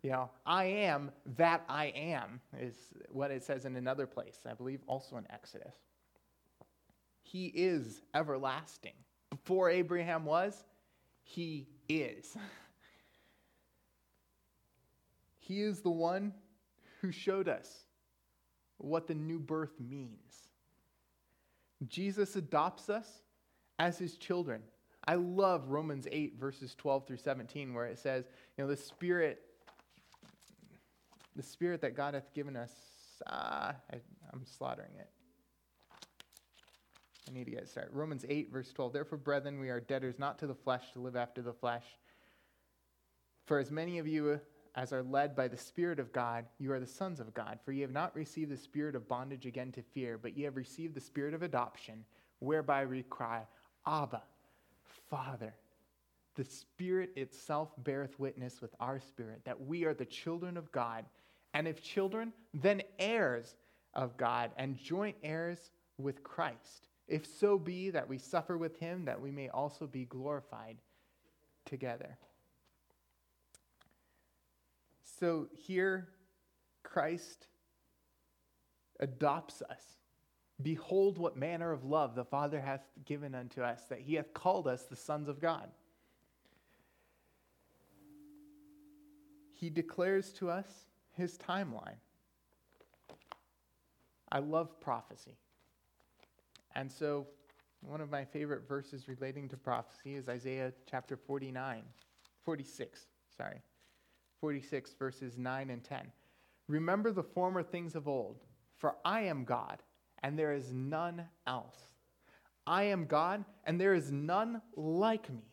You 0.00 0.10
know, 0.10 0.30
I 0.46 0.66
am 0.66 1.10
that 1.36 1.64
I 1.68 1.86
am, 1.86 2.40
is 2.56 2.76
what 3.10 3.32
it 3.32 3.42
says 3.42 3.64
in 3.64 3.74
another 3.74 4.06
place, 4.06 4.38
I 4.48 4.54
believe 4.54 4.78
also 4.86 5.16
in 5.16 5.26
Exodus. 5.28 5.74
He 7.30 7.48
is 7.48 8.00
everlasting. 8.14 8.94
Before 9.28 9.68
Abraham 9.68 10.24
was, 10.24 10.64
he 11.22 11.68
is. 11.86 12.34
he 15.38 15.60
is 15.60 15.80
the 15.80 15.90
one 15.90 16.32
who 17.02 17.12
showed 17.12 17.46
us 17.46 17.84
what 18.78 19.06
the 19.06 19.14
new 19.14 19.38
birth 19.38 19.78
means. 19.78 20.48
Jesus 21.86 22.34
adopts 22.34 22.88
us 22.88 23.06
as 23.78 23.98
his 23.98 24.16
children. 24.16 24.62
I 25.06 25.16
love 25.16 25.68
Romans 25.68 26.08
8, 26.10 26.40
verses 26.40 26.74
12 26.76 27.06
through 27.06 27.18
17, 27.18 27.74
where 27.74 27.84
it 27.84 27.98
says, 27.98 28.24
you 28.56 28.64
know, 28.64 28.70
the 28.70 28.76
Spirit 28.76 29.42
the 31.36 31.42
Spirit 31.42 31.82
that 31.82 31.94
God 31.94 32.14
hath 32.14 32.34
given 32.34 32.56
us, 32.56 32.72
uh, 33.26 33.72
I, 33.92 34.00
I'm 34.32 34.44
slaughtering 34.44 34.90
it. 34.98 35.08
I 37.28 37.32
need 37.32 37.44
to 37.44 37.50
get 37.50 37.68
started. 37.68 37.94
Romans 37.94 38.24
8, 38.28 38.52
verse 38.52 38.72
12. 38.72 38.92
Therefore, 38.92 39.18
brethren, 39.18 39.60
we 39.60 39.68
are 39.68 39.80
debtors 39.80 40.18
not 40.18 40.38
to 40.38 40.46
the 40.46 40.54
flesh 40.54 40.92
to 40.92 41.00
live 41.00 41.16
after 41.16 41.42
the 41.42 41.52
flesh. 41.52 41.84
For 43.46 43.58
as 43.58 43.70
many 43.70 43.98
of 43.98 44.06
you 44.06 44.40
as 44.74 44.92
are 44.92 45.02
led 45.02 45.34
by 45.34 45.48
the 45.48 45.56
Spirit 45.56 45.98
of 45.98 46.12
God, 46.12 46.44
you 46.58 46.72
are 46.72 46.80
the 46.80 46.86
sons 46.86 47.20
of 47.20 47.34
God. 47.34 47.58
For 47.64 47.72
ye 47.72 47.80
have 47.82 47.92
not 47.92 48.14
received 48.14 48.50
the 48.50 48.56
spirit 48.56 48.94
of 48.94 49.08
bondage 49.08 49.46
again 49.46 49.72
to 49.72 49.82
fear, 49.82 50.18
but 50.18 50.36
ye 50.36 50.44
have 50.44 50.56
received 50.56 50.94
the 50.94 51.00
spirit 51.00 51.34
of 51.34 51.42
adoption, 51.42 52.04
whereby 52.38 52.86
we 52.86 53.02
cry, 53.04 53.42
Abba, 53.86 54.22
Father. 55.10 55.54
The 56.36 56.44
Spirit 56.44 57.10
itself 57.16 57.70
beareth 57.78 58.18
witness 58.20 58.60
with 58.62 58.72
our 58.78 59.00
spirit 59.00 59.40
that 59.44 59.60
we 59.60 59.84
are 59.84 59.94
the 59.94 60.04
children 60.04 60.56
of 60.56 60.70
God 60.70 61.04
and 61.54 61.66
if 61.66 61.82
children, 61.82 62.32
then 62.54 62.82
heirs 62.98 63.56
of 63.94 64.16
God 64.16 64.52
and 64.56 64.76
joint 64.76 65.16
heirs 65.22 65.70
with 65.96 66.22
Christ. 66.22 66.88
If 67.08 67.26
so 67.26 67.58
be 67.58 67.90
that 67.90 68.08
we 68.08 68.18
suffer 68.18 68.58
with 68.58 68.78
him, 68.78 69.06
that 69.06 69.20
we 69.20 69.30
may 69.30 69.48
also 69.48 69.86
be 69.86 70.04
glorified 70.04 70.76
together. 71.64 72.18
So 75.18 75.48
here, 75.52 76.08
Christ 76.82 77.46
adopts 79.00 79.62
us. 79.62 79.82
Behold, 80.60 81.18
what 81.18 81.36
manner 81.36 81.72
of 81.72 81.84
love 81.84 82.14
the 82.14 82.24
Father 82.24 82.60
hath 82.60 82.82
given 83.04 83.34
unto 83.34 83.62
us, 83.62 83.82
that 83.88 84.00
he 84.00 84.14
hath 84.14 84.34
called 84.34 84.66
us 84.66 84.82
the 84.82 84.96
sons 84.96 85.28
of 85.28 85.40
God. 85.40 85.68
He 89.54 89.70
declares 89.70 90.30
to 90.34 90.50
us 90.50 90.66
his 91.16 91.38
timeline. 91.38 91.96
I 94.30 94.40
love 94.40 94.80
prophecy. 94.80 95.36
And 96.78 96.92
so, 96.92 97.26
one 97.80 98.00
of 98.00 98.08
my 98.08 98.24
favorite 98.24 98.68
verses 98.68 99.08
relating 99.08 99.48
to 99.48 99.56
prophecy 99.56 100.14
is 100.14 100.28
Isaiah 100.28 100.72
chapter 100.88 101.16
49, 101.16 101.82
46, 102.44 103.06
sorry, 103.36 103.60
46, 104.40 104.94
verses 104.96 105.36
9 105.36 105.70
and 105.70 105.82
10. 105.82 106.12
Remember 106.68 107.10
the 107.10 107.24
former 107.24 107.64
things 107.64 107.96
of 107.96 108.06
old, 108.06 108.44
for 108.76 108.94
I 109.04 109.22
am 109.22 109.44
God, 109.44 109.82
and 110.22 110.38
there 110.38 110.52
is 110.52 110.72
none 110.72 111.24
else. 111.48 111.80
I 112.64 112.84
am 112.84 113.06
God, 113.06 113.44
and 113.64 113.80
there 113.80 113.94
is 113.94 114.12
none 114.12 114.62
like 114.76 115.28
me, 115.32 115.50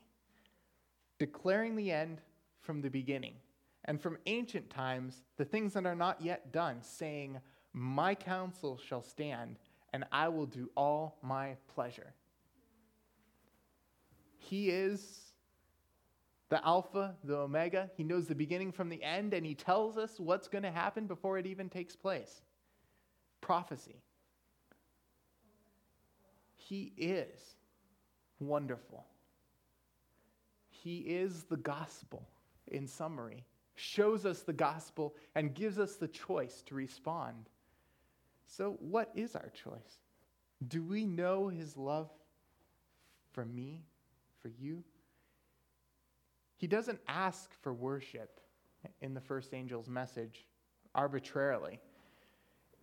declaring 1.17 1.75
the 1.75 1.91
end 1.91 2.21
from 2.61 2.83
the 2.83 2.89
beginning 2.89 3.33
and 3.85 3.99
from 3.99 4.19
ancient 4.27 4.69
times 4.69 5.23
the 5.37 5.45
things 5.45 5.73
that 5.73 5.87
are 5.87 5.95
not 5.95 6.21
yet 6.21 6.51
done, 6.51 6.83
saying, 6.83 7.39
My 7.73 8.13
counsel 8.13 8.77
shall 8.77 9.01
stand, 9.01 9.57
and 9.95 10.03
I 10.11 10.27
will 10.27 10.45
do 10.45 10.69
all 10.75 11.17
my 11.23 11.55
pleasure. 11.73 12.13
He 14.37 14.69
is 14.69 15.21
the 16.49 16.59
Alpha, 16.67 17.15
the 17.23 17.37
Omega. 17.37 17.89
He 17.95 18.03
knows 18.03 18.27
the 18.27 18.35
beginning 18.35 18.73
from 18.73 18.89
the 18.89 19.01
end, 19.01 19.33
and 19.33 19.45
He 19.45 19.55
tells 19.55 19.97
us 19.97 20.19
what's 20.19 20.49
going 20.49 20.65
to 20.65 20.71
happen 20.71 21.07
before 21.07 21.37
it 21.37 21.45
even 21.45 21.69
takes 21.69 21.95
place. 21.95 22.41
Prophecy. 23.39 24.01
He 26.57 26.91
is 26.97 27.55
wonderful. 28.41 29.05
He 30.67 30.97
is 30.97 31.43
the 31.43 31.55
gospel 31.55 32.27
in 32.67 32.85
summary 32.85 33.45
shows 33.75 34.25
us 34.25 34.41
the 34.41 34.53
gospel, 34.53 35.15
and 35.35 35.53
gives 35.53 35.77
us 35.79 35.95
the 35.95 36.07
choice 36.07 36.63
to 36.65 36.75
respond. 36.75 37.49
So, 38.47 38.77
what 38.79 39.11
is 39.15 39.35
our 39.35 39.49
choice? 39.49 39.99
Do 40.67 40.83
we 40.83 41.05
know 41.05 41.47
his 41.47 41.75
love 41.75 42.09
for 43.33 43.45
me, 43.45 43.83
for 44.41 44.49
you? 44.49 44.83
He 46.57 46.67
doesn't 46.67 46.99
ask 47.07 47.53
for 47.61 47.73
worship 47.73 48.39
in 49.01 49.13
the 49.13 49.21
first 49.21 49.53
angel's 49.53 49.89
message 49.89 50.45
arbitrarily. 50.93 51.79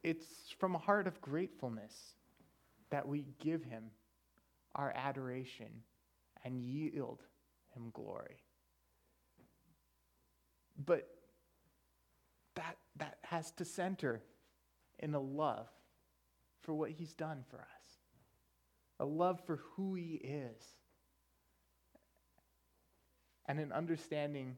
It's 0.02 0.26
from 0.58 0.74
a 0.74 0.78
heart 0.78 1.06
of 1.06 1.20
gratefulness 1.20 2.14
that 2.90 3.06
we 3.06 3.26
give 3.38 3.64
him 3.64 3.84
our 4.74 4.92
adoration 4.94 5.68
and 6.44 6.60
yield 6.60 7.22
him 7.74 7.90
glory. 7.92 8.42
But 10.84 11.08
that, 12.54 12.76
that 12.96 13.18
has 13.22 13.50
to 13.52 13.64
center 13.64 14.22
in 15.02 15.14
a 15.14 15.20
love 15.20 15.68
for 16.62 16.72
what 16.72 16.90
he's 16.90 17.12
done 17.12 17.44
for 17.50 17.58
us, 17.58 17.96
a 19.00 19.04
love 19.04 19.40
for 19.44 19.56
who 19.74 19.94
he 19.94 20.14
is, 20.14 20.62
and 23.46 23.58
an 23.58 23.72
understanding 23.72 24.56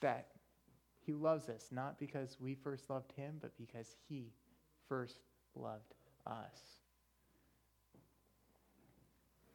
that 0.00 0.28
he 1.04 1.12
loves 1.12 1.48
us 1.48 1.66
not 1.72 1.98
because 1.98 2.36
we 2.40 2.54
first 2.54 2.88
loved 2.88 3.12
him, 3.12 3.38
but 3.40 3.50
because 3.58 3.96
he 4.08 4.32
first 4.88 5.18
loved 5.56 5.94
us. 6.26 6.80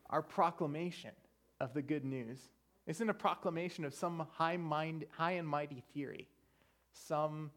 Our 0.10 0.22
proclamation 0.22 1.12
of 1.60 1.74
the 1.74 1.82
good 1.82 2.04
news 2.04 2.40
isn't 2.86 3.10
a 3.10 3.14
proclamation 3.14 3.86
of 3.86 3.94
some 3.94 4.28
high, 4.34 4.58
mind, 4.58 5.06
high 5.12 5.32
and 5.32 5.48
mighty 5.48 5.84
theory, 5.94 6.28
some 6.94 7.52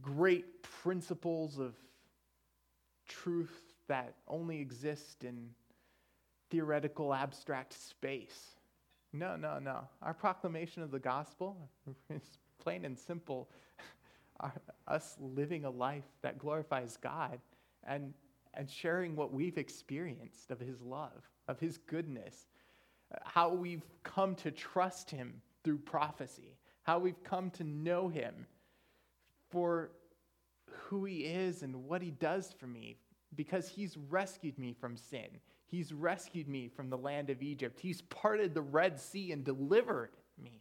great 0.00 0.62
principles 0.62 1.58
of 1.58 1.74
truth 3.08 3.60
that 3.88 4.14
only 4.28 4.60
exist 4.60 5.24
in 5.24 5.50
theoretical, 6.50 7.12
abstract 7.12 7.72
space. 7.72 8.56
No, 9.12 9.36
no, 9.36 9.58
no. 9.58 9.88
Our 10.02 10.14
proclamation 10.14 10.82
of 10.82 10.90
the 10.90 10.98
gospel 10.98 11.56
is 12.10 12.38
plain 12.58 12.84
and 12.84 12.98
simple 12.98 13.50
us 14.88 15.16
living 15.20 15.64
a 15.64 15.70
life 15.70 16.04
that 16.22 16.38
glorifies 16.38 16.96
God 16.96 17.38
and, 17.86 18.14
and 18.54 18.68
sharing 18.68 19.14
what 19.14 19.32
we've 19.32 19.58
experienced 19.58 20.50
of 20.50 20.58
His 20.58 20.80
love, 20.80 21.28
of 21.46 21.60
His 21.60 21.78
goodness, 21.78 22.46
how 23.22 23.50
we've 23.50 23.84
come 24.02 24.34
to 24.36 24.50
trust 24.50 25.10
him 25.10 25.40
through 25.62 25.78
prophecy, 25.78 26.56
how 26.82 26.98
we've 26.98 27.22
come 27.22 27.50
to 27.50 27.64
know 27.64 28.08
him 28.08 28.46
for 29.54 29.92
who 30.66 31.04
he 31.04 31.20
is 31.20 31.62
and 31.62 31.84
what 31.84 32.02
he 32.02 32.10
does 32.10 32.52
for 32.58 32.66
me 32.66 32.96
because 33.36 33.68
he's 33.68 33.96
rescued 33.96 34.58
me 34.58 34.72
from 34.72 34.96
sin. 34.96 35.28
He's 35.66 35.92
rescued 35.92 36.48
me 36.48 36.66
from 36.66 36.90
the 36.90 36.98
land 36.98 37.30
of 37.30 37.40
Egypt. 37.40 37.78
He's 37.78 38.02
parted 38.02 38.52
the 38.52 38.62
Red 38.62 38.98
Sea 38.98 39.30
and 39.30 39.44
delivered 39.44 40.10
me. 40.42 40.60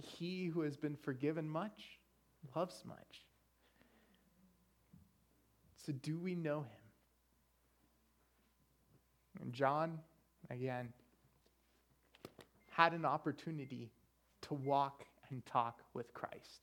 He 0.00 0.46
who 0.46 0.60
has 0.60 0.76
been 0.76 0.94
forgiven 0.94 1.48
much 1.48 1.98
loves 2.54 2.84
much. 2.86 3.24
So, 5.84 5.92
do 5.92 6.16
we 6.16 6.36
know 6.36 6.60
him? 6.60 6.84
And 9.42 9.52
John, 9.52 9.98
again, 10.50 10.92
had 12.70 12.92
an 12.92 13.04
opportunity 13.04 13.90
to 14.44 14.54
walk 14.54 15.04
and 15.30 15.44
talk 15.46 15.82
with 15.94 16.12
Christ. 16.14 16.62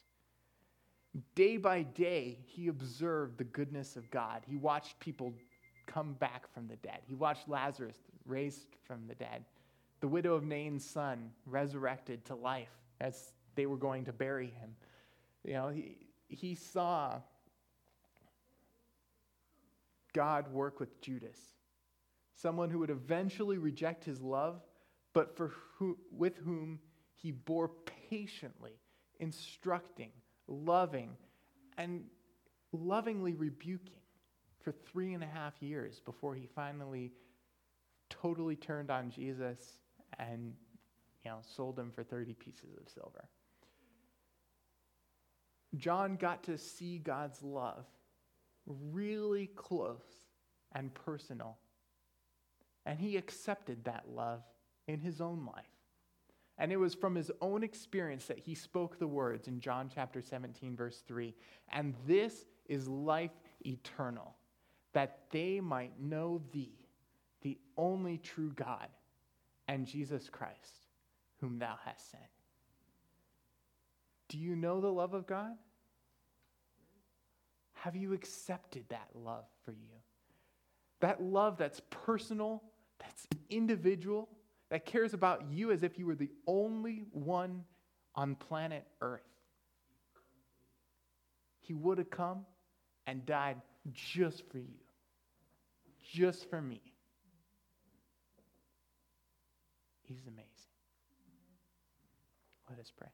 Day 1.35 1.57
by 1.57 1.83
day, 1.83 2.39
he 2.45 2.67
observed 2.67 3.37
the 3.37 3.43
goodness 3.43 3.95
of 3.97 4.09
God. 4.11 4.43
He 4.47 4.55
watched 4.55 4.99
people 4.99 5.33
come 5.85 6.13
back 6.13 6.51
from 6.53 6.67
the 6.67 6.77
dead. 6.77 6.99
He 7.05 7.15
watched 7.15 7.49
Lazarus 7.49 7.97
raised 8.25 8.67
from 8.85 9.07
the 9.07 9.15
dead, 9.15 9.43
the 9.99 10.07
widow 10.07 10.33
of 10.35 10.43
Nain's 10.43 10.85
son 10.85 11.31
resurrected 11.45 12.23
to 12.25 12.35
life 12.35 12.71
as 13.01 13.33
they 13.55 13.65
were 13.65 13.77
going 13.77 14.05
to 14.05 14.13
bury 14.13 14.47
him. 14.47 14.75
You 15.43 15.53
know, 15.53 15.69
he, 15.69 15.97
he 16.29 16.55
saw 16.55 17.19
God 20.13 20.51
work 20.53 20.79
with 20.79 21.01
Judas, 21.01 21.39
someone 22.35 22.69
who 22.69 22.79
would 22.79 22.89
eventually 22.89 23.57
reject 23.57 24.05
his 24.05 24.21
love, 24.21 24.61
but 25.13 25.35
for 25.35 25.51
who, 25.77 25.97
with 26.11 26.37
whom 26.37 26.79
he 27.21 27.31
bore 27.31 27.69
patiently, 28.09 28.79
instructing, 29.19 30.11
loving, 30.47 31.11
and 31.77 32.03
lovingly 32.71 33.33
rebuking 33.33 34.01
for 34.59 34.71
three 34.71 35.13
and 35.13 35.23
a 35.23 35.27
half 35.27 35.53
years 35.61 35.99
before 35.99 36.35
he 36.35 36.47
finally 36.55 37.11
totally 38.09 38.55
turned 38.55 38.91
on 38.91 39.09
Jesus 39.09 39.79
and 40.19 40.53
you 41.23 41.31
know 41.31 41.39
sold 41.55 41.77
him 41.77 41.91
for 41.91 42.03
30 42.03 42.33
pieces 42.33 42.75
of 42.79 42.89
silver. 42.89 43.29
John 45.77 46.15
got 46.17 46.43
to 46.43 46.57
see 46.57 46.97
God's 46.97 47.41
love 47.41 47.85
really 48.65 49.47
close 49.47 50.05
and 50.73 50.93
personal. 50.93 51.57
And 52.85 52.99
he 52.99 53.17
accepted 53.17 53.85
that 53.85 54.05
love 54.13 54.43
in 54.87 54.99
his 54.99 55.21
own 55.21 55.45
life. 55.45 55.70
And 56.57 56.71
it 56.71 56.77
was 56.77 56.93
from 56.93 57.15
his 57.15 57.31
own 57.41 57.63
experience 57.63 58.25
that 58.25 58.39
he 58.39 58.53
spoke 58.53 58.99
the 58.99 59.07
words 59.07 59.47
in 59.47 59.59
John 59.59 59.89
chapter 59.93 60.21
17, 60.21 60.75
verse 60.75 61.03
3 61.07 61.33
And 61.71 61.95
this 62.05 62.45
is 62.65 62.87
life 62.87 63.31
eternal, 63.65 64.35
that 64.93 65.19
they 65.31 65.59
might 65.59 65.99
know 65.99 66.41
thee, 66.51 66.77
the 67.41 67.57
only 67.77 68.17
true 68.17 68.51
God, 68.55 68.87
and 69.67 69.87
Jesus 69.87 70.29
Christ, 70.29 70.87
whom 71.39 71.57
thou 71.57 71.75
hast 71.83 72.11
sent. 72.11 72.23
Do 74.29 74.37
you 74.37 74.55
know 74.55 74.79
the 74.79 74.91
love 74.91 75.13
of 75.13 75.27
God? 75.27 75.55
Have 77.73 77.95
you 77.95 78.13
accepted 78.13 78.85
that 78.89 79.09
love 79.15 79.45
for 79.65 79.71
you? 79.71 79.97
That 80.99 81.21
love 81.21 81.57
that's 81.57 81.81
personal, 81.89 82.61
that's 82.99 83.25
individual, 83.49 84.29
that 84.71 84.85
cares 84.85 85.13
about 85.13 85.43
you 85.51 85.71
as 85.71 85.83
if 85.83 85.99
you 85.99 86.07
were 86.07 86.15
the 86.15 86.31
only 86.47 87.03
one 87.11 87.65
on 88.15 88.35
planet 88.35 88.87
Earth. 89.01 89.21
He 91.59 91.73
would 91.73 91.97
have 91.97 92.09
come 92.09 92.45
and 93.05 93.25
died 93.25 93.57
just 93.91 94.49
for 94.49 94.57
you, 94.57 94.79
just 96.11 96.49
for 96.49 96.61
me. 96.61 96.81
He's 100.03 100.25
amazing. 100.25 100.47
Let 102.69 102.79
us 102.79 102.91
pray. 102.97 103.09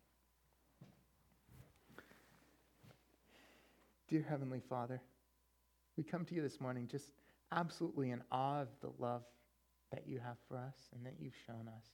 Dear 4.07 4.25
Heavenly 4.29 4.61
Father, 4.69 5.01
we 5.97 6.03
come 6.03 6.23
to 6.25 6.35
you 6.35 6.41
this 6.41 6.61
morning 6.61 6.87
just 6.87 7.11
absolutely 7.51 8.11
in 8.11 8.21
awe 8.31 8.61
of 8.61 8.67
the 8.81 8.91
love 8.99 9.23
that 9.91 10.07
you 10.07 10.19
have 10.19 10.37
for 10.47 10.57
us 10.57 10.75
and 10.93 11.05
that 11.05 11.15
you've 11.19 11.35
shown 11.45 11.67
us. 11.67 11.85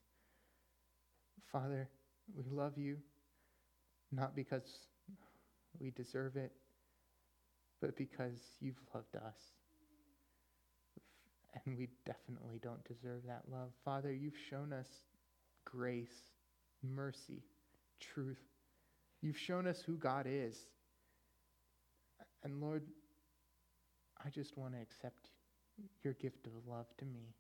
Father, 1.52 1.90
we 2.36 2.44
love 2.50 2.78
you 2.78 2.98
not 4.12 4.36
because 4.36 4.88
we 5.80 5.92
deserve 5.92 6.36
it, 6.36 6.52
but 7.82 7.96
because 7.98 8.40
you've 8.60 8.80
loved 8.94 9.16
us. 9.16 9.38
And 11.66 11.78
we 11.78 11.90
definitely 12.06 12.60
don't 12.62 12.84
deserve 12.86 13.22
that 13.28 13.44
love. 13.52 13.70
Father, 13.86 14.12
you've 14.12 14.38
shown 14.50 14.74
us 14.74 14.88
grace, 15.66 16.32
mercy, 16.82 17.44
truth. 18.00 18.42
You've 19.22 19.38
shown 19.38 19.68
us 19.68 19.82
who 19.86 19.98
God 19.98 20.26
is. 20.28 20.58
And 22.44 22.60
Lord, 22.60 22.84
I 24.26 24.30
just 24.30 24.58
want 24.58 24.74
to 24.74 24.82
accept 24.82 25.30
your 26.04 26.14
gift 26.14 26.46
of 26.48 26.54
love 26.68 26.88
to 26.98 27.06
me 27.06 27.34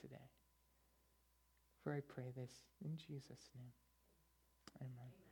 today. 0.00 0.30
For 1.82 1.92
I 1.92 2.00
pray 2.00 2.32
this 2.36 2.52
in 2.84 2.96
Jesus' 2.96 3.50
name. 3.56 3.72
Amen. 4.80 5.27